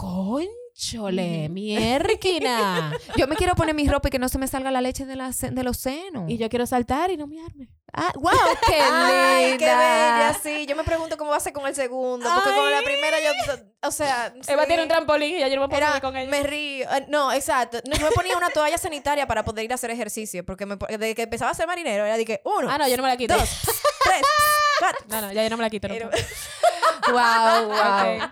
conchole, 0.73 1.49
mierquina. 1.49 2.91
Yo 3.17 3.27
me 3.27 3.35
quiero 3.35 3.55
poner 3.55 3.75
mi 3.75 3.87
ropa 3.87 4.07
y 4.07 4.11
que 4.11 4.19
no 4.19 4.29
se 4.29 4.37
me 4.37 4.47
salga 4.47 4.71
la 4.71 4.81
leche 4.81 5.05
de, 5.05 5.15
la, 5.15 5.31
de 5.31 5.63
los 5.63 5.77
senos. 5.77 6.29
y 6.29 6.37
yo 6.37 6.49
quiero 6.49 6.65
saltar 6.65 7.11
y 7.11 7.17
no 7.17 7.27
miarme. 7.27 7.69
Ah, 7.93 8.11
wow, 8.15 8.31
qué 8.65 8.79
Ay, 8.91 9.49
linda. 9.51 9.57
qué 9.57 9.65
bella, 9.65 10.39
sí. 10.41 10.65
Yo 10.65 10.75
me 10.77 10.83
pregunto 10.83 11.17
cómo 11.17 11.31
va 11.31 11.37
a 11.37 11.39
ser 11.41 11.51
con 11.51 11.67
el 11.67 11.75
segundo. 11.75 12.27
Porque 12.33 12.49
con 12.55 12.71
la 12.71 12.81
primera 12.83 13.17
yo, 13.19 13.31
o 13.83 13.91
sea... 13.91 14.33
Eva 14.47 14.61
sí. 14.63 14.67
tiene 14.67 14.83
un 14.83 14.87
trampolín 14.89 15.35
y 15.35 15.39
ya 15.39 15.49
yo 15.49 15.57
no 15.59 15.67
me 15.67 15.75
Era, 15.75 15.99
con 15.99 16.15
ella. 16.15 16.29
me 16.31 16.41
río. 16.43 16.87
Eh, 16.89 17.05
No, 17.09 17.33
exacto. 17.33 17.79
No, 17.89 17.95
yo 17.97 18.05
me 18.05 18.11
ponía 18.11 18.37
una 18.37 18.49
toalla 18.49 18.77
sanitaria 18.77 19.27
para 19.27 19.43
poder 19.43 19.65
ir 19.65 19.71
a 19.73 19.75
hacer 19.75 19.91
ejercicio. 19.91 20.45
Porque 20.45 20.65
me, 20.65 20.77
desde 20.89 21.15
que 21.15 21.23
empezaba 21.23 21.51
a 21.51 21.53
ser 21.53 21.67
marinero, 21.67 22.05
era 22.05 22.15
de 22.15 22.23
que 22.25 22.41
uno, 22.45 22.69
Ah, 22.69 22.77
no, 22.77 22.87
yo 22.87 22.95
no 22.95 23.03
me 23.03 23.09
la 23.09 23.17
quito. 23.17 23.33
dos, 23.35 23.49
tres, 24.03 24.21
cuatro. 24.79 25.05
No, 25.09 25.21
no, 25.21 25.33
ya 25.33 25.43
yo 25.43 25.49
no 25.49 25.57
me 25.57 25.63
la 25.63 25.69
quito. 25.69 25.89
no. 25.89 25.95
Wow, 27.09 27.67
wow. 27.69 28.29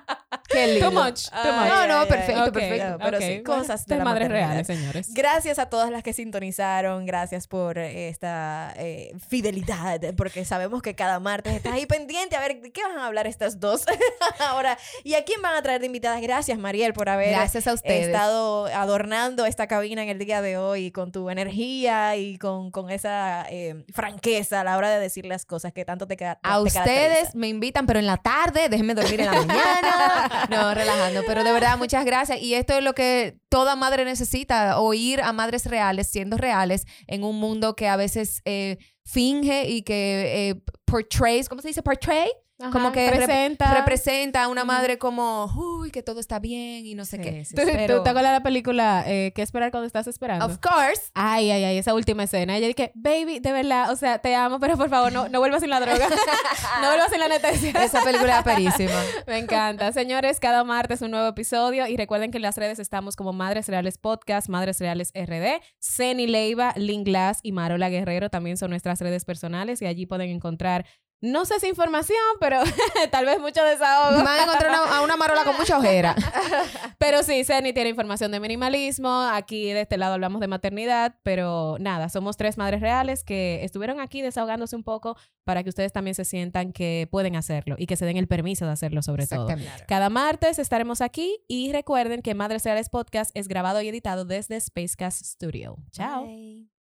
Qué 0.47 0.67
lindo. 0.67 0.89
Too 0.89 0.95
much, 0.99 1.25
too 1.29 1.31
Ay, 1.33 1.51
much. 1.51 1.69
No, 1.69 1.87
no, 1.87 2.07
perfecto, 2.07 2.51
perfecto. 2.51 2.97
Pero 3.03 3.19
sí, 3.21 3.43
cosas 3.43 3.85
de 3.85 3.97
la 3.97 4.03
madres 4.03 4.29
reales, 4.29 4.67
señores. 4.67 5.13
Gracias 5.13 5.59
a 5.59 5.67
todas 5.67 5.91
las 5.91 6.01
que 6.03 6.11
sintonizaron, 6.13 7.05
gracias 7.05 7.47
por 7.47 7.77
eh, 7.77 8.09
esta 8.09 8.73
eh, 8.77 9.11
fidelidad, 9.27 9.99
porque 10.17 10.45
sabemos 10.45 10.81
que 10.81 10.95
cada 10.95 11.19
martes 11.19 11.53
estás 11.53 11.73
ahí 11.73 11.85
pendiente 11.85 12.35
a 12.35 12.39
ver 12.39 12.61
de 12.61 12.71
qué 12.71 12.81
van 12.83 12.97
a 12.97 13.05
hablar 13.07 13.27
estas 13.27 13.59
dos 13.59 13.85
ahora 14.39 14.77
y 15.03 15.13
a 15.13 15.23
quién 15.23 15.41
van 15.41 15.55
a 15.55 15.61
traer 15.61 15.81
de 15.81 15.85
invitadas. 15.87 16.21
Gracias, 16.21 16.57
Mariel, 16.57 16.93
por 16.93 17.09
haber 17.09 17.29
Gracias 17.29 17.67
a 17.67 17.73
ustedes. 17.73 18.07
estado 18.07 18.65
adornando 18.67 19.45
esta 19.45 19.67
cabina 19.67 20.01
en 20.03 20.09
el 20.09 20.17
día 20.19 20.41
de 20.41 20.57
hoy 20.57 20.91
con 20.91 21.11
tu 21.11 21.29
energía 21.29 22.15
y 22.17 22.37
con, 22.37 22.71
con 22.71 22.89
esa 22.89 23.45
eh, 23.49 23.85
franqueza 23.93 24.61
a 24.61 24.63
la 24.63 24.77
hora 24.77 24.89
de 24.89 24.99
decir 24.99 25.25
las 25.25 25.45
cosas 25.45 25.73
que 25.73 25.85
tanto 25.85 26.07
te, 26.07 26.17
ca- 26.17 26.39
A 26.43 26.55
te 26.57 26.61
ustedes 26.63 27.35
me 27.35 27.47
invitan, 27.47 27.85
pero 27.85 27.99
en 27.99 28.05
la 28.07 28.17
tarde, 28.17 28.58
déjenme 28.67 28.95
dormir 28.95 29.21
en 29.21 29.25
la 29.27 29.31
mañana. 29.31 30.47
No, 30.49 30.73
relajando. 30.73 31.23
Pero 31.25 31.43
de 31.43 31.51
verdad, 31.51 31.77
muchas 31.77 32.03
gracias. 32.03 32.41
Y 32.41 32.55
esto 32.55 32.73
es 32.73 32.83
lo 32.83 32.93
que 32.93 33.37
toda 33.47 33.75
madre 33.75 34.03
necesita, 34.03 34.79
oír 34.79 35.21
a 35.21 35.31
madres 35.31 35.65
reales, 35.65 36.09
siendo 36.09 36.37
reales, 36.37 36.85
en 37.07 37.23
un 37.23 37.39
mundo 37.39 37.75
que 37.75 37.87
a 37.87 37.95
veces 37.95 38.41
eh, 38.45 38.77
finge 39.05 39.69
y 39.69 39.83
que 39.83 40.49
eh, 40.49 40.61
portrays, 40.85 41.47
¿cómo 41.47 41.61
se 41.61 41.69
dice? 41.69 41.83
Portray. 41.83 42.29
Como 42.71 42.91
que 42.91 43.07
rep- 43.09 43.15
presenta. 43.15 43.73
Representa 43.73 44.43
a 44.43 44.47
una 44.49 44.65
madre 44.65 44.97
como, 44.97 45.45
uy, 45.55 45.91
que 45.91 46.03
todo 46.03 46.19
está 46.19 46.39
bien 46.39 46.85
y 46.85 46.93
no 46.95 47.05
sé 47.05 47.17
Sí, 47.17 47.23
qué. 47.23 47.45
sí, 47.45 47.55
¿Tú, 47.55 47.61
sí. 47.61 47.67
tú 47.67 47.73
Pero- 47.75 48.03
te 48.03 48.09
acuerdas 48.09 48.31
de 48.33 48.37
la 48.39 48.43
película 48.43 49.03
eh, 49.07 49.31
¿Qué 49.33 49.41
esperar 49.41 49.71
cuando 49.71 49.87
estás 49.87 50.07
esperando? 50.07 50.45
Of 50.45 50.57
course. 50.59 51.03
Ay, 51.13 51.49
ay, 51.51 51.63
ay, 51.63 51.77
esa 51.77 51.93
última 51.93 52.23
escena. 52.23 52.57
Ella 52.57 52.67
dije, 52.67 52.91
baby, 52.95 53.39
de 53.39 53.51
verdad, 53.51 53.89
o 53.91 53.95
sea, 53.95 54.19
te 54.19 54.35
amo, 54.35 54.59
pero 54.59 54.75
por 54.77 54.89
favor, 54.89 55.11
no, 55.13 55.29
no 55.29 55.39
vuelvas 55.39 55.61
sin 55.61 55.69
la 55.69 55.79
droga. 55.79 56.07
no 56.81 56.87
vuelvas 56.87 57.09
sin 57.09 57.19
la 57.19 57.25
anestesia. 57.25 57.71
Esa 57.83 58.01
película 58.03 58.39
es 58.39 58.43
perísima. 58.43 59.01
Me 59.27 59.37
encanta. 59.37 59.91
Señores, 59.91 60.39
cada 60.39 60.63
martes 60.63 61.01
un 61.01 61.11
nuevo 61.11 61.27
episodio 61.27 61.87
y 61.87 61.95
recuerden 61.97 62.31
que 62.31 62.37
en 62.37 62.43
las 62.43 62.57
redes 62.57 62.79
estamos 62.79 63.15
como 63.15 63.33
Madres 63.33 63.67
Reales 63.67 63.97
Podcast, 63.97 64.49
Madres 64.49 64.79
Reales 64.79 65.11
RD, 65.15 65.61
Ceni 65.79 66.27
Leiva, 66.27 66.73
Link 66.75 67.05
Glass 67.05 67.39
y 67.43 67.51
Marola 67.51 67.89
Guerrero 67.89 68.29
también 68.29 68.57
son 68.57 68.69
nuestras 68.71 68.99
redes 69.01 69.25
personales 69.25 69.81
y 69.81 69.85
allí 69.85 70.05
pueden 70.05 70.29
encontrar, 70.29 70.85
no 71.21 71.45
sé 71.45 71.59
si 71.59 71.67
información, 71.67 72.17
pero 72.39 72.59
tal 73.11 73.25
vez 73.25 73.39
mucho 73.39 73.63
desahogo. 73.63 74.17
Van 74.23 74.27
a 74.39 74.43
encontrar 74.43 74.71
una- 74.71 74.97
a 74.97 75.01
una 75.01 75.17
marola 75.17 75.43
con 75.43 75.57
mucha 75.57 75.77
ojera. 75.77 76.15
Pero 76.97 77.23
sí, 77.23 77.43
Ceni 77.45 77.71
tiene 77.71 77.89
información 77.89 78.31
de 78.31 78.39
minimalismo. 78.41 79.09
Aquí 79.31 79.71
de 79.71 79.81
este 79.81 79.97
lado 79.97 80.13
hablamos 80.15 80.41
de 80.41 80.47
maternidad, 80.47 81.15
pero 81.23 81.77
nada, 81.79 82.09
somos 82.09 82.35
tres 82.35 82.57
madres 82.57 82.81
reales 82.81 83.23
que 83.23 83.63
estuvieron 83.63 83.99
aquí 84.01 84.21
desahogándose 84.21 84.75
un 84.75 84.83
poco 84.83 85.15
para 85.45 85.63
que 85.63 85.69
ustedes 85.69 85.93
también 85.93 86.13
se 86.15 86.25
sientan 86.25 86.73
que 86.73 87.07
pueden 87.09 87.35
hacerlo 87.37 87.75
y 87.77 87.85
que 87.87 87.95
se 87.95 88.05
den 88.05 88.17
el 88.17 88.27
permiso 88.27 88.65
de 88.65 88.71
hacerlo 88.73 89.01
sobre 89.01 89.27
todo. 89.27 89.47
Cada 89.87 90.09
martes 90.09 90.59
estaremos 90.59 90.99
aquí 91.01 91.37
y 91.47 91.71
recuerden 91.71 92.21
que 92.21 92.33
Madres 92.35 92.65
Reales 92.65 92.89
Podcast 92.89 93.31
es 93.33 93.47
grabado 93.47 93.81
y 93.81 93.87
editado 93.87 94.25
desde 94.25 94.59
Spacecast 94.59 95.23
Studio. 95.25 95.77
Chao. 95.91 96.25
Bye. 96.25 96.78